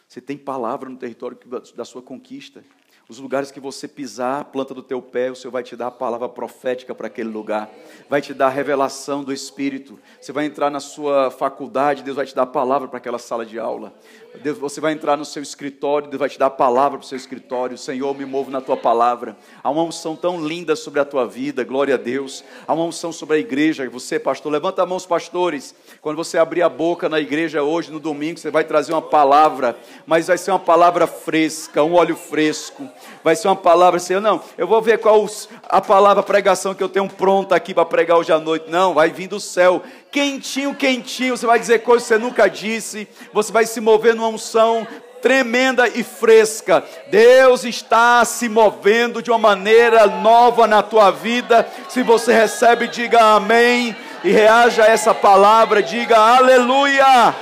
[0.08, 1.38] Você tem palavra no território
[1.76, 2.64] da sua conquista.
[3.12, 5.88] Os lugares que você pisar, a planta do teu pé, o Senhor vai te dar
[5.88, 7.70] a palavra profética para aquele lugar.
[8.10, 10.00] Vai te dar a revelação do Espírito.
[10.22, 13.46] Você vai entrar na sua faculdade, Deus vai te dar a palavra para aquela sala
[13.46, 13.94] de aula.
[14.42, 17.08] Deus, você vai entrar no seu escritório, Deus vai te dar a palavra para o
[17.08, 17.78] seu escritório.
[17.78, 19.36] Senhor, me movo na tua palavra.
[19.62, 22.46] Há uma unção tão linda sobre a tua vida, glória a Deus.
[22.66, 23.90] Há uma unção sobre a igreja.
[23.90, 25.76] Você, pastor, levanta a mão, os pastores.
[26.02, 29.78] Quando você abrir a boca na igreja hoje, no domingo, você vai trazer uma palavra,
[30.08, 32.90] mas vai ser uma palavra fresca, um óleo fresco
[33.24, 35.26] vai ser uma palavra assim, não, eu vou ver qual
[35.70, 38.70] a palavra pregação que eu tenho pronta aqui para pregar hoje à noite.
[38.70, 43.08] Não, vai vir do céu, quentinho, quentinho, você vai dizer coisas que você nunca disse,
[43.34, 44.88] você vai se mover numa unção
[45.22, 46.84] tremenda e fresca.
[47.10, 51.68] Deus está se movendo de uma maneira nova na tua vida.
[51.88, 57.36] Se você recebe, diga amém e reaja a essa palavra, diga aleluia.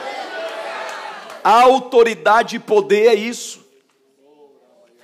[1.41, 3.68] A autoridade e poder é isso.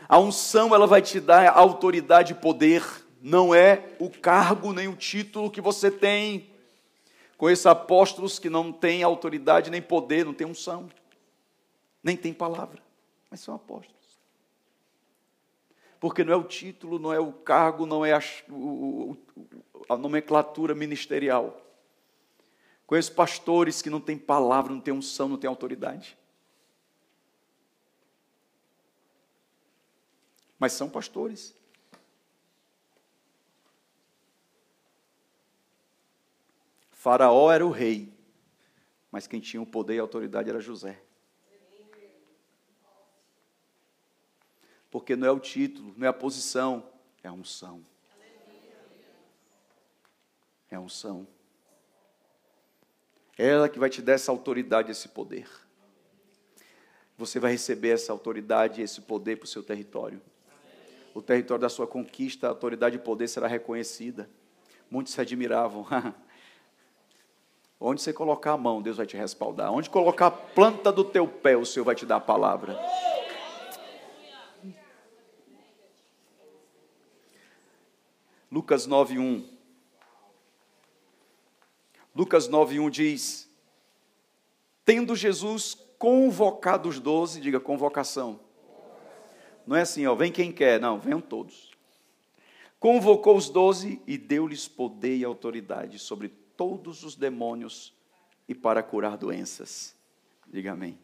[0.07, 2.84] A unção ela vai te dar autoridade e poder,
[3.22, 6.49] não é o cargo nem o título que você tem.
[7.38, 10.90] Conheço apóstolos que não têm autoridade nem poder, não têm unção,
[12.03, 12.82] nem têm palavra,
[13.30, 13.95] mas são apóstolos.
[15.99, 18.22] Porque não é o título, não é o cargo, não é a,
[19.90, 21.60] a nomenclatura ministerial.
[22.86, 26.15] Conheço pastores que não têm palavra, não têm unção, não têm autoridade.
[30.66, 31.54] Mas são pastores.
[36.90, 38.12] Faraó era o rei,
[39.12, 41.00] mas quem tinha o poder e a autoridade era José.
[44.90, 47.86] Porque não é o título, não é a posição, é a unção.
[50.72, 51.28] É a unção.
[53.38, 55.48] É ela que vai te dar essa autoridade, esse poder.
[57.16, 60.20] Você vai receber essa autoridade e esse poder para o seu território.
[61.16, 64.30] O território da sua conquista, a autoridade e poder será reconhecida.
[64.92, 65.88] Muitos se admiravam.
[67.80, 69.72] Onde você colocar a mão, Deus vai te respaldar.
[69.72, 72.78] Onde colocar a planta do teu pé, o Senhor vai te dar a palavra.
[78.52, 79.46] Lucas 9:1.
[82.14, 83.50] Lucas 9:1 diz:
[84.84, 88.45] Tendo Jesus convocado os doze, diga convocação.
[89.66, 91.72] Não é assim, ó, vem quem quer, não, venham todos.
[92.80, 97.94] Convocou os doze e deu-lhes poder e autoridade sobre todos os demônios
[98.48, 99.96] e para curar doenças.
[100.48, 100.98] Diga amém.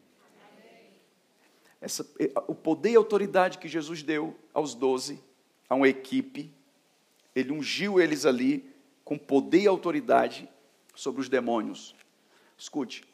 [1.80, 2.06] Essa,
[2.46, 5.20] o poder e autoridade que Jesus deu aos doze,
[5.68, 6.52] a uma equipe,
[7.34, 8.72] ele ungiu eles ali
[9.04, 10.48] com poder e autoridade
[10.94, 11.94] sobre os demônios.
[12.56, 13.04] Escute,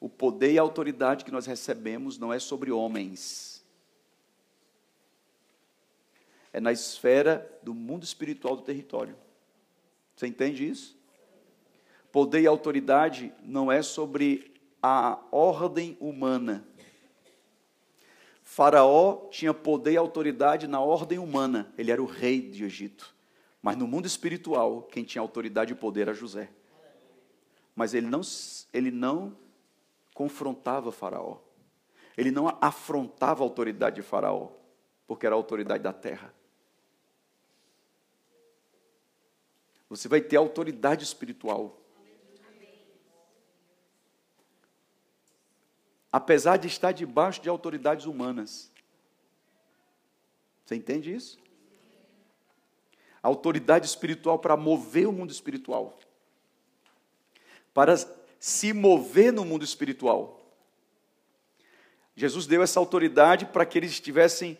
[0.00, 3.55] o poder e a autoridade que nós recebemos não é sobre homens.
[6.52, 9.16] É na esfera do mundo espiritual do território.
[10.14, 10.96] Você entende isso?
[12.10, 16.66] Poder e autoridade não é sobre a ordem humana.
[18.42, 23.14] Faraó tinha poder e autoridade na ordem humana, ele era o rei de Egito.
[23.60, 26.48] Mas no mundo espiritual, quem tinha autoridade e poder era José.
[27.74, 28.20] Mas ele não,
[28.72, 29.36] ele não
[30.14, 31.38] confrontava Faraó.
[32.16, 34.48] Ele não afrontava a autoridade de Faraó,
[35.06, 36.34] porque era a autoridade da terra.
[39.88, 41.80] Você vai ter autoridade espiritual.
[46.10, 48.72] Apesar de estar debaixo de autoridades humanas.
[50.64, 51.38] Você entende isso?
[53.26, 55.98] autoridade espiritual para mover o mundo espiritual.
[57.74, 57.96] Para
[58.38, 60.40] se mover no mundo espiritual.
[62.14, 64.56] Jesus deu essa autoridade para que eles estivessem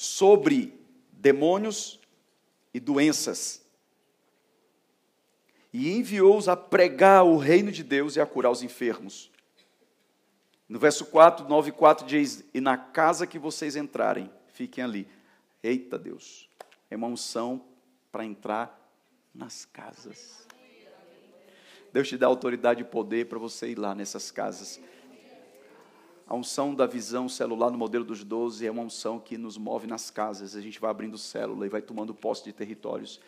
[0.00, 0.72] sobre
[1.12, 2.00] demônios
[2.72, 3.62] e doenças.
[5.74, 9.30] E enviou-os a pregar o reino de Deus e a curar os enfermos.
[10.66, 15.06] No verso 4, 9 e 4 diz: E na casa que vocês entrarem, fiquem ali.
[15.62, 16.48] Eita Deus
[16.88, 17.62] é uma unção
[18.10, 18.80] para entrar
[19.34, 20.48] nas casas.
[21.92, 24.80] Deus te dá autoridade e poder para você ir lá nessas casas.
[26.30, 29.88] A unção da visão celular no modelo dos 12 é uma unção que nos move
[29.88, 30.54] nas casas.
[30.54, 33.20] A gente vai abrindo célula e vai tomando posse de territórios.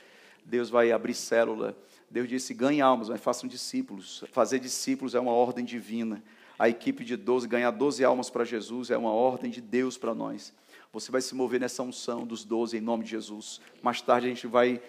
[0.45, 1.77] Deus vai abrir célula.
[2.09, 4.23] Deus disse: ganhe almas, mas façam discípulos.
[4.31, 6.23] Fazer discípulos é uma ordem divina.
[6.57, 10.15] A equipe de 12, ganhar 12 almas para Jesus é uma ordem de Deus para
[10.15, 10.55] nós.
[10.93, 13.61] Você vai se mover nessa unção dos doze em nome de Jesus.
[13.83, 14.81] Mais tarde a gente vai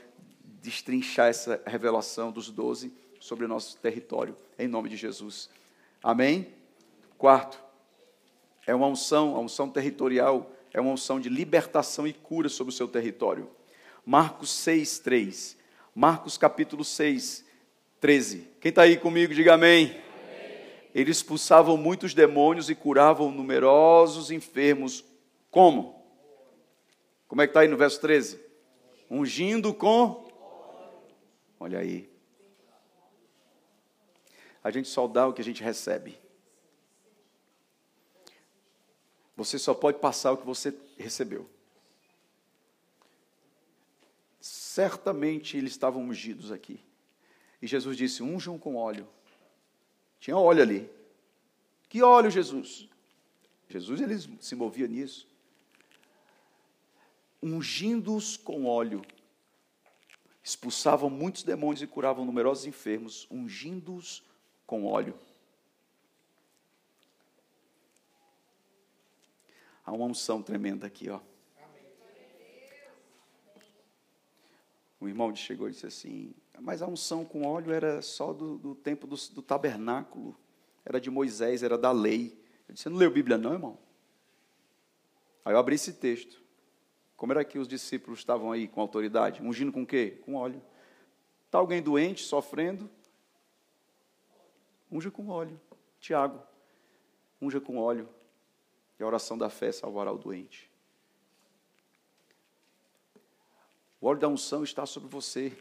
[0.62, 5.50] destrinchar essa revelação dos doze sobre o nosso território, em nome de Jesus.
[6.04, 6.54] Amém?
[7.18, 7.63] Quarto,
[8.66, 12.76] é uma unção, a unção territorial é uma unção de libertação e cura sobre o
[12.76, 13.50] seu território.
[14.06, 15.58] Marcos 6, 3.
[15.94, 17.46] Marcos capítulo 6,
[18.00, 18.48] 13.
[18.60, 19.86] Quem está aí comigo, diga amém.
[19.86, 20.02] amém.
[20.96, 25.04] Eles expulsavam muitos demônios e curavam numerosos enfermos
[25.52, 26.04] como?
[27.28, 28.40] Como é que está aí no verso 13?
[29.10, 30.28] Ungindo com.
[31.60, 32.10] Olha aí.
[34.64, 36.18] A gente só dá o que a gente recebe.
[39.36, 41.50] Você só pode passar o que você recebeu.
[44.40, 46.80] Certamente eles estavam ungidos aqui.
[47.62, 49.08] E Jesus disse: unjam com óleo.
[50.20, 50.90] Tinha óleo ali.
[51.90, 52.88] Que óleo, Jesus?
[53.68, 55.28] Jesus ele se movia nisso
[57.44, 59.02] ungindo-os com óleo.
[60.42, 64.24] Expulsavam muitos demônios e curavam numerosos enfermos, ungindo-os
[64.66, 65.18] com óleo.
[69.86, 71.20] Há uma unção tremenda aqui, ó.
[75.00, 78.74] O irmão chegou e disse assim: Mas a unção com óleo era só do, do
[78.74, 80.38] tempo do, do tabernáculo,
[80.86, 82.42] era de Moisés, era da lei.
[82.68, 83.78] Eu disse: Você não leu Bíblia, não, irmão?
[85.44, 86.42] Aí eu abri esse texto.
[87.18, 89.42] Como era que os discípulos estavam aí com autoridade?
[89.42, 90.22] Ungindo com o quê?
[90.26, 90.62] Com óleo.
[91.46, 92.90] Está alguém doente, sofrendo?
[94.92, 95.60] Unja com óleo.
[96.00, 96.42] Tiago,
[97.42, 98.08] unja com óleo.
[99.00, 100.72] E a oração da fé salvará o doente.
[104.00, 105.56] O óleo da unção está sobre você.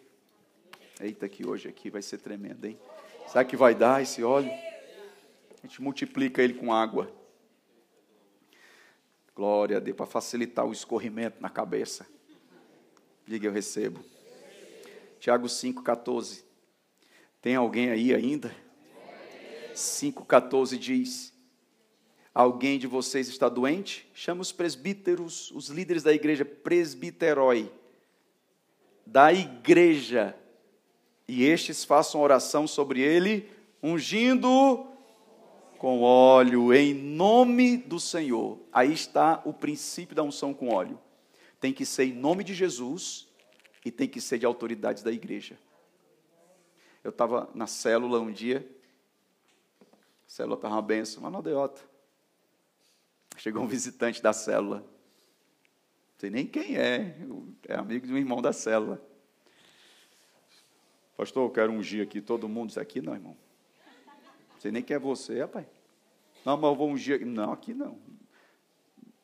[1.00, 2.78] Eita, que hoje aqui vai ser tremendo, hein?
[3.28, 4.50] Sabe que vai dar esse óleo?
[4.50, 7.10] A gente multiplica ele com água.
[9.34, 12.06] Glória a Deus, para facilitar o escorrimento na cabeça.
[13.24, 14.04] Diga, eu recebo.
[15.18, 16.42] Tiago 5,14.
[17.40, 18.54] Tem alguém aí ainda?
[19.74, 21.31] 5,14 diz:
[22.34, 24.08] Alguém de vocês está doente?
[24.14, 27.70] Chama os presbíteros, os líderes da igreja, presbiterói,
[29.04, 30.34] da igreja,
[31.28, 33.48] e estes façam oração sobre ele,
[33.82, 34.86] ungindo
[35.78, 38.58] com óleo, em nome do Senhor.
[38.72, 40.98] Aí está o princípio da unção com óleo.
[41.60, 43.28] Tem que ser em nome de Jesus
[43.84, 45.58] e tem que ser de autoridades da igreja.
[47.04, 48.66] Eu estava na célula um dia,
[49.80, 49.86] a
[50.28, 51.91] célula estava uma benção, uma aldeota.
[53.36, 54.78] Chegou um visitante da célula.
[54.80, 57.16] Não sei nem quem é,
[57.66, 59.04] é amigo de um irmão da célula.
[61.16, 62.70] Pastor, eu quero ungir aqui todo mundo.
[62.70, 63.36] Isso aqui não, irmão.
[64.52, 65.66] Não sei nem quem é você, rapaz.
[66.44, 67.24] Não, mas eu vou ungir aqui.
[67.24, 67.98] Não, aqui não.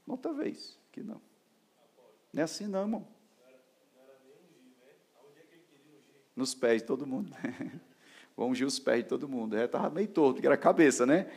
[0.07, 1.21] Outra vez, aqui não.
[2.33, 3.09] Não é assim não, irmão.
[6.35, 7.35] Nos pés de todo mundo.
[8.37, 9.57] Vou ungir os pés de todo mundo.
[9.57, 11.29] É, estava meio torto, que era a cabeça, né?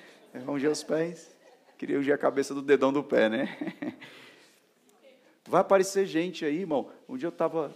[0.45, 1.35] Vou ungir os pés.
[1.81, 3.57] Queria ungir a cabeça do dedão do pé, né?
[5.49, 6.91] Vai aparecer gente aí, irmão.
[7.09, 7.75] Um dia eu estava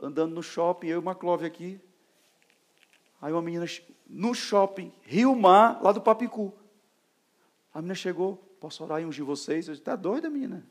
[0.00, 1.80] andando no shopping, eu e uma Clóvia aqui.
[3.20, 3.66] Aí uma menina
[4.06, 6.54] no shopping, Rio Mar, lá do Papicu.
[7.72, 9.66] A menina chegou, posso orar e ungir vocês?
[9.66, 10.64] Eu disse, está doida, menina?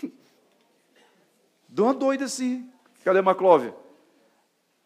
[1.66, 2.70] Deu uma doida assim.
[3.02, 3.74] Cadê a Maclóvia?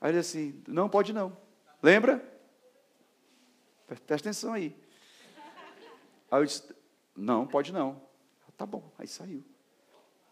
[0.00, 1.36] Aí ele assim, não, pode não.
[1.82, 2.35] Lembra?
[3.86, 4.76] Presta atenção aí.
[6.30, 6.74] Aí eu disse,
[7.16, 8.02] não, pode não.
[8.56, 9.44] Tá bom, aí saiu.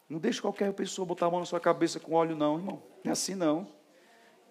[0.09, 2.82] Não deixe qualquer pessoa botar a mão na sua cabeça com óleo, não, irmão.
[3.02, 3.66] Não é assim, não.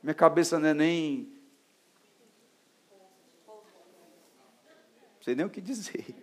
[0.01, 1.33] Minha cabeça não é nem.
[3.47, 6.15] Não sei nem o que dizer.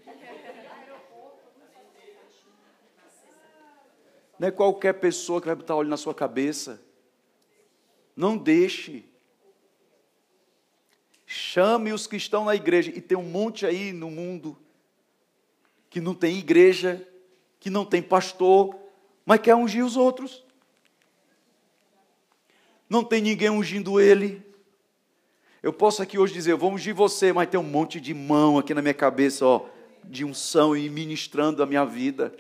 [4.38, 6.80] Não é qualquer pessoa que vai botar óleo na sua cabeça.
[8.16, 9.04] Não deixe.
[11.32, 12.90] Chame os que estão na igreja.
[12.92, 14.58] E tem um monte aí no mundo
[15.88, 17.06] que não tem igreja,
[17.60, 18.74] que não tem pastor,
[19.24, 20.44] mas quer ungir os outros.
[22.88, 24.44] Não tem ninguém ungindo ele.
[25.62, 28.58] Eu posso aqui hoje dizer, eu vou ungir você, mas tem um monte de mão
[28.58, 29.66] aqui na minha cabeça, ó,
[30.02, 32.34] de unção e ministrando a minha vida.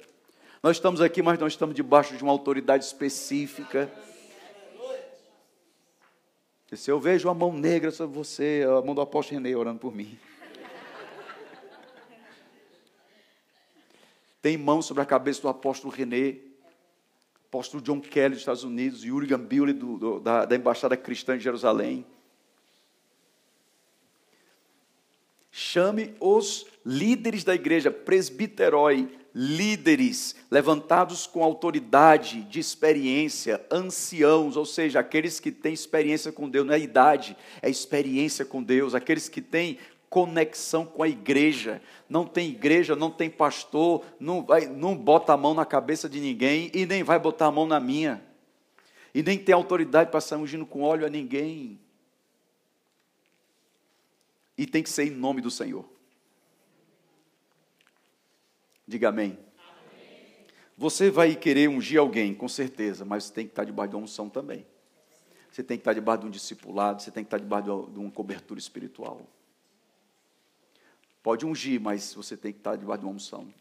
[0.60, 3.88] Nós estamos aqui, mas nós estamos debaixo de uma autoridade específica.
[6.72, 9.80] E se eu vejo a mão negra sobre você, a mão do apóstolo Renê orando
[9.80, 10.16] por mim.
[14.40, 16.36] Tem mão sobre a cabeça do apóstolo René,
[17.48, 21.42] apóstolo John Kelly dos Estados Unidos, Yuri Gambili do, do, da, da Embaixada Cristã de
[21.42, 22.06] Jerusalém.
[25.50, 35.00] Chame os líderes da igreja, presbiterói, líderes levantados com autoridade, de experiência, anciãos, ou seja,
[35.00, 39.40] aqueles que têm experiência com Deus, não é idade, é experiência com Deus, aqueles que
[39.40, 39.78] têm
[40.10, 41.80] conexão com a igreja.
[42.08, 46.20] Não tem igreja, não tem pastor, não, vai, não bota a mão na cabeça de
[46.20, 48.20] ninguém e nem vai botar a mão na minha.
[49.14, 51.78] E nem tem autoridade para sair ungindo com óleo a ninguém.
[54.58, 55.88] E tem que ser em nome do Senhor.
[58.90, 59.38] Diga amém.
[59.56, 60.46] amém.
[60.76, 64.02] Você vai querer ungir alguém, com certeza, mas você tem que estar debaixo de uma
[64.02, 64.66] unção também.
[65.48, 68.10] Você tem que estar debaixo de um discipulado, você tem que estar debaixo de uma
[68.10, 69.24] cobertura espiritual.
[71.22, 73.54] Pode ungir, mas você tem que estar debaixo de uma unção.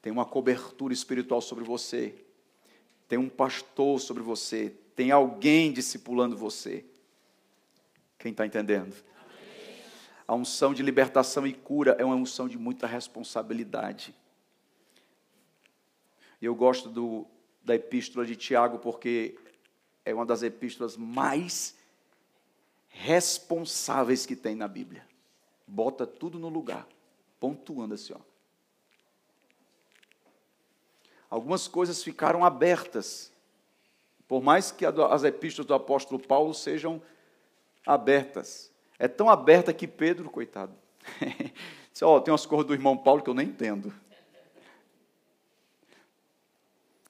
[0.00, 2.16] Tem uma cobertura espiritual sobre você.
[3.06, 4.74] Tem um pastor sobre você.
[4.96, 6.84] Tem alguém discipulando você.
[8.18, 8.92] Quem está entendendo?
[10.32, 14.14] A unção de libertação e cura é uma unção de muita responsabilidade.
[16.40, 17.26] E eu gosto do,
[17.62, 19.38] da epístola de Tiago porque
[20.06, 21.76] é uma das epístolas mais
[22.88, 25.06] responsáveis que tem na Bíblia
[25.66, 26.88] bota tudo no lugar.
[27.38, 28.20] pontuando assim, ó.
[31.28, 33.30] Algumas coisas ficaram abertas.
[34.26, 37.02] Por mais que as epístolas do apóstolo Paulo sejam
[37.84, 38.71] abertas.
[39.02, 40.72] É tão aberta que Pedro, coitado,
[41.90, 43.92] disse, ó, tem umas coisas do irmão Paulo que eu nem entendo.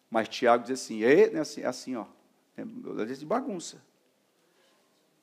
[0.08, 2.06] Mas Tiago diz assim, é assim, assim ó,
[2.56, 2.64] é
[3.04, 3.84] desde bagunça.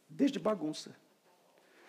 [0.07, 0.95] Desde bagunça.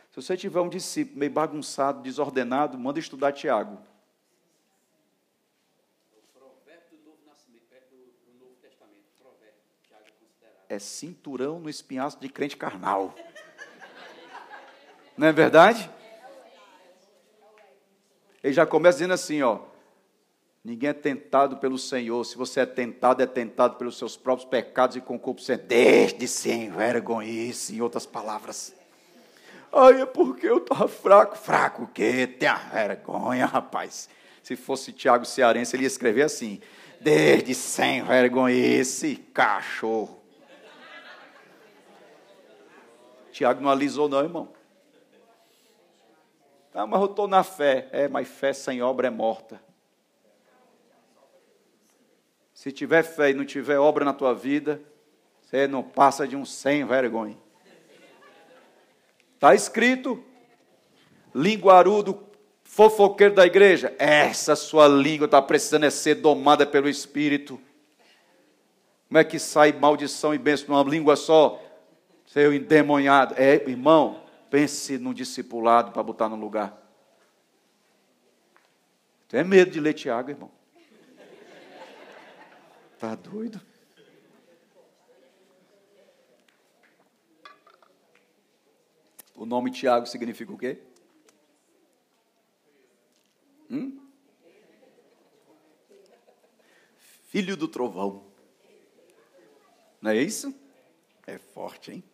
[0.09, 3.79] Se você tiver um discípulo meio bagunçado, desordenado, manda estudar Tiago.
[10.71, 13.15] É cinturão no espinhaço de crente carnal.
[15.21, 15.91] Não é verdade?
[18.43, 19.59] Ele já começa dizendo assim, ó.
[20.65, 22.25] Ninguém é tentado pelo Senhor.
[22.25, 25.69] Se você é tentado, é tentado pelos seus próprios pecados e concupiscências.
[25.69, 28.75] Desde sem vergonhice, em outras palavras.
[29.71, 31.37] Ai, é porque eu estava fraco.
[31.37, 32.27] Fraco o quê?
[32.27, 34.09] Tenha vergonha, rapaz.
[34.43, 36.63] Se fosse Tiago Cearense, ele ia escrever assim:
[36.99, 40.19] Desde sem vergonhice, cachorro.
[43.31, 44.60] Tiago não alisou, não, irmão.
[46.75, 47.89] Ah, mas eu estou na fé.
[47.93, 49.61] É, mas fé sem obra é morta.
[52.55, 54.81] Se tiver fé e não tiver obra na tua vida,
[55.43, 57.37] você não passa de um sem vergonha.
[59.35, 60.23] Está escrito,
[61.35, 62.23] linguarudo,
[62.63, 63.95] fofoqueiro da igreja.
[63.99, 67.59] Essa sua língua está precisando é ser domada pelo Espírito.
[69.09, 71.61] Como é que sai maldição e bênção numa língua só?
[72.27, 73.35] Seu endemoniado.
[73.37, 76.77] É, irmão, pense num discipulado para botar no lugar.
[79.29, 80.51] Tem medo de ler Tiago, irmão.
[82.99, 83.61] Tá doido?
[89.37, 90.83] O nome Tiago significa o quê?
[93.71, 94.07] Hum?
[97.29, 98.27] Filho do trovão.
[100.03, 100.53] Não é isso?
[101.27, 102.10] É forte, hein?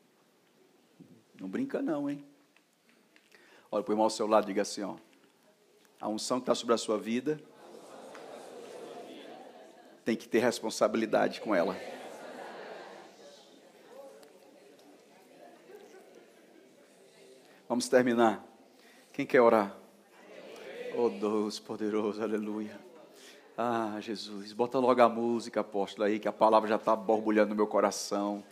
[1.41, 2.25] Não brinca não, hein?
[3.71, 4.97] Olha para o irmão ao seu lado e diga assim, ó.
[6.01, 7.41] A unção que está sobre a sua vida
[10.05, 11.77] tem que ter responsabilidade com ela.
[17.69, 18.45] Vamos terminar.
[19.13, 19.77] Quem quer orar?
[20.95, 22.79] Oh Deus poderoso, aleluia.
[23.59, 27.55] Ah, Jesus, bota logo a música, apóstolo, aí, que a palavra já está borbulhando no
[27.57, 28.45] meu coração.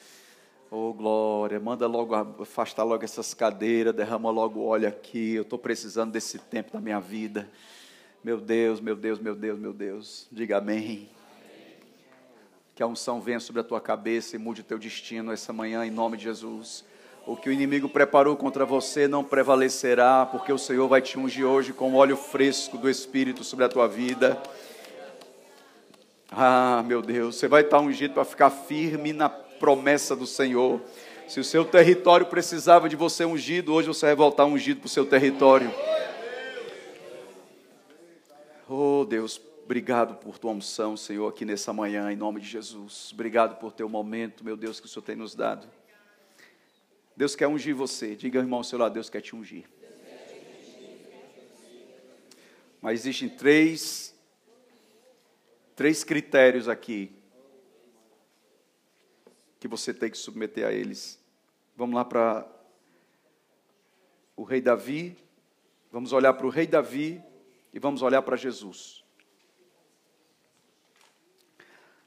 [0.70, 5.34] Oh, glória, manda logo, afastar logo essas cadeiras, derrama logo óleo aqui.
[5.34, 7.48] Eu estou precisando desse tempo da minha vida.
[8.24, 10.26] Meu Deus, meu Deus, meu Deus, meu Deus.
[10.32, 11.08] Diga amém.
[12.74, 15.84] Que a unção venha sobre a tua cabeça e mude o teu destino essa manhã,
[15.86, 16.84] em nome de Jesus.
[17.26, 21.46] O que o inimigo preparou contra você não prevalecerá, porque o Senhor vai te ungir
[21.46, 24.42] hoje com óleo fresco do Espírito sobre a tua vida.
[26.30, 29.28] Ah, meu Deus, você vai estar ungido para ficar firme na
[29.58, 30.80] promessa do Senhor.
[31.28, 34.90] Se o seu território precisava de você ungido, hoje você vai voltar ungido para o
[34.90, 35.72] seu território.
[38.68, 43.10] Oh, Deus, Obrigado por tua unção, Senhor, aqui nessa manhã, em nome de Jesus.
[43.14, 45.66] Obrigado por teu momento, meu Deus, que o Senhor tem nos dado.
[47.16, 48.14] Deus quer ungir você.
[48.14, 49.64] Diga, irmão, ao seu lado, Deus quer te ungir.
[52.82, 54.14] Mas existem três,
[55.74, 57.10] três critérios aqui
[59.64, 61.18] que você tem que submeter a eles.
[61.74, 62.46] Vamos lá para
[64.36, 65.16] o rei Davi.
[65.90, 67.24] Vamos olhar para o rei Davi
[67.72, 69.02] e vamos olhar para Jesus.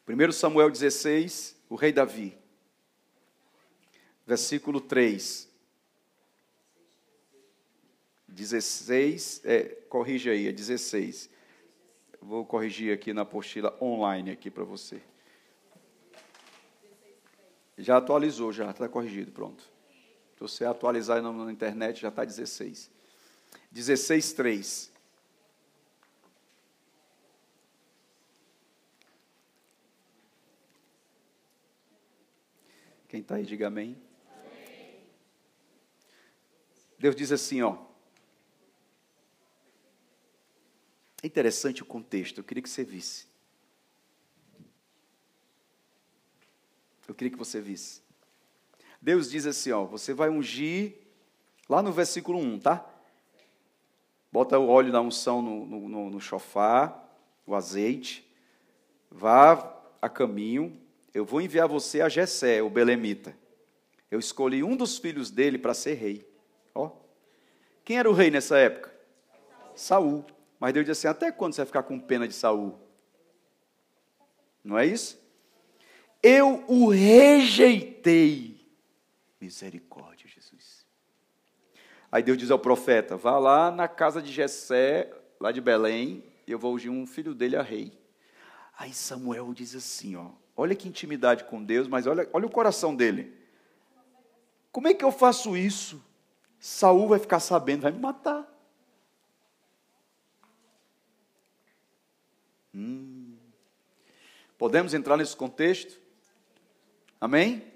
[0.07, 2.37] 1 Samuel 16, o rei Davi,
[4.23, 5.49] versículo 3.
[8.27, 11.27] 16, é, corrige aí, é 16.
[12.21, 15.01] Vou corrigir aqui na apostila online aqui para você.
[17.77, 19.63] Já atualizou, já está corrigido, pronto.
[20.33, 22.89] Se você atualizar na, internet, já está 16.
[23.71, 24.91] 16, 3.
[33.07, 33.95] Quem está aí, diga amém.
[34.27, 34.99] amém.
[36.99, 37.77] Deus diz assim, ó.
[41.23, 43.27] É interessante o contexto, eu queria que você visse.
[47.07, 48.01] Eu queria que você visse.
[49.01, 50.95] Deus diz assim, ó, você vai ungir,
[51.69, 52.85] lá no versículo 1, tá?
[54.31, 57.07] Bota o óleo da unção no, no, no, no chofar,
[57.45, 58.27] o azeite,
[59.09, 60.77] vá a caminho,
[61.13, 63.35] eu vou enviar você a Jessé, o belemita.
[64.11, 66.29] Eu escolhi um dos filhos dele para ser rei.
[66.75, 66.91] Ó.
[67.83, 68.93] Quem era o rei nessa época?
[69.75, 70.25] Saul.
[70.59, 72.77] Mas Deus disse assim: até quando você vai ficar com pena de Saul?
[74.63, 75.19] Não é isso?
[76.21, 78.59] Eu o rejeitei.
[79.39, 80.85] Misericórdia, Jesus.
[82.11, 86.51] Aí Deus diz ao profeta: vá lá na casa de Jessé, lá de Belém, e
[86.51, 87.91] eu vou ungir um filho dele a rei.
[88.77, 92.95] Aí Samuel diz assim, ó, olha que intimidade com Deus, mas olha, olha o coração
[92.95, 93.35] dele.
[94.71, 96.03] Como é que eu faço isso?
[96.59, 98.47] Saul vai ficar sabendo, vai me matar.
[102.73, 103.35] Hum.
[104.57, 105.99] Podemos entrar nesse contexto?
[107.19, 107.71] Amém?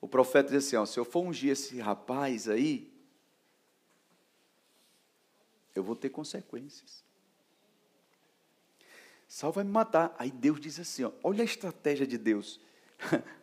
[0.00, 2.92] O profeta diz assim: ó, se eu for ungir esse rapaz aí,
[5.74, 7.04] eu vou ter consequências.
[9.28, 10.14] Saul vai me matar.
[10.18, 12.60] Aí Deus diz assim: ó, olha a estratégia de Deus.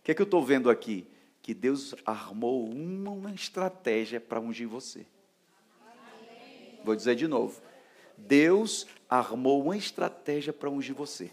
[0.00, 1.06] O que é que eu estou vendo aqui?
[1.40, 5.06] Que Deus armou uma estratégia para ungir você.
[6.84, 7.62] Vou dizer de novo.
[8.18, 11.30] Deus armou uma estratégia para ungir você.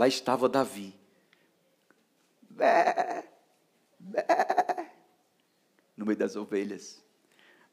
[0.00, 0.94] Lá estava Davi.
[2.48, 3.28] Bé,
[3.98, 4.24] bé,
[5.94, 7.04] no meio das ovelhas.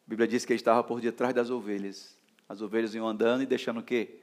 [0.05, 2.17] A Bíblia diz que ele estava por detrás das ovelhas.
[2.49, 4.19] As ovelhas iam andando e deixando o quê?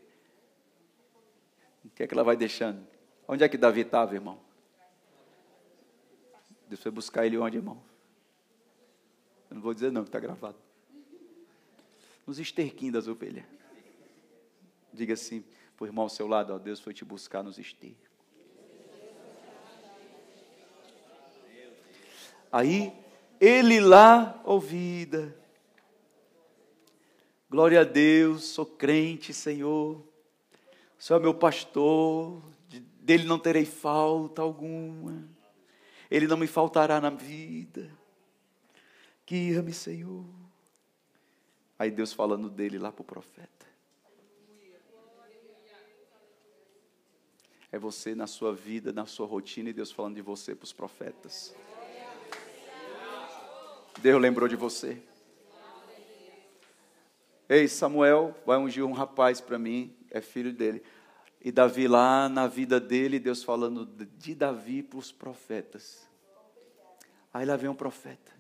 [1.83, 2.87] O que é que ela vai deixando?
[3.27, 4.39] Onde é que Davi estava, irmão?
[6.69, 7.83] Deus foi buscar ele onde, irmão?
[9.49, 10.59] Eu não vou dizer não, que está gravado.
[12.27, 13.47] Nos esterquinhos das ovelhas.
[14.93, 15.43] Diga assim,
[15.79, 18.13] o irmão ao seu lado, ó, Deus foi te buscar nos estercos.
[22.53, 22.93] Aí,
[23.41, 25.37] ele lá, ouvida.
[27.51, 29.97] Glória a Deus, sou crente, Senhor.
[30.99, 32.43] O Senhor é meu pastor,
[33.01, 35.29] dele não terei falta alguma.
[36.11, 37.91] Ele não me faltará na vida.
[39.27, 40.25] Guia-me, Senhor.
[41.79, 43.54] Aí Deus falando dele lá para o profeta.
[47.75, 50.73] É você na sua vida, na sua rotina, e Deus falando de você para os
[50.73, 51.53] profetas.
[54.01, 55.03] Deus lembrou de você.
[57.49, 60.85] Ei, Samuel vai ungir um rapaz para mim, é filho dele.
[61.41, 66.09] E Davi lá na vida dele, Deus falando de Davi para os profetas.
[67.33, 68.31] Aí lá vem um profeta.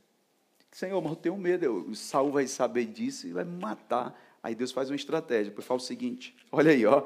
[0.70, 1.64] Senhor, mas eu tenho medo.
[1.64, 4.16] Eu, Saul vai saber disso e vai matar.
[4.40, 5.52] Aí Deus faz uma estratégia.
[5.60, 7.04] Fala o seguinte: olha aí, ó.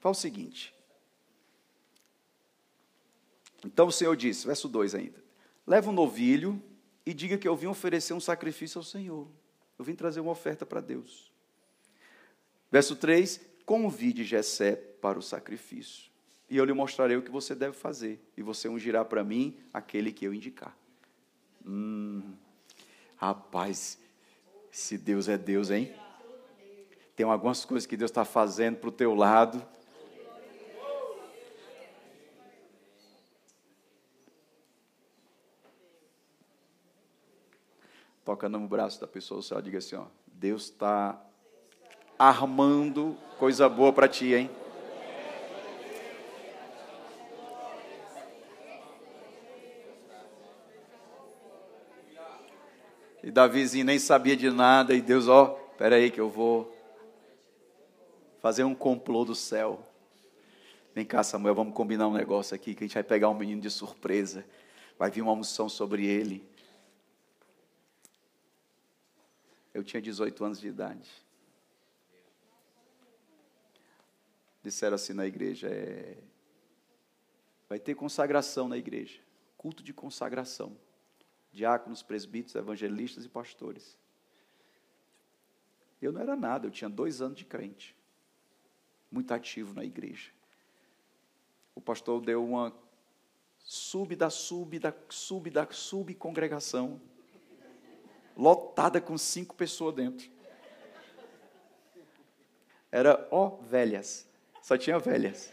[0.00, 0.74] Fala o seguinte.
[3.64, 5.22] Então o Senhor disse, verso 2 ainda:
[5.66, 6.60] Leva um novilho
[7.04, 9.28] e diga que eu vim oferecer um sacrifício ao Senhor.
[9.78, 11.32] Eu vim trazer uma oferta para Deus.
[12.70, 16.10] Verso 3: Convide Jessé para o sacrifício,
[16.48, 20.12] e eu lhe mostrarei o que você deve fazer, e você ungirá para mim aquele
[20.12, 20.76] que eu indicar.
[21.64, 22.34] Hum,
[23.16, 23.98] rapaz,
[24.70, 25.94] se Deus é Deus, hein?
[27.14, 29.64] Tem algumas coisas que Deus está fazendo para o teu lado.
[38.24, 41.20] Toca no braço da pessoa, o céu, diga assim: ó, Deus está
[42.18, 44.50] armando coisa boa para ti, hein?
[53.22, 56.76] E Davizinho nem sabia de nada, e Deus, ó, espera aí que eu vou
[58.40, 59.86] fazer um complô do céu.
[60.92, 63.60] Vem cá, Samuel, vamos combinar um negócio aqui, que a gente vai pegar um menino
[63.60, 64.44] de surpresa.
[64.98, 66.44] Vai vir uma unção sobre ele.
[69.74, 71.10] Eu tinha 18 anos de idade.
[74.62, 76.18] Disseram assim na igreja: é,
[77.68, 79.20] vai ter consagração na igreja,
[79.56, 80.76] culto de consagração.
[81.50, 83.98] Diáconos, presbíteros, evangelistas e pastores.
[86.00, 87.96] Eu não era nada, eu tinha dois anos de crente,
[89.10, 90.32] muito ativo na igreja.
[91.74, 92.74] O pastor deu uma
[93.58, 97.00] sub da sub da sub da sub congregação
[98.36, 100.30] lotada com cinco pessoas dentro.
[102.90, 104.28] Era, ó, velhas.
[104.60, 105.52] Só tinha velhas.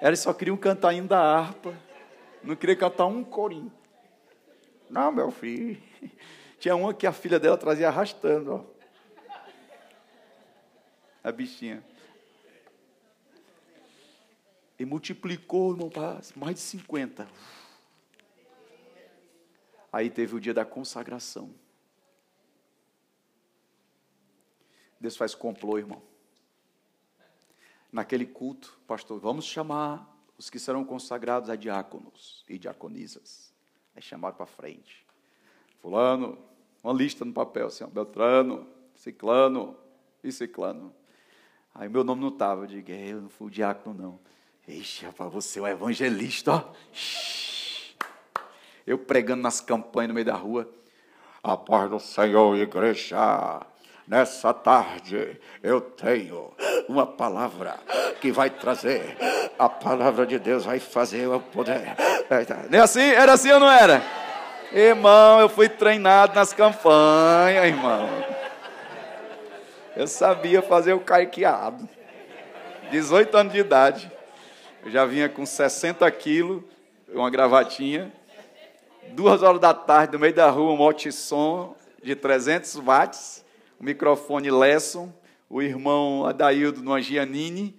[0.00, 1.74] Elas só queriam cantar ainda a harpa.
[2.42, 3.72] Não queria cantar um corinho.
[4.90, 5.80] Não, meu filho.
[6.58, 8.64] Tinha uma que a filha dela trazia arrastando, ó.
[11.22, 11.84] A bichinha.
[14.78, 15.90] E multiplicou, irmão,
[16.34, 17.28] mais de 50.
[19.92, 21.54] Aí teve o dia da consagração.
[24.98, 26.02] Deus faz complô, irmão.
[27.90, 30.08] Naquele culto, pastor, vamos chamar
[30.38, 33.52] os que serão consagrados a diáconos e diaconisas.
[33.94, 35.06] Aí chamaram para frente.
[35.80, 36.38] Fulano,
[36.82, 39.76] uma lista no papel, assim, Beltrano, Ciclano
[40.24, 40.94] e Ciclano.
[41.74, 44.20] Aí meu nome não estava, eu digo, "É, eu não fui o diácono, não.
[44.66, 46.72] Ixi, rapaz, você é o evangelista, ó.
[48.86, 50.68] Eu pregando nas campanhas no meio da rua.
[51.42, 53.60] A paz do Senhor, igreja.
[54.06, 56.52] Nessa tarde eu tenho
[56.88, 57.78] uma palavra
[58.20, 59.16] que vai trazer.
[59.58, 61.94] A palavra de Deus vai fazer eu poder.
[62.70, 63.00] É assim?
[63.00, 64.02] Era assim ou não era?
[64.72, 68.08] Irmão, eu fui treinado nas campanhas, irmão.
[69.94, 71.88] Eu sabia fazer o caiqueado.
[72.90, 74.10] 18 anos de idade.
[74.84, 76.62] Eu já vinha com 60 quilos,
[77.12, 78.12] uma gravatinha.
[79.10, 83.44] Duas horas da tarde, no meio da rua, um motissom de 300 watts,
[83.80, 85.12] um microfone Lesson,
[85.50, 87.76] o irmão Adaildo no Giannini.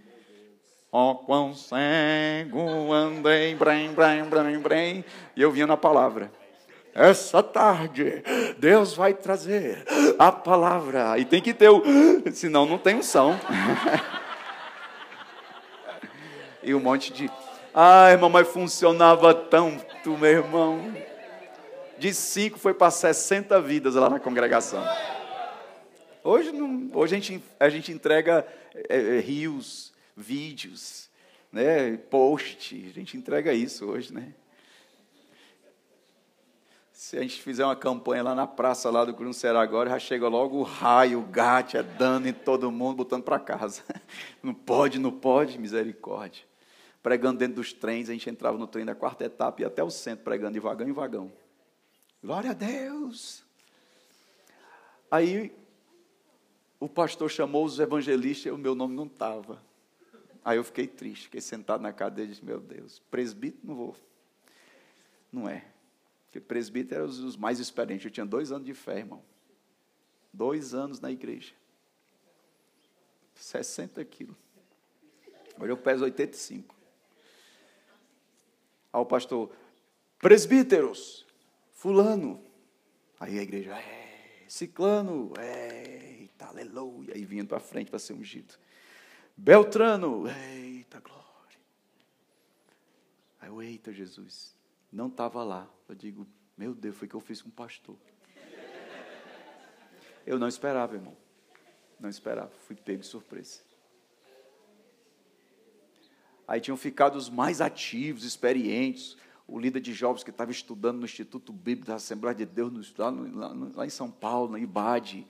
[0.91, 5.05] Ó, quão cego andei, brem, brem, brem, brem.
[5.35, 6.31] E eu vinha na palavra.
[6.93, 8.23] Essa tarde,
[8.59, 9.83] Deus vai trazer
[10.19, 11.17] a palavra.
[11.17, 11.81] E tem que ter o.
[12.31, 13.39] Senão não tem unção.
[16.61, 17.31] e um monte de.
[17.73, 20.93] Ai, mamãe, funcionava tanto, meu irmão.
[21.97, 24.83] De cinco foi para 60 vidas lá na congregação.
[26.23, 28.47] Hoje, não, hoje a, gente, a gente entrega
[28.89, 31.09] é, é, rios, vídeos,
[31.51, 34.33] né, post, a gente entrega isso hoje, né?
[36.91, 40.27] Se a gente fizer uma campanha lá na praça lá do Gruncerá agora, já chega
[40.29, 43.83] logo o raio, o gato, é dando em todo mundo, botando para casa.
[44.41, 46.43] Não pode, não pode, misericórdia.
[47.01, 49.89] Pregando dentro dos trens, a gente entrava no trem da quarta etapa e até o
[49.89, 51.31] centro, pregando de vagão em vagão.
[52.23, 53.43] Glória a Deus!
[55.11, 55.53] Aí
[56.79, 59.61] o pastor chamou os evangelistas e o meu nome não estava.
[60.43, 63.95] Aí eu fiquei triste, fiquei sentado na cadeira e disse, meu Deus, presbítero não vou.
[65.29, 65.65] Não é.
[66.25, 68.05] Porque presbítero eram os, os mais experientes.
[68.05, 69.21] Eu tinha dois anos de fé, irmão.
[70.31, 71.53] Dois anos na igreja.
[73.35, 74.37] 60 quilos.
[75.59, 76.73] Hoje eu peso 85.
[78.93, 79.51] Aí o pastor,
[80.19, 81.22] presbíteros,
[81.83, 82.41] fulano.
[83.19, 87.13] Aí a igreja, é, ciclano, é, eita, aleluia.
[87.13, 88.53] Aí vinha para frente para ser ungido.
[89.35, 91.59] Beltrano, eita glória.
[93.41, 94.55] Aí eu, eita Jesus,
[94.89, 95.69] não estava lá.
[95.89, 96.25] Eu digo,
[96.57, 97.97] meu Deus, foi o que eu fiz com o pastor.
[100.25, 101.17] Eu não esperava, irmão.
[101.99, 103.59] Não esperava, fui pego de surpresa.
[106.47, 109.17] Aí tinham ficado os mais ativos, experientes,
[109.47, 113.13] o líder de jovens que estava estudando no Instituto Bíblico da Assembleia de Deus, lá,
[113.75, 115.27] lá, em São Paulo, na IBAD,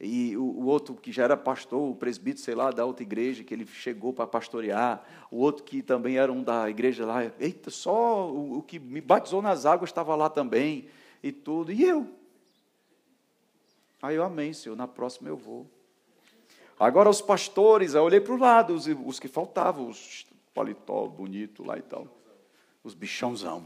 [0.00, 3.44] e o, o, outro que já era pastor, o presbítero, sei lá, da outra igreja,
[3.44, 7.70] que ele chegou para pastorear, o outro que também era um da igreja lá, eita,
[7.70, 10.88] só o, o que me batizou nas águas estava lá também,
[11.22, 12.08] e tudo, e eu?
[14.00, 15.66] Aí eu, amém, Senhor, na próxima eu vou.
[16.78, 21.62] Agora os pastores, eu olhei para o lado, os, os que faltavam, os paletó bonito
[21.62, 22.08] lá e tal,
[22.82, 23.64] os bichãozão.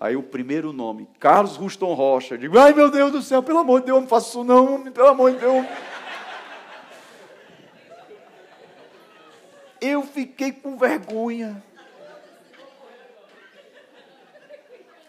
[0.00, 2.34] Aí o primeiro nome, Carlos Ruston Rocha.
[2.34, 4.90] Eu digo, ai meu Deus do céu, pelo amor de Deus, não faça isso não,
[4.92, 5.66] pelo amor de Deus.
[9.80, 11.62] Eu fiquei com vergonha.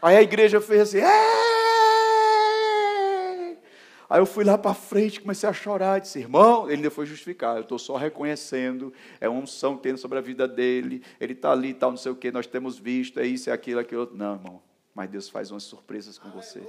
[0.02, 1.49] Aí a igreja fez assim, é!
[4.10, 7.62] Aí eu fui lá para frente, comecei a chorar, disse, irmão, ele foi justificar, eu
[7.62, 8.92] estou só reconhecendo,
[9.22, 12.16] é uma unção tem sobre a vida dele, ele está ali, tal, não sei o
[12.16, 14.10] que, nós temos visto, é isso, é aquilo, aquilo.
[14.16, 14.64] Não, irmão,
[14.96, 16.64] mas Deus faz umas surpresas com você.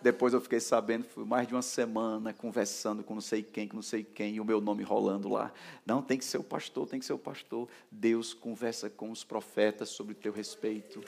[0.00, 3.76] Depois eu fiquei sabendo, foi mais de uma semana conversando com não sei quem, com
[3.76, 5.52] não sei quem, e o meu nome rolando lá.
[5.86, 7.68] Não, tem que ser o pastor, tem que ser o pastor.
[7.90, 11.00] Deus conversa com os profetas sobre o teu respeito,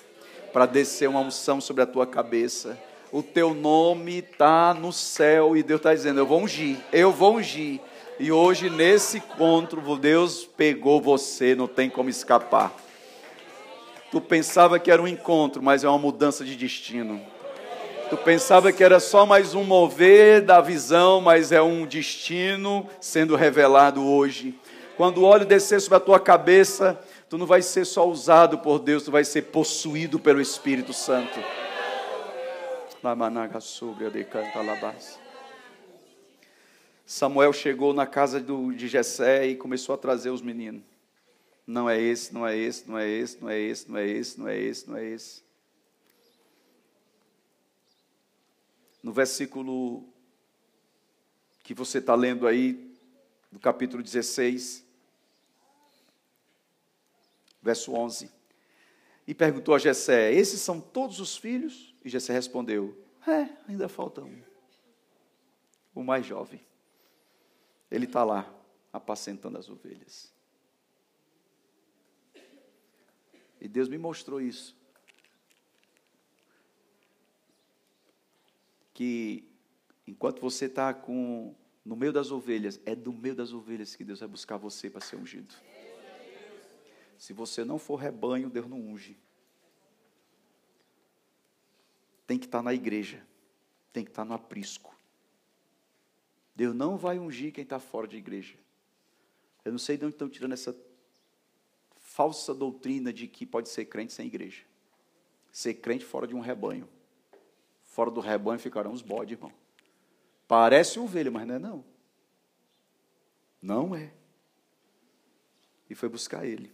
[0.53, 2.81] para descer uma unção sobre a tua cabeça.
[3.13, 7.37] O teu nome está no céu e Deus está dizendo: Eu vou ungir, eu vou
[7.37, 7.81] ungir.
[8.19, 12.73] E hoje, nesse encontro, Deus pegou você, não tem como escapar.
[14.11, 17.21] Tu pensava que era um encontro, mas é uma mudança de destino.
[18.09, 23.35] Tu pensava que era só mais um mover da visão, mas é um destino sendo
[23.35, 24.55] revelado hoje.
[24.97, 28.79] Quando o óleo descer sobre a tua cabeça, tu não vai ser só usado por
[28.79, 31.41] Deus, tu vai ser possuído pelo Espírito Santo.
[37.05, 40.83] Samuel chegou na casa de Jessé e começou a trazer os meninos.
[41.67, 44.41] Não é esse, não é esse, não é esse, não é esse, não é esse,
[44.41, 45.45] não é esse, não é esse.
[49.03, 50.09] No versículo
[51.63, 52.91] que você está lendo aí,
[53.53, 54.83] do capítulo 16,
[57.61, 58.31] verso 11.
[59.27, 61.94] E perguntou a Jessé: Esses são todos os filhos?
[62.05, 64.43] E Jessé respondeu: É, ainda falta um.
[65.95, 66.61] O mais jovem.
[67.91, 68.53] Ele está lá,
[68.93, 70.33] apacentando as ovelhas.
[73.61, 74.77] E Deus me mostrou isso.
[78.93, 79.49] Que
[80.07, 81.55] enquanto você está com
[81.85, 85.01] no meio das ovelhas, é do meio das ovelhas que Deus vai buscar você para
[85.01, 85.55] ser ungido.
[87.19, 89.19] Se você não for rebanho, Deus não unge.
[92.27, 93.25] Tem que estar na igreja,
[93.93, 94.95] tem que estar no aprisco.
[96.55, 98.55] Deus não vai ungir quem está fora de igreja.
[99.65, 100.77] Eu não sei de onde estão tirando essa
[101.99, 104.63] falsa doutrina de que pode ser crente sem igreja.
[105.51, 106.89] Ser crente fora de um rebanho.
[107.83, 109.53] Fora do rebanho ficarão os bodes, irmão.
[110.47, 111.85] Parece ovelha, mas não é não.
[113.61, 114.13] Não é.
[115.89, 116.73] E foi buscar ele.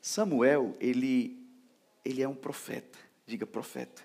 [0.00, 1.46] Samuel, ele,
[2.04, 2.98] ele é um profeta.
[3.30, 4.02] Diga profeta.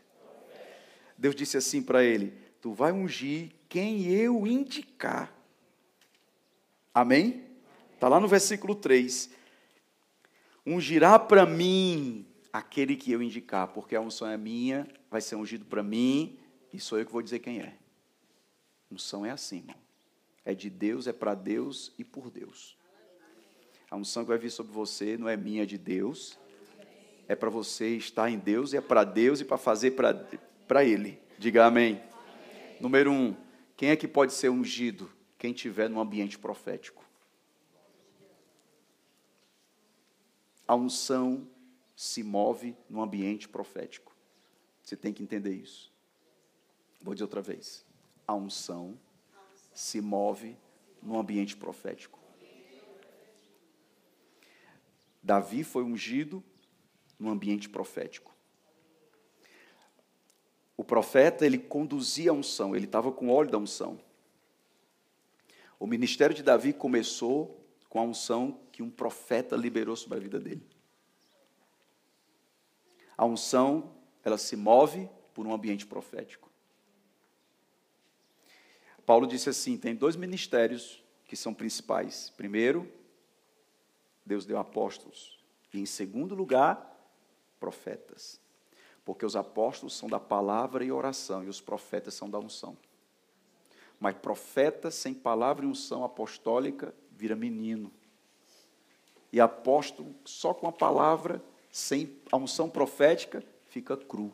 [1.18, 5.34] Deus disse assim para ele: Tu vai ungir quem eu indicar.
[6.94, 7.44] Amém?
[7.94, 9.30] Está lá no versículo 3
[10.66, 15.66] ungirá para mim aquele que eu indicar, porque a unção é minha, vai ser ungido
[15.66, 16.40] para mim,
[16.74, 17.76] e sou eu que vou dizer quem é.
[18.90, 19.76] Unção é assim, irmão.
[20.44, 22.78] É de Deus, é para Deus e por Deus.
[23.90, 26.40] A unção que vai vir sobre você não é minha, é de Deus.
[27.28, 31.20] É para você estar em Deus, é para Deus e para fazer para Ele.
[31.38, 31.94] Diga amém.
[31.94, 32.78] amém.
[32.80, 33.36] Número um,
[33.76, 35.12] quem é que pode ser ungido?
[35.38, 37.04] Quem tiver no ambiente profético.
[40.68, 41.48] A unção
[41.96, 44.16] se move no ambiente profético.
[44.82, 45.92] Você tem que entender isso.
[47.02, 47.86] Vou dizer outra vez.
[48.28, 49.00] A unção
[49.74, 50.58] se move
[51.02, 52.20] no ambiente profético.
[55.22, 56.44] Davi foi ungido
[57.20, 58.34] no ambiente profético.
[60.78, 64.00] O profeta, ele conduzia a unção, ele estava com óleo da unção.
[65.80, 70.40] O ministério de Davi começou com a unção que um profeta liberou sobre a vida
[70.40, 70.66] dele.
[73.18, 76.52] A unção, ela se move por um ambiente profético.
[79.06, 82.32] Paulo disse assim: tem dois ministérios que são principais.
[82.36, 82.92] Primeiro,
[84.26, 85.40] Deus deu apóstolos.
[85.74, 86.95] E em segundo lugar,
[87.66, 88.40] profetas.
[89.04, 92.78] Porque os apóstolos são da palavra e oração, e os profetas são da unção.
[94.00, 97.92] Mas profeta sem palavra e unção apostólica vira menino.
[99.34, 104.32] E apóstolo só com a palavra, sem a unção profética, fica cru.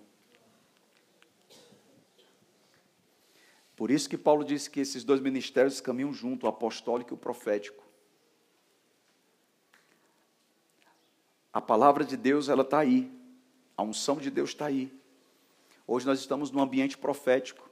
[3.77, 7.17] Por isso que Paulo disse que esses dois ministérios caminham junto, o apostólico e o
[7.17, 7.83] profético.
[11.53, 13.20] A palavra de Deus, ela está aí.
[13.81, 14.93] A unção de Deus está aí.
[15.87, 17.67] Hoje nós estamos num ambiente profético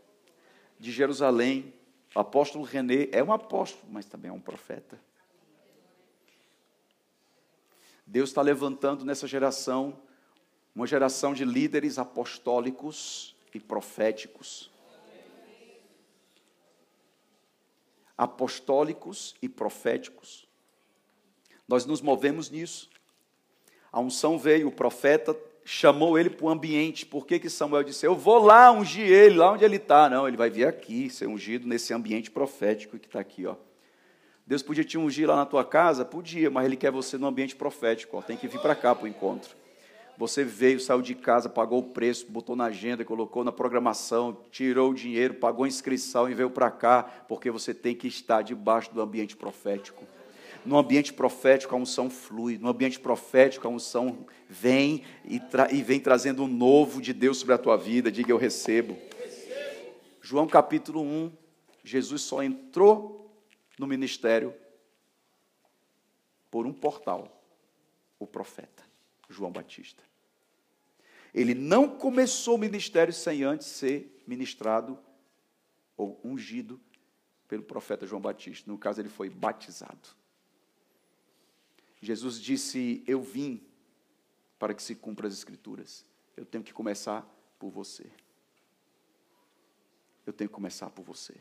[0.79, 1.71] de Jerusalém,
[2.15, 4.99] o apóstolo René é um apóstolo, mas também é um profeta.
[8.07, 10.01] Deus está levantando nessa geração
[10.73, 14.71] uma geração de líderes apostólicos e proféticos.
[18.17, 20.47] Apostólicos e proféticos.
[21.67, 22.89] Nós nos movemos nisso.
[23.91, 25.37] A unção veio, o profeta
[25.71, 27.05] chamou ele para o ambiente.
[27.05, 30.09] Por que, que Samuel disse: Eu vou lá ungir ele, lá onde ele está?
[30.09, 33.45] Não, ele vai vir aqui, ser ungido nesse ambiente profético que está aqui.
[33.45, 33.55] Ó.
[34.47, 36.03] Deus podia te ungir lá na tua casa?
[36.03, 38.17] Podia, mas Ele quer você no ambiente profético.
[38.17, 38.21] Ó.
[38.21, 39.55] Tem que vir para cá para o encontro.
[40.17, 44.89] Você veio, saiu de casa, pagou o preço, botou na agenda, colocou na programação, tirou
[44.89, 48.91] o dinheiro, pagou a inscrição e veio para cá, porque você tem que estar debaixo
[48.91, 50.03] do ambiente profético.
[50.65, 52.57] No ambiente profético, a unção flui.
[52.57, 55.41] No ambiente profético, a unção vem e,
[55.71, 58.11] e vem trazendo o um novo de Deus sobre a tua vida.
[58.11, 58.97] Diga, eu recebo.
[60.21, 61.31] João capítulo 1,
[61.83, 63.33] Jesus só entrou
[63.79, 64.53] no ministério
[66.51, 67.41] por um portal,
[68.19, 68.83] o profeta,
[69.29, 70.03] João Batista.
[71.33, 74.99] Ele não começou o ministério sem antes ser ministrado
[75.95, 76.79] ou ungido
[77.47, 78.69] pelo profeta João Batista.
[78.69, 80.18] No caso, ele foi batizado.
[82.01, 83.61] Jesus disse: Eu vim
[84.57, 86.05] para que se cumpra as Escrituras.
[86.35, 87.27] Eu tenho que começar
[87.57, 88.09] por você.
[90.25, 91.35] Eu tenho que começar por você.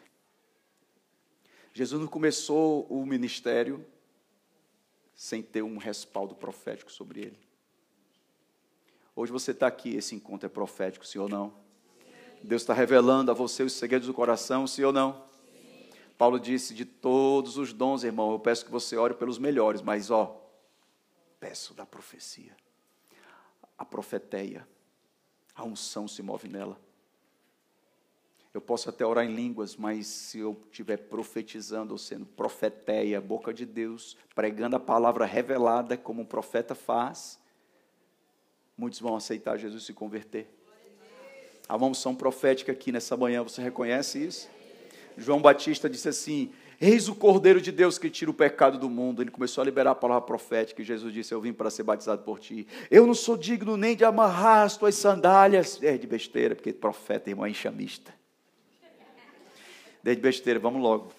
[1.73, 3.85] Jesus não começou o ministério
[5.15, 7.39] sem ter um respaldo profético sobre ele.
[9.15, 11.53] Hoje você está aqui, esse encontro é profético, sim ou não?
[12.43, 15.25] Deus está revelando a você os segredos do coração, sim ou não?
[16.17, 20.11] Paulo disse: de todos os dons, irmão, eu peço que você ore pelos melhores, mas
[20.11, 20.48] ó,
[21.41, 22.57] peço da profecia.
[23.77, 24.67] A profeteia,
[25.55, 26.79] a unção se move nela.
[28.53, 33.53] Eu posso até orar em línguas, mas se eu estiver profetizando ou sendo profeteia, boca
[33.53, 37.39] de Deus, pregando a palavra revelada como um profeta faz,
[38.77, 40.49] muitos vão aceitar Jesus e se converter.
[41.69, 44.49] Há uma unção profética aqui nessa manhã, você reconhece isso?
[45.17, 49.21] João Batista disse assim: Eis o Cordeiro de Deus que tira o pecado do mundo.
[49.21, 52.23] Ele começou a liberar a palavra profética e Jesus disse: Eu vim para ser batizado
[52.23, 52.69] por ti.
[52.89, 55.83] Eu não sou digno nem de amarrar as tuas sandálias.
[55.83, 58.15] É de besteira, porque profeta, irmão, é enxamista.
[60.05, 61.13] É de besteira, vamos logo.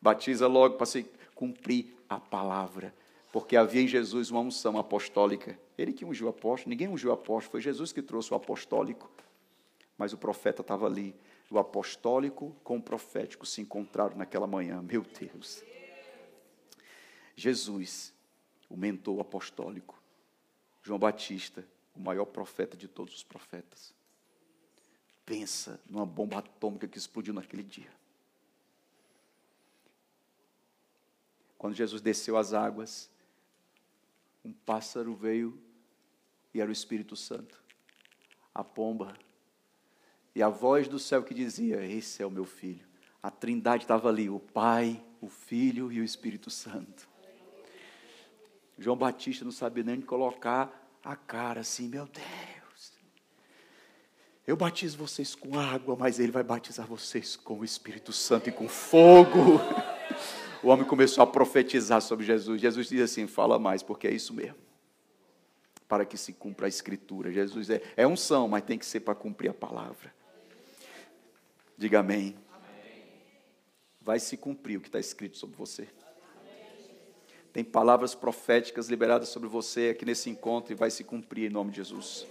[0.00, 2.92] Batiza logo para se cumprir a palavra.
[3.32, 5.56] Porque havia em Jesus uma unção apostólica.
[5.78, 9.08] Ele que ungiu o apóstolo, ninguém ungiu o apóstolo, foi Jesus que trouxe o apostólico.
[9.96, 11.14] Mas o profeta estava ali
[11.50, 14.82] o apostólico com o profético se encontraram naquela manhã.
[14.82, 15.62] Meu Deus.
[17.34, 18.12] Jesus,
[18.68, 20.00] o mentor apostólico.
[20.82, 23.94] João Batista, o maior profeta de todos os profetas.
[25.24, 27.92] Pensa numa bomba atômica que explodiu naquele dia.
[31.56, 33.10] Quando Jesus desceu as águas,
[34.44, 35.60] um pássaro veio
[36.54, 37.62] e era o Espírito Santo.
[38.54, 39.18] A pomba
[40.38, 42.86] e a voz do céu que dizia: Esse é o meu filho.
[43.20, 47.08] A trindade estava ali, o Pai, o Filho e o Espírito Santo.
[48.78, 52.92] João Batista não sabia nem colocar a cara assim, meu Deus.
[54.46, 58.52] Eu batizo vocês com água, mas ele vai batizar vocês com o Espírito Santo e
[58.52, 59.58] com fogo.
[60.60, 62.60] O homem começou a profetizar sobre Jesus.
[62.60, 64.56] Jesus diz assim: fala mais, porque é isso mesmo.
[65.86, 67.30] Para que se cumpra a escritura.
[67.30, 70.12] Jesus é, é unção, mas tem que ser para cumprir a palavra.
[71.78, 72.34] Diga amém.
[74.00, 75.86] Vai se cumprir o que está escrito sobre você.
[77.52, 81.70] Tem palavras proféticas liberadas sobre você aqui nesse encontro e vai se cumprir em nome
[81.70, 82.26] de Jesus.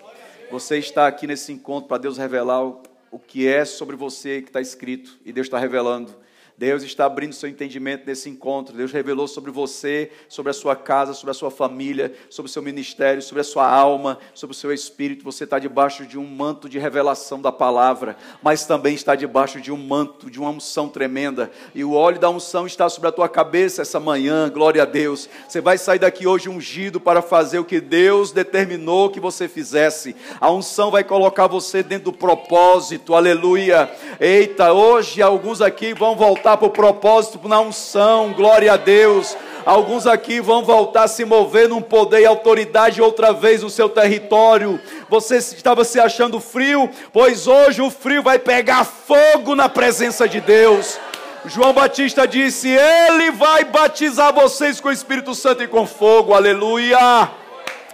[0.51, 4.49] Você está aqui nesse encontro para Deus revelar o, o que é sobre você que
[4.49, 6.13] está escrito e Deus está revelando.
[6.57, 8.75] Deus está abrindo seu entendimento nesse encontro.
[8.75, 12.63] Deus revelou sobre você, sobre a sua casa, sobre a sua família, sobre o seu
[12.63, 15.23] ministério, sobre a sua alma, sobre o seu espírito.
[15.23, 19.71] Você está debaixo de um manto de revelação da palavra, mas também está debaixo de
[19.71, 21.51] um manto, de uma unção tremenda.
[21.75, 24.49] E o óleo da unção está sobre a tua cabeça essa manhã.
[24.49, 25.29] Glória a Deus.
[25.47, 30.15] Você vai sair daqui hoje ungido para fazer o que Deus determinou que você fizesse.
[30.41, 33.13] A unção vai colocar você dentro do propósito.
[33.13, 33.91] Aleluia.
[34.19, 39.35] Eita, hoje alguns aqui vão voltar voltar para o propósito, na unção, glória a Deus.
[39.65, 43.89] Alguns aqui vão voltar a se mover num poder e autoridade outra vez no seu
[43.89, 44.79] território.
[45.09, 50.39] Você estava se achando frio, pois hoje o frio vai pegar fogo na presença de
[50.39, 50.97] Deus.
[51.45, 57.29] João Batista disse: Ele vai batizar vocês com o Espírito Santo e com fogo, aleluia.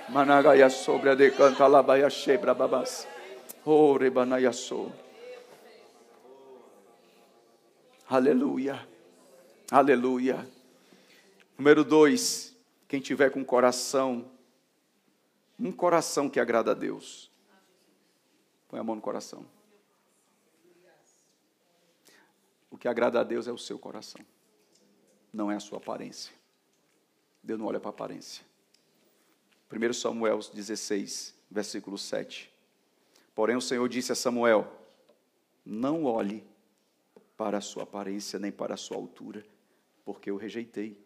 [0.09, 3.07] Managaia sobre a decanta labaia shebra babas.
[3.65, 5.02] Orebanaia sobre.
[8.07, 8.87] Aleluia.
[9.71, 10.47] Aleluia.
[11.57, 12.55] Número dois,
[12.87, 14.29] quem tiver com coração,
[15.57, 17.31] um coração que agrada a Deus.
[18.67, 19.45] Põe a mão no coração.
[22.69, 24.19] O que agrada a Deus é o seu coração,
[25.31, 26.33] não é a sua aparência.
[27.41, 28.43] Deus não olha para a aparência.
[29.71, 32.51] 1 Samuel 16, versículo 7.
[33.33, 34.71] Porém, o Senhor disse a Samuel:
[35.65, 36.43] Não olhe
[37.43, 39.45] para a sua aparência, nem para a sua altura,
[40.05, 40.97] porque eu rejeitei.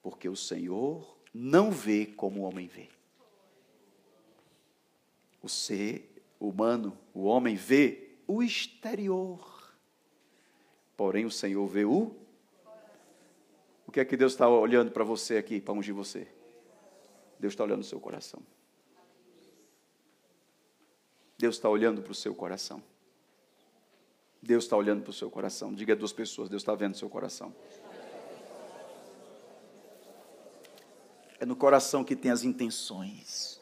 [0.00, 2.88] Porque o Senhor não vê como o homem vê.
[5.42, 9.74] O ser humano, o homem vê o exterior.
[10.96, 12.14] Porém, o Senhor vê o.
[13.84, 16.28] O que é que Deus está olhando para você aqui, para ungir você?
[17.36, 18.40] Deus está olhando o seu coração.
[21.36, 22.80] Deus está olhando para o seu coração.
[24.44, 25.74] Deus está olhando para o seu coração.
[25.74, 27.54] Diga a duas pessoas: Deus está vendo o seu coração.
[31.40, 33.60] É no coração que tem as intenções.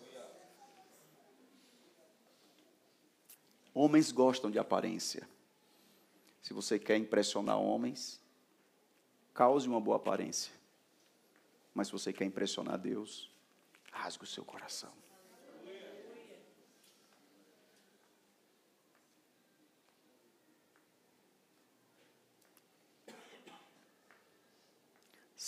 [3.72, 5.26] Homens gostam de aparência.
[6.42, 8.20] Se você quer impressionar homens,
[9.32, 10.52] cause uma boa aparência.
[11.72, 13.30] Mas se você quer impressionar Deus,
[13.90, 14.92] rasgue o seu coração.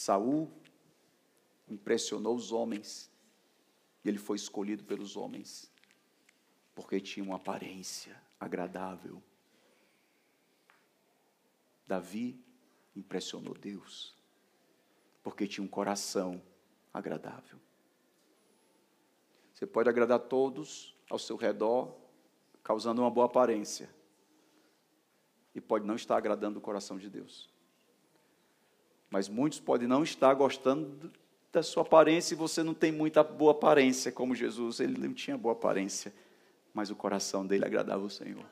[0.04, 0.52] Saul
[1.66, 3.10] impressionou os homens
[4.04, 5.72] e ele foi escolhido pelos homens
[6.74, 9.22] porque tinha uma aparência agradável.
[11.86, 12.38] Davi
[12.94, 14.14] impressionou Deus
[15.22, 16.42] Porque tinha um coração
[16.92, 17.58] agradável.
[19.54, 21.96] Você pode agradar todos ao seu redor,
[22.62, 23.88] causando uma boa aparência.
[25.54, 27.53] E pode não estar agradando o coração de Deus.
[29.14, 31.08] Mas muitos podem não estar gostando
[31.52, 35.38] da sua aparência e você não tem muita boa aparência, como Jesus, ele não tinha
[35.38, 36.12] boa aparência,
[36.74, 38.44] mas o coração dele agradava o Senhor.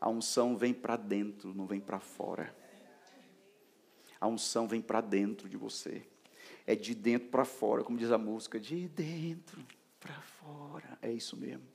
[0.00, 2.56] A unção vem para dentro, não vem para fora.
[4.18, 6.06] A unção vem para dentro de você.
[6.66, 9.62] É de dentro para fora, como diz a música, de dentro
[10.00, 10.98] para fora.
[11.02, 11.68] É isso mesmo.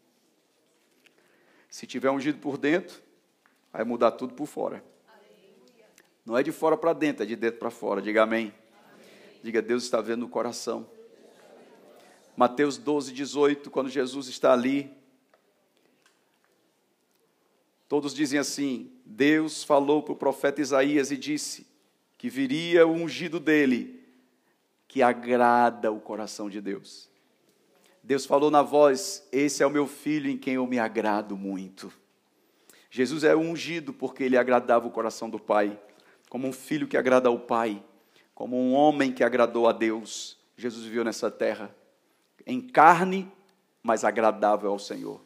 [1.70, 3.00] Se tiver ungido por dentro,
[3.72, 4.84] vai mudar tudo por fora.
[6.26, 8.02] Não é de fora para dentro, é de dentro para fora.
[8.02, 8.54] Diga amém.
[9.42, 10.88] Diga, Deus está vendo o coração.
[12.36, 14.92] Mateus 12, 18, quando Jesus está ali,
[17.90, 21.68] todos dizem assim: Deus falou para o profeta Isaías e disse
[22.18, 24.02] que viria o ungido dele,
[24.88, 27.10] que agrada o coração de Deus.
[28.02, 31.92] Deus falou na voz: Esse é o meu filho em quem eu me agrado muito.
[32.90, 35.78] Jesus é ungido porque ele agradava o coração do Pai
[36.34, 37.86] como um filho que agrada ao Pai,
[38.34, 40.36] como um homem que agradou a Deus.
[40.58, 41.76] Jesus viveu nessa terra,
[42.44, 43.32] em carne,
[43.84, 45.22] mas agradável ao Senhor.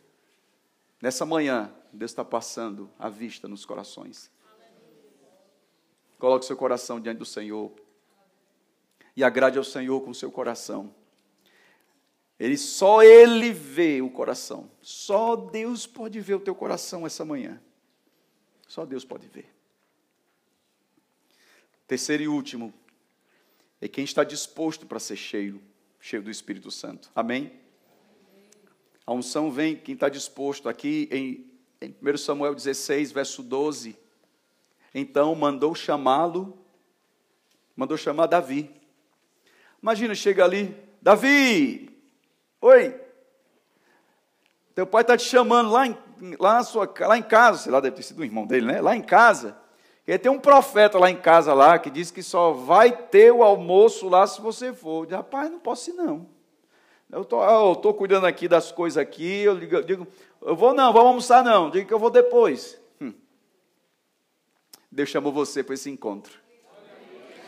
[1.01, 4.29] Nessa manhã, Deus está passando a vista nos corações.
[6.19, 7.71] Coloque seu coração diante do Senhor
[9.15, 10.93] e agrade ao Senhor com seu coração.
[12.37, 14.69] Ele só ele vê o coração.
[14.81, 17.61] Só Deus pode ver o teu coração essa manhã.
[18.67, 19.56] Só Deus pode ver.
[21.87, 22.73] Terceiro e último,
[23.79, 25.61] é quem está disposto para ser cheio,
[26.01, 27.09] cheio do Espírito Santo.
[27.15, 27.51] Amém?
[29.05, 30.67] A unção vem quem está disposto.
[30.67, 31.49] Aqui em,
[31.81, 33.97] em 1 Samuel 16, verso 12.
[34.93, 36.57] Então mandou chamá-lo,
[37.73, 38.69] mandou chamar Davi.
[39.81, 41.97] Imagina, chega ali, Davi,
[42.59, 42.99] oi,
[44.75, 45.97] teu pai está te chamando lá em,
[46.39, 48.81] lá, sua, lá em casa, sei lá, deve ter sido o irmão dele, né?
[48.81, 49.57] Lá em casa.
[50.07, 53.43] Porque tem um profeta lá em casa lá que diz que só vai ter o
[53.43, 55.05] almoço lá se você for.
[55.11, 56.29] Eu rapaz, não posso ir não.
[57.11, 60.07] Eu tô, estou cuidando aqui das coisas aqui, eu digo, digo,
[60.41, 62.79] eu vou não, vamos almoçar não, digo que eu vou depois.
[63.01, 63.11] Hum.
[64.89, 66.39] Deus chamou você para esse encontro.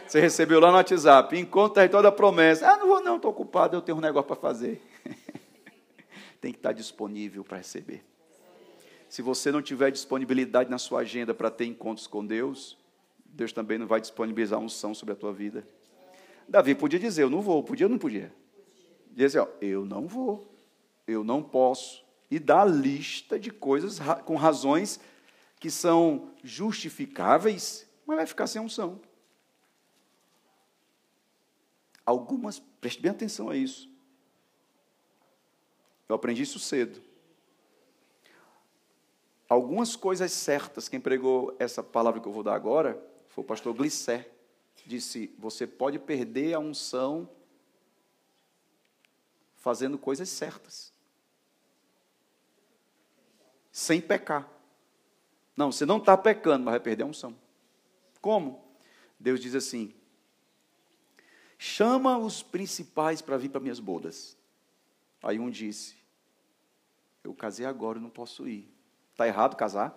[0.06, 2.70] Você recebeu lá no WhatsApp, encontro território da promessa.
[2.70, 4.82] Ah, não vou não, estou ocupado, eu tenho um negócio para fazer.
[6.42, 8.04] Tem que estar disponível para receber.
[9.10, 12.78] Se você não tiver disponibilidade na sua agenda para ter encontros com Deus,
[13.26, 15.68] Deus também não vai disponibilizar unção sobre a tua vida.
[16.48, 18.32] Davi podia dizer, eu não vou, podia ou não podia?
[19.10, 20.48] Dizer, ó, eu não vou,
[21.08, 22.06] eu não posso.
[22.30, 25.00] E dar lista de coisas com razões
[25.60, 29.02] que são justificáveis, mas vai ficar sem unção.
[32.06, 33.90] Algumas, preste bem atenção a isso.
[36.08, 37.09] Eu aprendi isso cedo
[39.50, 40.88] algumas coisas certas.
[40.88, 44.30] Quem pregou essa palavra que eu vou dar agora foi o pastor Glissé.
[44.86, 47.30] Disse: Você pode perder a unção
[49.58, 50.94] fazendo coisas certas,
[53.72, 54.48] sem pecar.
[55.58, 57.36] Não, você não está pecando, mas vai perder a unção.
[58.22, 58.64] Como?
[59.20, 59.94] Deus diz assim:
[61.58, 64.38] chama os principais para vir para minhas bodas.
[65.22, 65.98] Aí um disse:
[67.22, 68.79] Eu casei agora, não posso ir.
[69.20, 69.94] Está errado casar?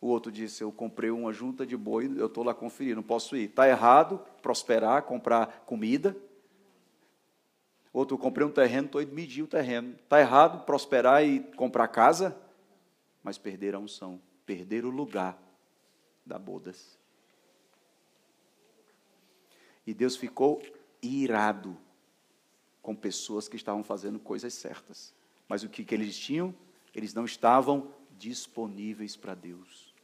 [0.00, 3.36] O outro disse: Eu comprei uma junta de boi, eu estou lá conferindo, não posso
[3.36, 3.48] ir.
[3.50, 6.16] Está errado prosperar, comprar comida?
[7.92, 9.94] Outro, eu comprei um terreno, estou indo medir o terreno.
[9.94, 12.36] Está errado prosperar e comprar casa?
[13.22, 15.38] Mas perder a unção, perder o lugar
[16.26, 16.98] da bodas.
[19.86, 20.60] E Deus ficou
[21.00, 21.78] irado
[22.82, 25.14] com pessoas que estavam fazendo coisas certas.
[25.48, 26.52] Mas o que, que eles tinham?
[26.98, 29.94] Eles não estavam disponíveis para Deus.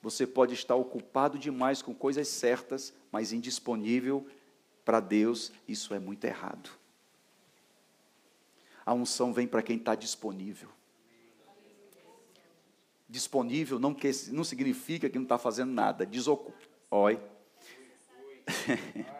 [0.00, 4.26] Você pode estar ocupado demais com coisas certas, mas indisponível
[4.84, 6.70] para Deus, isso é muito errado.
[8.86, 10.70] A unção vem para quem está disponível.
[13.08, 16.06] Disponível não, que, não significa que não está fazendo nada.
[16.06, 16.56] Desocupa.
[16.90, 17.20] Oi.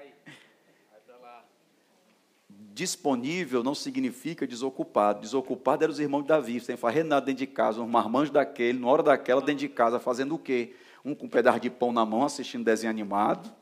[2.79, 5.21] disponível não significa desocupado.
[5.21, 8.79] Desocupado eram os irmãos de Davi, sem fazer nada dentro de casa, um marmanjo daquele,
[8.79, 10.77] na hora daquela, dentro de casa, fazendo o quê?
[11.05, 13.53] Um com um pedaço de pão na mão, assistindo desenho animado.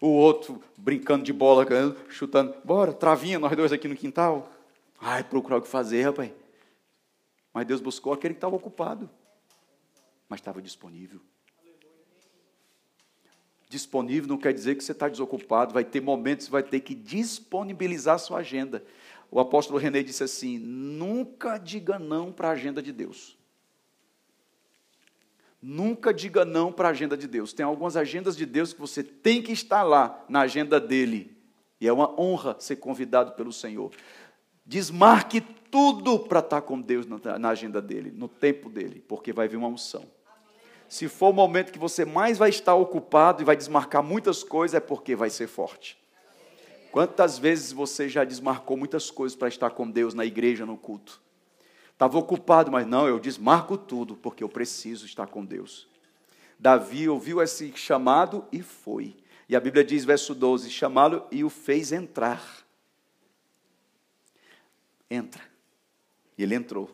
[0.00, 1.66] O outro brincando de bola,
[2.08, 2.54] chutando.
[2.64, 4.50] Bora, travinha, nós dois aqui no quintal.
[4.98, 6.32] Ai, procurar o que fazer, rapaz.
[7.52, 9.10] Mas Deus buscou aquele que estava ocupado,
[10.30, 11.20] mas estava disponível.
[13.68, 16.94] Disponível não quer dizer que você está desocupado, vai ter momentos que vai ter que
[16.94, 18.82] disponibilizar a sua agenda.
[19.30, 23.36] O apóstolo René disse assim: nunca diga não para a agenda de Deus.
[25.60, 27.52] Nunca diga não para a agenda de Deus.
[27.52, 31.36] Tem algumas agendas de Deus que você tem que estar lá na agenda dele.
[31.80, 33.92] E é uma honra ser convidado pelo Senhor.
[34.64, 35.40] Desmarque
[35.70, 39.68] tudo para estar com Deus na agenda dele, no tempo dele, porque vai vir uma
[39.68, 40.06] unção.
[40.88, 44.74] Se for o momento que você mais vai estar ocupado e vai desmarcar muitas coisas,
[44.74, 45.98] é porque vai ser forte.
[46.90, 51.20] Quantas vezes você já desmarcou muitas coisas para estar com Deus na igreja, no culto?
[51.92, 55.86] Estava ocupado, mas não, eu desmarco tudo, porque eu preciso estar com Deus.
[56.58, 59.16] Davi ouviu esse chamado e foi.
[59.48, 62.42] E a Bíblia diz, verso 12: chamá-lo e o fez entrar.
[65.10, 65.42] Entra.
[66.36, 66.90] E ele entrou.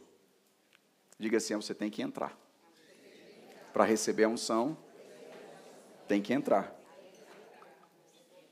[1.19, 2.44] Diga assim: você tem que entrar.
[3.75, 4.79] Para receber a unção,
[6.07, 6.73] tem que entrar.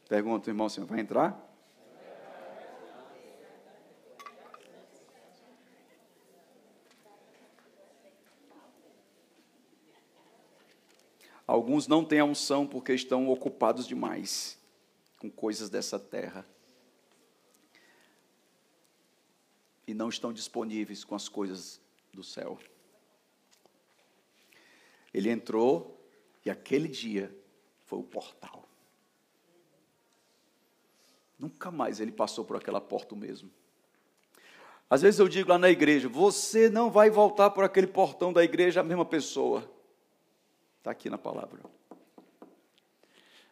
[0.09, 1.41] Pergunta, irmão, você vai entrar?
[11.47, 14.59] Alguns não têm a unção porque estão ocupados demais
[15.21, 16.45] com coisas dessa terra.
[19.87, 21.81] E não estão disponíveis com as coisas
[22.13, 22.59] do céu.
[25.13, 26.01] Ele entrou
[26.45, 27.35] e aquele dia
[27.85, 28.69] foi o portal.
[31.39, 33.51] Nunca mais ele passou por aquela porta mesmo.
[34.89, 38.45] Às vezes eu digo lá na igreja: você não vai voltar por aquele portão da
[38.45, 39.69] igreja a mesma pessoa.
[40.79, 41.61] Está aqui na palavra.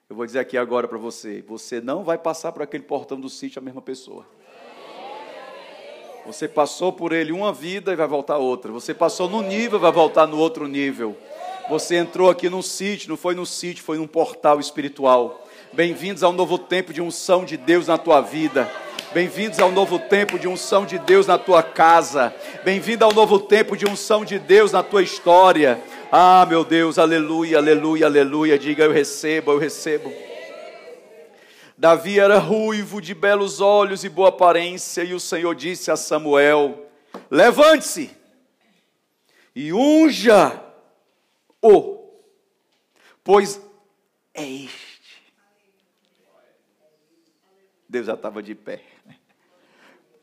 [0.08, 3.28] Eu vou dizer aqui agora para você: você não vai passar por aquele portão do
[3.28, 4.26] sítio a mesma pessoa.
[6.26, 8.70] Você passou por ele uma vida e vai voltar outra.
[8.70, 11.16] Você passou no nível e vai voltar no outro nível.
[11.70, 15.46] Você entrou aqui num sítio, não foi no sítio, foi num portal espiritual.
[15.72, 18.68] Bem-vindos ao novo tempo de unção de Deus na tua vida.
[19.14, 22.34] Bem-vindos ao novo tempo de unção de Deus na tua casa.
[22.64, 25.80] Bem-vindo ao novo tempo de unção de Deus na tua história.
[26.10, 28.58] Ah, meu Deus, aleluia, aleluia, aleluia.
[28.58, 30.12] Diga eu recebo, eu recebo.
[31.78, 36.84] Davi era ruivo, de belos olhos e boa aparência, e o Senhor disse a Samuel:
[37.30, 38.10] Levante-se
[39.54, 39.72] e
[41.62, 42.22] unja-o,
[43.22, 43.60] pois
[44.34, 45.00] é este.
[47.88, 48.84] Deus já estava de pé.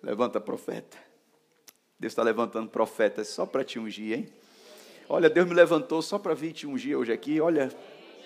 [0.02, 0.98] Levanta, profeta.
[2.00, 4.30] Deus está levantando profetas só para te ungir, hein?
[5.10, 7.42] Olha, Deus me levantou só para vir te ungir hoje aqui.
[7.42, 7.70] Olha,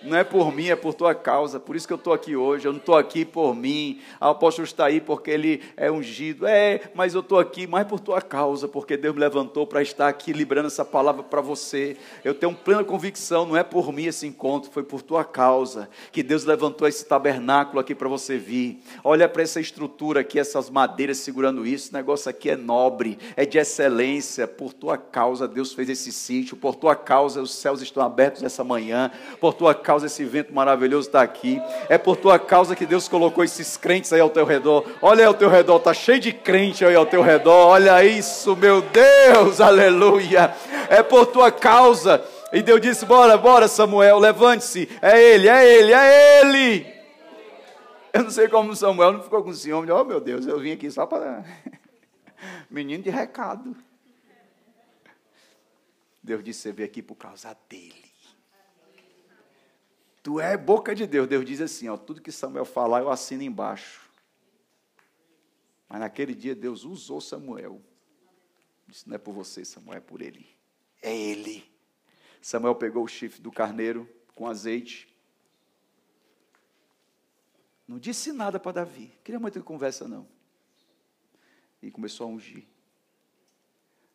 [0.03, 1.60] não é por mim, é por tua causa.
[1.60, 2.68] Por isso que eu estou aqui hoje.
[2.68, 3.99] Eu não estou aqui por mim.
[4.19, 6.48] Ah, o apóstolo está aí porque ele é ungido.
[6.48, 10.07] É, mas eu estou aqui mais por tua causa, porque Deus me levantou para estar
[10.07, 11.98] aqui liberando essa palavra para você.
[12.23, 16.23] Eu tenho plena convicção, não é por mim esse encontro, foi por tua causa que
[16.23, 18.82] Deus levantou esse tabernáculo aqui para você vir.
[19.03, 21.86] Olha para essa estrutura aqui, essas madeiras segurando isso.
[21.86, 24.48] Esse negócio aqui é nobre, é de excelência.
[24.48, 26.57] Por tua causa, Deus fez esse sítio.
[26.57, 29.11] Por tua causa, os céus estão abertos essa manhã.
[29.40, 31.61] Por tua causa, causa esse vento maravilhoso está aqui.
[31.89, 34.85] É por tua causa que Deus colocou esses crentes aí ao teu redor.
[35.01, 37.68] Olha aí ao teu redor, está cheio de crente aí ao teu redor.
[37.68, 40.55] Olha isso, meu Deus, aleluia.
[40.89, 42.23] É por tua causa.
[42.53, 44.88] E Deus disse: Bora, bora, Samuel, levante-se.
[45.01, 47.01] É ele, é ele, é ele.
[48.13, 49.91] Eu não sei como Samuel não ficou com ciúme.
[49.91, 51.43] Oh, meu Deus, eu vim aqui só para.
[52.72, 53.76] Menino de recado.
[56.23, 58.01] Deus disse: Você veio aqui por causa dele.
[60.23, 61.27] Tu é boca de Deus.
[61.27, 64.10] Deus diz assim: ó, tudo que Samuel falar, eu assino embaixo.
[65.89, 67.81] Mas naquele dia Deus usou Samuel.
[68.88, 70.48] Disse: não é por você, Samuel, é por ele.
[71.02, 71.69] É ele.
[72.41, 75.07] Samuel pegou o chifre do carneiro com azeite.
[77.88, 79.11] Não disse nada para Davi.
[79.23, 80.27] Queria muita conversa, não.
[81.81, 82.65] E começou a ungir.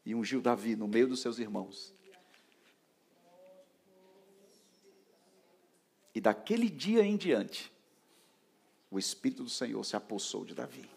[0.04, 1.95] E ungiu Davi no meio dos seus irmãos.
[6.16, 7.70] E daquele dia em diante,
[8.90, 10.88] o Espírito do Senhor se apossou de Davi.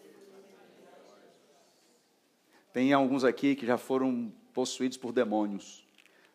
[2.72, 5.86] Tem alguns aqui que já foram possuídos por demônios.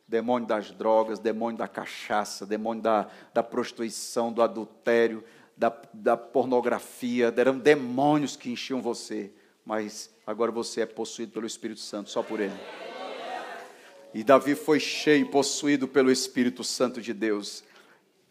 [0.07, 5.23] Demônio das drogas, demônio da cachaça, demônio da, da prostituição, do adultério,
[5.57, 7.33] da, da pornografia.
[7.35, 9.33] Eram demônios que enchiam você.
[9.65, 12.53] Mas agora você é possuído pelo Espírito Santo, só por Ele.
[14.13, 17.63] E Davi foi cheio, possuído pelo Espírito Santo de Deus.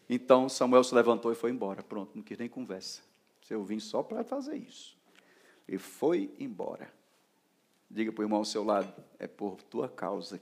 [0.09, 1.81] Então Samuel se levantou e foi embora.
[1.83, 3.01] Pronto, não quis nem conversa.
[3.49, 4.95] Eu vim só para fazer isso.
[5.67, 6.91] E foi embora.
[7.89, 10.39] Diga para o irmão ao seu lado: é por tua causa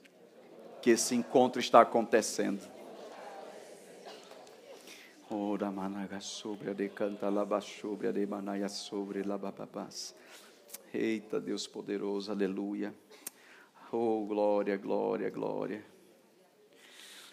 [0.81, 2.61] que esse encontro está acontecendo.
[5.29, 5.71] Ora
[8.69, 10.13] sobre laba sobre sobre.
[10.93, 12.93] Eita Deus poderoso, aleluia.
[13.91, 15.83] Oh, glória, glória, glória.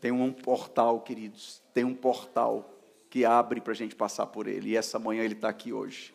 [0.00, 2.78] Tem um portal, queridos, tem um portal
[3.10, 4.70] que abre para a gente passar por ele.
[4.70, 6.14] E essa manhã ele está aqui hoje.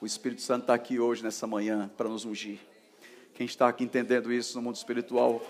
[0.00, 2.58] O Espírito Santo está aqui hoje, nessa manhã, para nos ungir.
[3.34, 5.40] Quem está aqui entendendo isso no mundo espiritual?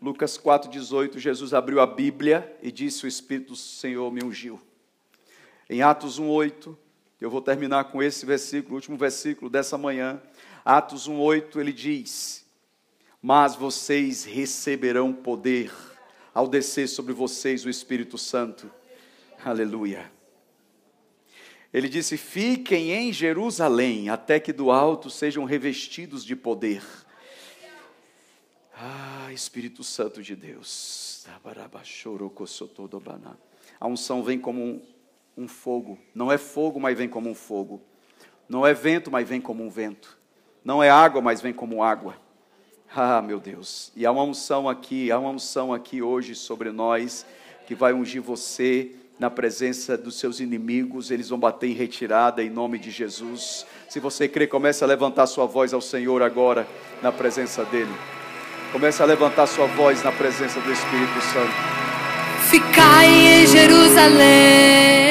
[0.00, 4.60] Lucas 4,18, Jesus abriu a Bíblia e disse: O Espírito do Senhor me ungiu.
[5.68, 6.76] Em Atos 1,8,
[7.24, 10.20] eu vou terminar com esse versículo, o último versículo dessa manhã.
[10.62, 12.44] Atos 1,8, ele diz:
[13.22, 15.72] Mas vocês receberão poder
[16.34, 18.70] ao descer sobre vocês o Espírito Santo.
[19.42, 20.12] Aleluia.
[21.72, 26.82] Ele disse: Fiquem em Jerusalém, até que do alto sejam revestidos de poder.
[28.76, 31.26] Ah, Espírito Santo de Deus.
[33.80, 34.93] A unção vem como um,
[35.36, 35.98] um fogo.
[36.14, 37.80] Não é fogo, mas vem como um fogo.
[38.48, 40.18] Não é vento, mas vem como um vento.
[40.64, 42.16] Não é água, mas vem como água.
[42.94, 43.92] Ah, meu Deus.
[43.96, 47.26] E há uma unção aqui, há uma unção aqui hoje sobre nós
[47.66, 52.50] que vai ungir você na presença dos seus inimigos, eles vão bater em retirada em
[52.50, 53.64] nome de Jesus.
[53.88, 56.66] Se você crê, comece a levantar sua voz ao Senhor agora
[57.00, 57.94] na presença dele.
[58.72, 61.52] Comece a levantar sua voz na presença do Espírito Santo.
[62.50, 65.03] Ficai em Jerusalém,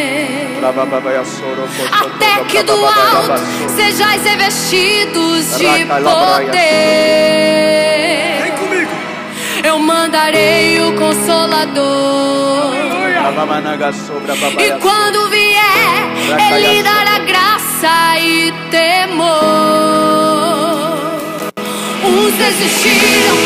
[1.91, 3.34] até que do alto
[3.76, 6.61] sejais revestidos de poder.
[8.42, 8.92] Vem comigo.
[9.64, 12.74] Eu mandarei o Consolador.
[14.59, 19.33] E quando vier, Ele dará graça e temor.
[22.06, 23.38] Uns desistiram,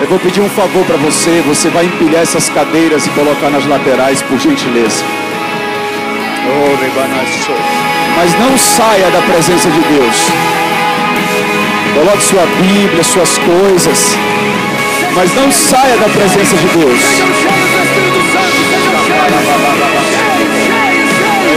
[0.00, 1.42] Eu vou pedir um favor para você.
[1.46, 5.02] Você vai empilhar essas cadeiras e colocar nas laterais, por gentileza.
[6.46, 6.76] Oh.
[8.16, 10.16] Mas não saia da presença de Deus.
[11.94, 14.16] Coloque sua Bíblia, suas coisas.
[15.14, 17.57] Mas não saia da presença de Deus.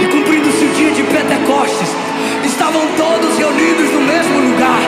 [0.00, 1.90] E cumprindo-se o dia de Pentecostes,
[2.44, 4.80] estavam todos reunidos no mesmo lugar.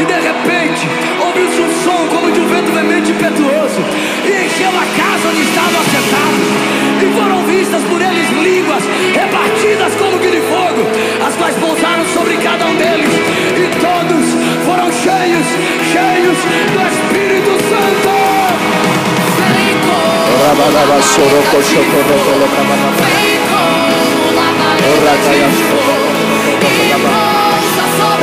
[0.00, 0.88] E de repente,
[1.20, 3.80] ouviu-se um som como de um vento veemente e impetuoso,
[4.24, 6.48] e encheu a casa onde estavam assentados.
[7.02, 8.82] E foram vistas por eles línguas
[9.14, 10.82] repartidas como que de fogo,
[11.26, 13.10] as quais pousaram sobre cada um deles.
[13.58, 14.24] E todos
[14.64, 15.46] foram cheios,
[15.92, 16.38] cheios
[16.72, 18.14] do Espírito Santo.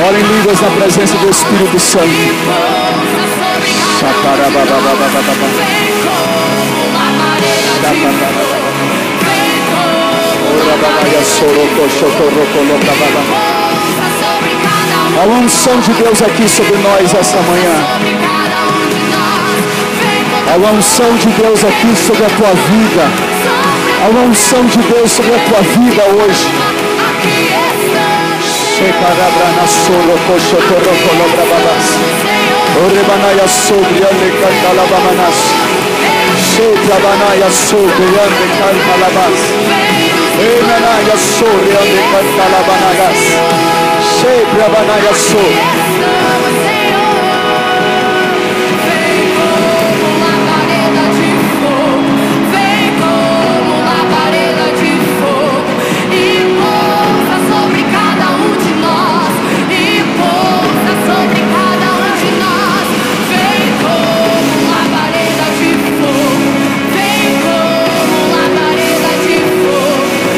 [0.04, 2.06] Ora em línguas na presença do Espírito Santo.
[15.18, 17.74] Há uma unção de Deus aqui sobre nós esta manhã.
[20.52, 23.31] Há uma unção de Deus aqui sobre a tua vida.
[24.02, 26.48] Há uma unção de Deus sobre a tua vida hoje.
[41.16, 43.18] sobre ande kantalabanagas.
[44.18, 45.52] Shekrabanaya sobre.
[45.52, 46.61] Estamos, Senhor.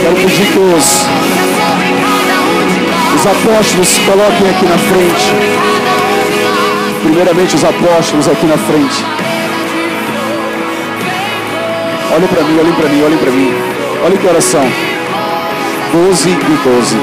[0.04, 1.06] 12.
[3.14, 5.32] Os apóstolos se coloquem aqui na frente.
[7.02, 9.02] Primeiramente os apóstolos aqui na frente.
[12.14, 13.52] Olhem para mim, olhem para mim, olhem para mim.
[14.04, 14.64] Olha que oração.
[15.92, 16.96] 12 e 12.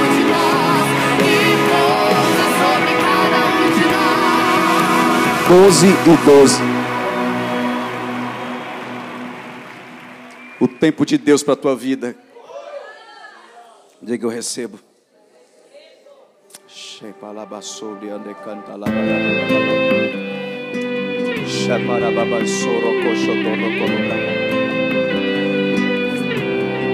[5.50, 6.62] Doze e doze.
[10.60, 12.16] O tempo de Deus para a tua vida.
[14.42, 14.80] Recebo.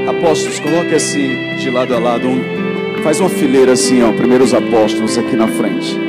[0.10, 2.28] Apóstolos, coloque assim de lado a lado.
[2.28, 4.12] Um, faz uma fileira assim, ó.
[4.12, 6.07] Primeiro os apóstolos aqui na frente.